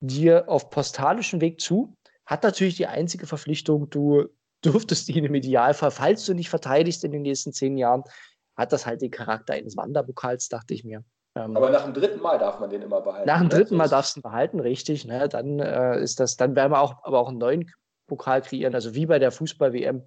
dir 0.00 0.48
auf 0.48 0.70
postalischem 0.70 1.40
Weg 1.40 1.60
zu. 1.60 1.96
Hat 2.26 2.42
natürlich 2.42 2.76
die 2.76 2.86
einzige 2.86 3.26
Verpflichtung, 3.26 3.90
du 3.90 4.28
dürftest 4.64 5.08
ihn 5.08 5.24
im 5.24 5.34
Idealfall, 5.34 5.90
falls 5.90 6.24
du 6.26 6.34
nicht 6.34 6.50
verteidigst 6.50 7.04
in 7.04 7.12
den 7.12 7.22
nächsten 7.22 7.52
zehn 7.52 7.76
Jahren, 7.76 8.04
hat 8.56 8.72
das 8.72 8.86
halt 8.86 9.02
den 9.02 9.10
Charakter 9.10 9.54
eines 9.54 9.76
Wanderpokals, 9.76 10.48
dachte 10.48 10.74
ich 10.74 10.84
mir. 10.84 11.04
Ähm, 11.36 11.56
Aber 11.56 11.70
nach 11.70 11.84
dem 11.84 11.94
dritten 11.94 12.20
Mal 12.20 12.38
darf 12.38 12.60
man 12.60 12.70
den 12.70 12.82
immer 12.82 13.00
behalten. 13.00 13.26
nach 13.26 13.38
dem 13.38 13.48
ne? 13.48 13.54
dritten 13.54 13.76
Mal 13.76 13.88
darfst 13.88 14.14
du 14.14 14.20
ihn 14.20 14.22
behalten, 14.22 14.60
richtig. 14.60 15.04
Ne? 15.04 15.28
Dann 15.28 15.58
äh, 15.58 16.00
ist 16.00 16.20
das, 16.20 16.36
dann 16.36 16.54
werden 16.54 16.72
wir 16.72 16.80
auch, 16.80 17.02
aber 17.02 17.18
auch 17.18 17.28
einen 17.28 17.38
neuen 17.38 17.70
Pokal 18.06 18.42
kreieren. 18.42 18.74
Also 18.74 18.94
wie 18.94 19.06
bei 19.06 19.18
der 19.18 19.32
Fußball-WM 19.32 20.02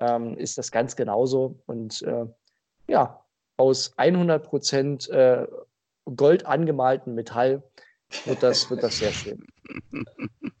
ähm, 0.00 0.36
ist 0.36 0.58
das 0.58 0.70
ganz 0.70 0.94
genauso. 0.94 1.58
Und 1.66 2.02
äh, 2.02 2.26
ja, 2.86 3.24
aus 3.56 3.92
100 3.96 4.44
Prozent 4.44 5.08
äh, 5.10 5.46
Gold 6.16 6.46
angemalten 6.46 7.14
Metall 7.14 7.62
wird 8.24 8.42
das, 8.42 8.70
wird 8.70 8.82
das 8.82 8.98
sehr 8.98 9.12
schön. 9.12 9.44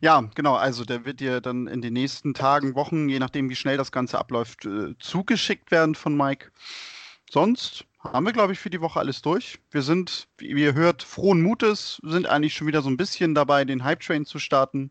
Ja, 0.00 0.28
genau. 0.34 0.54
Also 0.54 0.84
der 0.84 1.04
wird 1.04 1.20
dir 1.20 1.40
dann 1.40 1.66
in 1.66 1.82
den 1.82 1.92
nächsten 1.92 2.34
Tagen, 2.34 2.74
Wochen, 2.74 3.08
je 3.08 3.18
nachdem, 3.18 3.50
wie 3.50 3.56
schnell 3.56 3.76
das 3.76 3.92
Ganze 3.92 4.18
abläuft, 4.18 4.64
äh, 4.64 4.96
zugeschickt 4.98 5.70
werden 5.70 5.94
von 5.94 6.16
Mike. 6.16 6.50
Sonst 7.30 7.84
haben 8.00 8.26
wir, 8.26 8.32
glaube 8.32 8.52
ich, 8.52 8.58
für 8.58 8.70
die 8.70 8.80
Woche 8.80 8.98
alles 8.98 9.22
durch. 9.22 9.58
Wir 9.70 9.82
sind, 9.82 10.28
wie 10.38 10.62
ihr 10.62 10.74
hört, 10.74 11.02
frohen 11.02 11.40
Mutes, 11.40 12.00
sind 12.02 12.26
eigentlich 12.26 12.54
schon 12.54 12.66
wieder 12.66 12.82
so 12.82 12.90
ein 12.90 12.96
bisschen 12.96 13.34
dabei, 13.34 13.64
den 13.64 13.84
Hype-Train 13.84 14.26
zu 14.26 14.38
starten. 14.38 14.90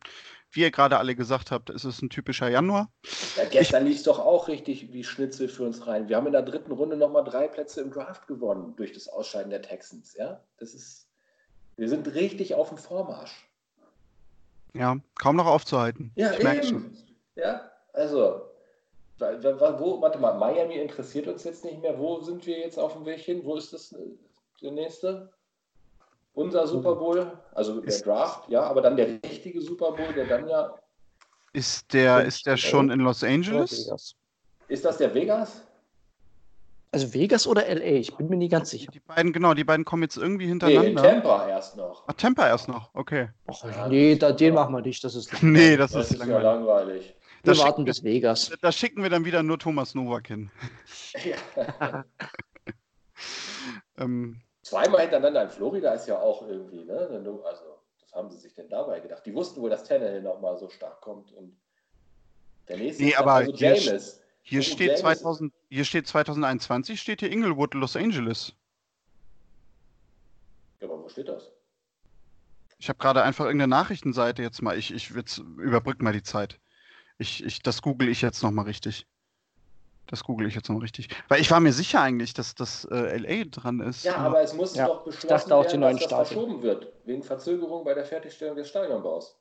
Wie 0.53 0.61
ihr 0.61 0.71
gerade 0.71 0.97
alle 0.97 1.15
gesagt 1.15 1.49
habt, 1.51 1.69
es 1.69 1.85
ist 1.85 2.01
ein 2.01 2.09
typischer 2.09 2.49
Januar. 2.49 2.91
Ja, 3.37 3.45
gestern 3.45 3.85
lief 3.85 3.97
es 3.97 4.03
doch 4.03 4.19
auch 4.19 4.49
richtig 4.49 4.91
wie 4.91 5.03
Schnitzel 5.03 5.47
für 5.47 5.63
uns 5.63 5.87
rein. 5.87 6.09
Wir 6.09 6.17
haben 6.17 6.25
in 6.25 6.33
der 6.33 6.41
dritten 6.41 6.73
Runde 6.73 6.97
nochmal 6.97 7.23
drei 7.23 7.47
Plätze 7.47 7.79
im 7.79 7.91
Draft 7.91 8.27
gewonnen 8.27 8.73
durch 8.75 8.91
das 8.91 9.07
Ausscheiden 9.07 9.49
der 9.49 9.61
Texans. 9.61 10.13
Ja, 10.17 10.41
das 10.57 10.73
ist. 10.73 11.07
Wir 11.77 11.87
sind 11.87 12.13
richtig 12.13 12.53
auf 12.53 12.67
dem 12.67 12.77
Vormarsch. 12.77 13.47
Ja, 14.73 14.97
kaum 15.19 15.35
noch 15.35 15.45
aufzuhalten. 15.45 16.11
Ja, 16.15 16.31
ich 16.33 16.39
eben. 16.39 16.63
schon. 16.63 16.97
Ja, 17.35 17.69
also. 17.93 18.41
Wo, 19.19 20.01
warte 20.01 20.17
mal, 20.17 20.33
Miami 20.33 20.75
interessiert 20.75 21.27
uns 21.27 21.43
jetzt 21.43 21.63
nicht 21.63 21.79
mehr. 21.79 21.97
Wo 21.99 22.21
sind 22.21 22.43
wir 22.47 22.57
jetzt 22.57 22.79
auf 22.79 22.93
dem 22.93 23.05
Weg 23.05 23.19
hin? 23.19 23.41
Wo 23.43 23.55
ist 23.55 23.71
das 23.71 23.91
äh, 23.91 23.97
der 24.61 24.71
nächste? 24.71 25.31
Unser 26.33 26.65
Super 26.65 26.95
Bowl, 26.95 27.37
also 27.53 27.81
der 27.81 27.89
Ist- 27.89 28.05
Draft, 28.05 28.49
ja, 28.49 28.63
aber 28.63 28.81
dann 28.81 28.95
der 28.95 29.21
richtige 29.23 29.61
Super 29.61 29.91
Bowl, 29.91 30.13
der 30.13 30.25
dann 30.25 30.47
ja. 30.47 30.73
Ist 31.53 31.93
der, 31.93 32.23
ist 32.23 32.45
der 32.45 32.55
schon 32.55 32.89
in 32.89 33.01
Los 33.01 33.23
Angeles? 33.23 34.15
Ist 34.69 34.85
das 34.85 34.97
der 34.97 35.13
Vegas? 35.13 35.67
Also 36.93 37.13
Vegas 37.13 37.47
oder 37.47 37.67
LA, 37.67 37.99
ich 37.99 38.13
bin 38.17 38.27
mir 38.27 38.35
nie 38.35 38.49
ganz 38.49 38.69
sicher. 38.71 38.91
Die 38.91 38.99
beiden, 38.99 39.31
genau, 39.31 39.53
die 39.53 39.63
beiden 39.63 39.85
kommen 39.85 40.03
jetzt 40.03 40.17
irgendwie 40.17 40.45
Nee, 40.45 40.51
in 40.51 40.59
hintereinander. 40.59 41.01
Tampa 41.03 41.47
erst 41.47 41.77
noch. 41.77 42.03
Ach, 42.07 42.13
Tampa 42.13 42.47
erst 42.47 42.67
noch, 42.67 42.93
okay. 42.93 43.29
Ach, 43.47 43.87
nee, 43.87 44.15
da, 44.17 44.33
den 44.33 44.53
machen 44.53 44.73
wir 44.75 44.81
nicht, 44.81 45.01
das 45.03 45.15
ist 45.15 45.31
Nee, 45.41 45.77
das, 45.77 45.91
Das 45.93 46.07
ist 46.11 46.13
ist 46.13 46.19
ja 46.19 46.25
langweilig. 46.39 46.43
langweilig. 46.43 47.15
Wir 47.43 47.53
das 47.53 47.59
warten 47.63 47.85
bis 47.85 48.03
Vegas. 48.03 48.51
Da 48.61 48.71
schicken 48.73 49.01
wir 49.03 49.09
dann 49.09 49.23
wieder 49.25 49.41
nur 49.41 49.57
Thomas 49.57 49.95
Nowak 49.95 50.27
hin. 50.27 50.51
Ähm, 53.97 54.41
Zweimal 54.63 55.01
hintereinander 55.01 55.43
in 55.43 55.49
Florida 55.49 55.93
ist 55.93 56.07
ja 56.07 56.19
auch 56.19 56.47
irgendwie, 56.47 56.83
ne? 56.85 57.07
Also, 57.45 57.63
was 57.99 58.11
haben 58.13 58.29
sie 58.31 58.37
sich 58.37 58.53
denn 58.53 58.69
dabei 58.69 58.99
gedacht? 58.99 59.23
Die 59.25 59.33
wussten 59.33 59.61
wohl, 59.61 59.69
dass 59.69 59.83
Tannehill 59.83 60.21
nochmal 60.21 60.57
so 60.57 60.69
stark 60.69 61.01
kommt 61.01 61.31
und 61.33 61.55
der 62.67 62.77
nächste 62.77 63.03
Nee, 63.03 63.09
ist 63.09 63.17
aber 63.19 63.33
also 63.33 63.53
hier 63.53 63.75
James. 63.75 64.21
hier, 64.41 64.59
Oh, 64.59 64.63
steht 64.63 64.87
James- 64.87 65.01
2000, 65.01 65.53
hier 65.71 65.85
steht 65.85 66.05
2021, 66.05 66.99
steht 66.99 67.21
hier 67.21 67.31
Inglewood, 67.31 67.73
Los 67.75 67.95
Angeles. 67.95 68.53
Ja, 70.81 70.87
aber 70.87 71.01
wo 71.01 71.07
steht 71.07 71.29
das? 71.29 71.49
Ich 72.77 72.89
habe 72.89 72.99
gerade 72.99 73.23
einfach 73.23 73.45
irgendeine 73.45 73.69
Nachrichtenseite 73.69 74.41
jetzt 74.41 74.61
mal. 74.61 74.77
Ich, 74.77 74.93
ich 74.93 75.11
überbrück 75.11 76.01
mal 76.01 76.11
die 76.11 76.23
Zeit. 76.23 76.59
Ich, 77.19 77.43
ich, 77.45 77.61
das 77.61 77.81
google 77.81 78.09
ich 78.09 78.21
jetzt 78.21 78.43
nochmal 78.43 78.65
richtig. 78.65 79.07
Das 80.07 80.25
google 80.25 80.47
ich 80.47 80.55
jetzt 80.55 80.67
noch 80.67 80.81
richtig. 80.81 81.07
Weil 81.29 81.39
ich 81.39 81.49
war 81.51 81.61
mir 81.61 81.71
sicher 81.71 82.01
eigentlich, 82.01 82.33
dass 82.33 82.53
das 82.53 82.83
äh, 82.91 83.17
LA 83.17 83.45
dran 83.45 83.79
ist. 83.79 84.03
Ja, 84.03 84.17
aber 84.17 84.41
es 84.41 84.53
muss 84.53 84.75
Ja, 84.75 84.87
doch 84.87 85.05
beschlossen 85.05 85.53
auch, 85.53 85.63
die 85.63 85.69
werden, 85.69 85.81
neuen 85.81 85.97
dass 85.97 86.01
das 86.07 86.09
Staaten. 86.09 86.27
verschoben 86.33 86.61
wird, 86.63 86.91
wegen 87.05 87.23
Verzögerung 87.23 87.85
bei 87.85 87.93
der 87.93 88.03
Fertigstellung 88.03 88.57
des 88.57 88.67
Stadionbaus. 88.67 89.39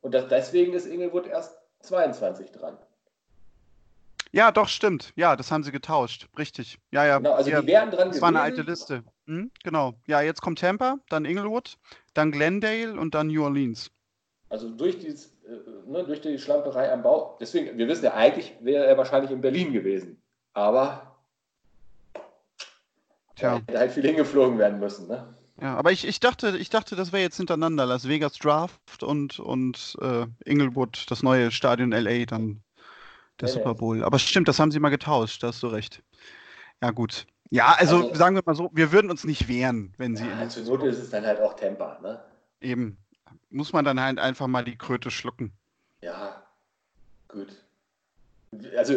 Und 0.00 0.14
das, 0.14 0.28
deswegen 0.28 0.72
ist 0.72 0.86
Inglewood 0.86 1.26
erst 1.26 1.58
22 1.80 2.50
dran. 2.52 2.78
Ja, 4.32 4.52
doch, 4.52 4.68
stimmt. 4.68 5.12
Ja, 5.16 5.36
das 5.36 5.50
haben 5.50 5.62
sie 5.62 5.72
getauscht. 5.72 6.28
Richtig. 6.36 6.78
Ja, 6.90 7.06
ja. 7.06 7.18
Genau, 7.18 7.32
also 7.32 7.50
ja 7.50 7.60
die 7.62 7.66
wären 7.66 7.90
dran 7.90 8.08
das 8.08 8.20
war 8.20 8.28
eine 8.28 8.40
alte 8.40 8.62
Liste. 8.62 9.02
Hm, 9.26 9.50
genau. 9.64 9.94
Ja, 10.06 10.20
jetzt 10.20 10.42
kommt 10.42 10.58
Tampa, 10.58 10.98
dann 11.08 11.24
Inglewood, 11.24 11.78
dann 12.14 12.30
Glendale 12.30 12.98
und 12.98 13.14
dann 13.14 13.28
New 13.28 13.44
Orleans. 13.44 13.90
Also 14.50 14.70
durch, 14.70 14.98
dieses, 14.98 15.26
äh, 15.46 15.90
ne, 15.90 16.04
durch 16.04 16.20
die 16.20 16.38
Schlamperei 16.38 16.92
am 16.92 17.02
Bau. 17.02 17.36
Deswegen, 17.40 17.76
wir 17.76 17.88
wissen 17.88 18.04
ja, 18.04 18.14
eigentlich 18.14 18.54
wäre 18.60 18.86
er 18.86 18.96
wahrscheinlich 18.96 19.30
in 19.30 19.40
Berlin 19.40 19.72
gewesen. 19.72 20.20
Aber 20.52 21.16
Tja. 23.36 23.50
da 23.50 23.56
hätte 23.56 23.78
halt 23.78 23.92
viel 23.92 24.06
hingeflogen 24.06 24.58
werden 24.58 24.80
müssen. 24.80 25.08
Ne? 25.08 25.34
Ja, 25.60 25.76
aber 25.76 25.92
ich, 25.92 26.06
ich 26.06 26.20
dachte, 26.20 26.56
ich 26.56 26.70
dachte, 26.70 26.96
das 26.96 27.12
wäre 27.12 27.22
jetzt 27.22 27.36
hintereinander. 27.36 27.84
Las 27.84 28.08
Vegas 28.08 28.34
Draft 28.34 29.02
und, 29.02 29.38
und 29.38 29.96
äh, 30.00 30.26
Inglewood, 30.44 31.06
das 31.08 31.22
neue 31.22 31.50
Stadion 31.50 31.92
LA, 31.92 32.24
dann 32.26 32.62
der 33.40 33.48
Nee. 33.48 33.54
Super 33.54 33.74
Bowl. 33.74 34.02
Aber 34.04 34.18
stimmt, 34.18 34.48
das 34.48 34.58
haben 34.58 34.70
sie 34.70 34.80
mal 34.80 34.88
getauscht, 34.88 35.42
da 35.42 35.48
hast 35.48 35.62
du 35.62 35.68
recht. 35.68 36.02
Ja, 36.82 36.90
gut. 36.90 37.26
Ja, 37.50 37.74
also, 37.78 38.02
also, 38.02 38.14
sagen 38.14 38.36
wir 38.36 38.42
mal 38.44 38.54
so, 38.54 38.70
wir 38.72 38.92
würden 38.92 39.10
uns 39.10 39.24
nicht 39.24 39.48
wehren, 39.48 39.94
wenn 39.96 40.16
sie. 40.16 40.26
Ja, 40.26 40.48
zur 40.48 40.64
Not 40.64 40.82
ist 40.84 40.98
es 40.98 41.10
dann 41.10 41.24
halt 41.24 41.40
auch 41.40 41.54
Temper, 41.54 41.98
ne? 42.02 42.22
Eben. 42.60 42.98
Muss 43.50 43.72
man 43.72 43.84
dann 43.84 44.00
halt 44.00 44.18
einfach 44.18 44.46
mal 44.46 44.64
die 44.64 44.76
Kröte 44.76 45.10
schlucken. 45.10 45.52
Ja, 46.02 46.42
gut. 47.28 47.64
Also 48.76 48.94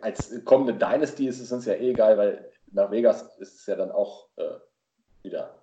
als 0.00 0.44
kommende 0.44 0.74
Dynasty 0.74 1.28
ist 1.28 1.40
es 1.40 1.52
uns 1.52 1.64
ja 1.66 1.74
eh 1.74 1.90
egal, 1.90 2.16
weil 2.18 2.50
nach 2.72 2.90
Vegas 2.90 3.36
ist 3.38 3.60
es 3.60 3.66
ja 3.66 3.76
dann 3.76 3.90
auch 3.90 4.28
äh, 4.36 4.42
wieder. 5.22 5.54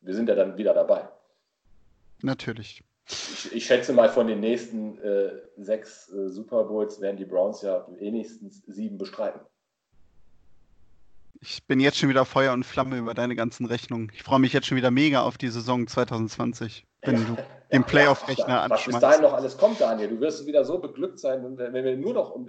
Wir 0.00 0.14
sind 0.14 0.28
ja 0.28 0.34
dann 0.34 0.56
wieder 0.56 0.74
dabei. 0.74 1.08
Natürlich. 2.22 2.82
Ich, 3.08 3.52
ich 3.52 3.66
schätze 3.66 3.92
mal, 3.92 4.08
von 4.08 4.26
den 4.26 4.40
nächsten 4.40 4.98
äh, 4.98 5.32
sechs 5.56 6.08
äh, 6.12 6.28
Super 6.28 6.64
Bowls 6.64 7.00
werden 7.00 7.16
die 7.16 7.24
Browns 7.24 7.62
ja 7.62 7.86
wenigstens 7.98 8.62
sieben 8.66 8.98
bestreiten. 8.98 9.40
Ich 11.40 11.66
bin 11.66 11.80
jetzt 11.80 11.98
schon 11.98 12.08
wieder 12.08 12.24
Feuer 12.24 12.52
und 12.52 12.64
Flamme 12.64 12.96
über 12.96 13.14
deine 13.14 13.34
ganzen 13.34 13.66
Rechnungen. 13.66 14.12
Ich 14.14 14.22
freue 14.22 14.38
mich 14.38 14.52
jetzt 14.52 14.68
schon 14.68 14.76
wieder 14.76 14.92
mega 14.92 15.22
auf 15.22 15.38
die 15.38 15.48
Saison 15.48 15.88
2020, 15.88 16.86
wenn 17.02 17.16
du 17.16 17.36
den 17.72 17.82
Playoff-Rechner 17.82 18.48
ja, 18.48 18.62
anschmeißt. 18.62 18.86
Was 18.86 18.94
bis 18.94 19.00
dahin 19.00 19.22
noch 19.22 19.32
alles 19.32 19.58
kommt, 19.58 19.80
Daniel. 19.80 20.08
Du 20.08 20.20
wirst 20.20 20.46
wieder 20.46 20.64
so 20.64 20.78
beglückt 20.78 21.18
sein, 21.18 21.42
wenn 21.58 21.74
wir 21.74 21.96
nur 21.96 22.14
noch 22.14 22.30
um, 22.30 22.48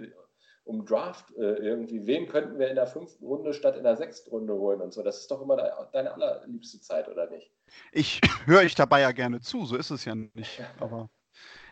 um 0.64 0.86
Draft 0.86 1.30
äh, 1.36 1.56
irgendwie, 1.56 2.06
wen 2.06 2.26
könnten 2.26 2.58
wir 2.58 2.68
in 2.68 2.74
der 2.74 2.86
fünften 2.86 3.26
Runde 3.26 3.52
statt 3.52 3.76
in 3.76 3.84
der 3.84 3.96
sechsten 3.96 4.30
Runde 4.30 4.54
holen 4.54 4.80
und 4.80 4.92
so. 4.92 5.02
Das 5.02 5.18
ist 5.18 5.30
doch 5.30 5.42
immer 5.42 5.56
deine 5.92 6.12
allerliebste 6.12 6.80
Zeit, 6.80 7.08
oder 7.08 7.28
nicht? 7.30 7.50
Ich 7.92 8.20
höre 8.46 8.60
euch 8.60 8.74
dabei 8.74 9.00
ja 9.00 9.12
gerne 9.12 9.40
zu, 9.40 9.66
so 9.66 9.76
ist 9.76 9.90
es 9.90 10.04
ja 10.04 10.14
nicht. 10.14 10.62
Aber 10.80 11.10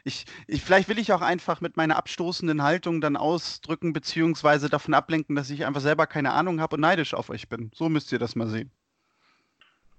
ich, 0.04 0.26
ich, 0.46 0.62
vielleicht 0.62 0.88
will 0.88 0.98
ich 0.98 1.12
auch 1.12 1.22
einfach 1.22 1.60
mit 1.60 1.76
meiner 1.76 1.96
abstoßenden 1.96 2.62
Haltung 2.62 3.00
dann 3.00 3.16
ausdrücken, 3.16 3.92
beziehungsweise 3.92 4.68
davon 4.68 4.94
ablenken, 4.94 5.36
dass 5.36 5.48
ich 5.48 5.64
einfach 5.64 5.80
selber 5.80 6.06
keine 6.06 6.32
Ahnung 6.32 6.60
habe 6.60 6.76
und 6.76 6.80
neidisch 6.80 7.14
auf 7.14 7.30
euch 7.30 7.48
bin. 7.48 7.70
So 7.74 7.88
müsst 7.88 8.12
ihr 8.12 8.18
das 8.18 8.34
mal 8.34 8.48
sehen. 8.48 8.70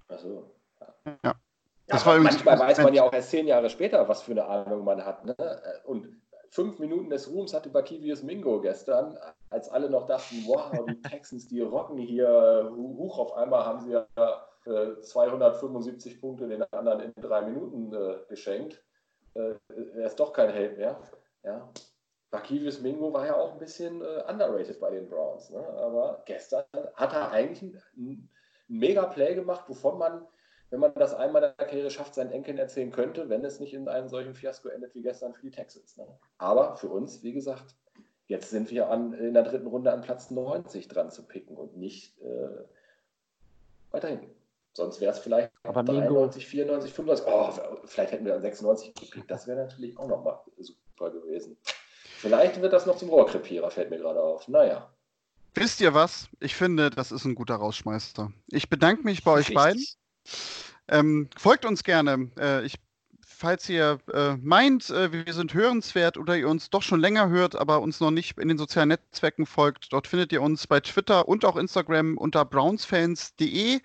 Ach 0.10 0.20
so. 0.20 0.52
Ja. 1.06 1.18
ja. 1.24 1.36
Das 1.88 2.06
war 2.06 2.18
manchmal 2.20 2.60
weiß 2.60 2.78
man 2.80 2.94
ja 2.94 3.04
auch 3.04 3.14
erst 3.14 3.32
zehn 3.32 3.48
Jahre 3.48 3.70
später, 3.70 4.08
was 4.08 4.22
für 4.22 4.32
eine 4.32 4.46
Ahnung 4.46 4.84
man 4.84 5.04
hat. 5.04 5.26
Ne? 5.26 5.36
Und 5.86 6.08
fünf 6.54 6.80
Minuten 6.80 7.10
des 7.10 7.30
Ruhms 7.30 7.54
hatte 7.54 7.70
Bakivius 7.70 8.24
Mingo 8.24 8.62
gestern, 8.62 9.18
als 9.50 9.70
alle 9.70 9.90
noch 9.90 10.06
dachten, 10.06 10.44
wow, 10.46 10.86
die 10.88 11.02
Texans, 11.02 11.48
die 11.48 11.62
rocken 11.62 11.98
hier, 11.98 12.72
hoch 12.76 13.20
auf 13.20 13.34
einmal 13.34 13.66
haben 13.66 13.82
sie 13.82 13.92
ja 13.92 14.08
275 15.02 16.14
äh, 16.14 16.18
Punkte 16.20 16.48
den 16.48 16.64
anderen 16.72 17.00
in 17.02 17.14
drei 17.22 17.42
Minuten 17.42 17.94
äh, 17.94 18.18
geschenkt 18.30 18.84
äh, 19.36 19.56
er 19.96 20.06
ist 20.06 20.20
doch 20.20 20.34
kein 20.34 20.52
Held 20.52 20.78
mehr. 20.78 21.00
Ja. 21.44 21.70
Bakivius 22.32 22.82
Mingo 22.82 23.14
war 23.14 23.26
ja 23.26 23.36
auch 23.36 23.54
ein 23.54 23.60
bisschen 23.60 24.02
äh, 24.02 24.24
underrated 24.28 24.80
bei 24.80 24.92
den 24.92 25.08
Browns. 25.08 25.50
Ne? 25.50 25.60
Aber 25.60 26.24
gestern 26.26 26.66
hat 26.96 27.14
er 27.14 27.32
eigentlich 27.32 27.62
einen, 27.64 27.82
einen 27.98 28.30
Mega-Play 28.68 29.36
gemacht, 29.36 29.66
wovon 29.68 30.00
man, 30.00 30.26
wenn 30.74 30.80
man 30.80 30.92
das 30.96 31.14
einmal 31.14 31.44
in 31.44 31.54
der 31.56 31.68
Karriere 31.68 31.92
schafft, 31.92 32.16
seinen 32.16 32.32
Enkeln 32.32 32.58
erzählen 32.58 32.92
könnte, 32.92 33.30
wenn 33.30 33.46
es 33.46 33.60
nicht 33.60 33.76
in 33.76 33.88
einem 33.88 34.10
solchen 34.10 34.34
Fiasko 34.34 34.70
endet 34.70 34.96
wie 34.96 35.04
gestern 35.04 35.36
für 35.36 35.44
die 35.44 35.52
Texans. 35.52 35.98
Ne? 35.98 36.08
Aber 36.40 36.78
für 36.78 36.88
uns, 36.88 37.22
wie 37.22 37.32
gesagt, 37.32 37.76
jetzt 38.26 38.50
sind 38.50 38.72
wir 38.72 38.90
an, 38.90 39.14
in 39.14 39.36
der 39.36 39.44
dritten 39.44 39.68
Runde 39.68 39.94
an 39.94 40.02
Platz 40.02 40.32
90 40.32 40.88
dran 40.88 41.12
zu 41.12 41.28
picken 41.28 41.58
und 41.58 41.78
nicht 41.78 42.20
äh, 42.22 42.64
weiter 43.92 44.08
hinten. 44.08 44.32
Sonst 44.74 45.00
wäre 45.00 45.12
es 45.12 45.20
vielleicht 45.20 45.52
aber 45.62 45.84
93, 45.84 46.48
94, 46.48 46.92
95. 46.92 47.28
Oh, 47.32 47.52
vielleicht 47.86 48.12
hätten 48.12 48.26
wir 48.26 48.34
dann 48.34 48.42
96 48.42 48.96
gekriegt. 48.96 49.30
Das 49.30 49.46
wäre 49.46 49.60
natürlich 49.60 50.00
auch 50.00 50.08
nochmal 50.08 50.40
super 50.58 51.12
gewesen. 51.12 51.56
Vielleicht 52.18 52.60
wird 52.60 52.74
das 52.74 52.88
noch 52.88 52.98
zum 52.98 53.10
Rohrkrepierer, 53.10 53.70
fällt 53.70 53.92
mir 53.92 54.00
gerade 54.00 54.24
auf. 54.24 54.48
Naja. 54.48 54.92
Wisst 55.54 55.82
ihr 55.82 55.94
was? 55.94 56.30
Ich 56.40 56.56
finde, 56.56 56.90
das 56.90 57.12
ist 57.12 57.26
ein 57.26 57.36
guter 57.36 57.58
Rausschmeister. 57.58 58.34
Ich 58.48 58.72
bedanke 58.72 59.04
mich 59.04 59.24
bei 59.24 59.34
euch 59.34 59.54
beiden. 59.54 59.86
Ähm, 60.88 61.30
folgt 61.38 61.66
uns 61.66 61.84
gerne. 61.84 62.30
Äh, 62.38 62.66
ich 62.66 62.76
falls 63.44 63.68
ihr 63.68 64.00
äh, 64.14 64.38
meint, 64.42 64.90
äh, 64.90 65.12
wir 65.12 65.34
sind 65.34 65.54
hörenswert 65.54 66.18
oder 66.18 66.38
ihr 66.38 66.48
uns 66.48 66.70
doch 66.70 66.82
schon 66.82 67.02
länger 67.02 67.28
hört, 67.28 67.58
aber 67.58 67.82
uns 67.82 68.00
noch 68.00 68.10
nicht 68.10 68.38
in 68.38 68.48
den 68.48 68.58
sozialen 68.58 68.88
Netzwerken 68.88 69.46
folgt, 69.46 69.92
dort 69.92 70.08
findet 70.08 70.32
ihr 70.32 70.42
uns 70.42 70.66
bei 70.66 70.80
Twitter 70.80 71.28
und 71.28 71.44
auch 71.44 71.58
Instagram 71.58 72.18
unter 72.18 72.46
brownsfans.de. 72.46 73.82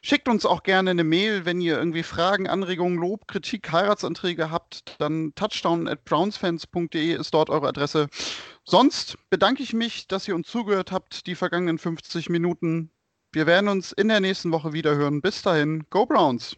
Schickt 0.00 0.28
uns 0.28 0.46
auch 0.46 0.62
gerne 0.62 0.90
eine 0.90 1.02
Mail, 1.02 1.44
wenn 1.44 1.60
ihr 1.60 1.76
irgendwie 1.76 2.04
Fragen, 2.04 2.46
Anregungen, 2.46 2.98
Lob, 2.98 3.26
Kritik, 3.26 3.72
Heiratsanträge 3.72 4.52
habt, 4.52 4.94
dann 5.00 5.34
touchdown 5.34 5.88
at 5.88 6.04
brownsfans.de 6.04 7.14
ist 7.14 7.34
dort 7.34 7.50
eure 7.50 7.66
Adresse. 7.66 8.08
Sonst 8.64 9.16
bedanke 9.28 9.64
ich 9.64 9.72
mich, 9.72 10.06
dass 10.06 10.28
ihr 10.28 10.36
uns 10.36 10.46
zugehört 10.46 10.92
habt, 10.92 11.26
die 11.26 11.34
vergangenen 11.34 11.78
50 11.78 12.28
Minuten. 12.28 12.90
Wir 13.34 13.48
werden 13.48 13.66
uns 13.66 13.90
in 13.90 14.06
der 14.06 14.20
nächsten 14.20 14.52
Woche 14.52 14.72
wieder 14.72 14.94
hören. 14.94 15.20
Bis 15.20 15.42
dahin, 15.42 15.84
Go 15.90 16.06
Browns! 16.06 16.56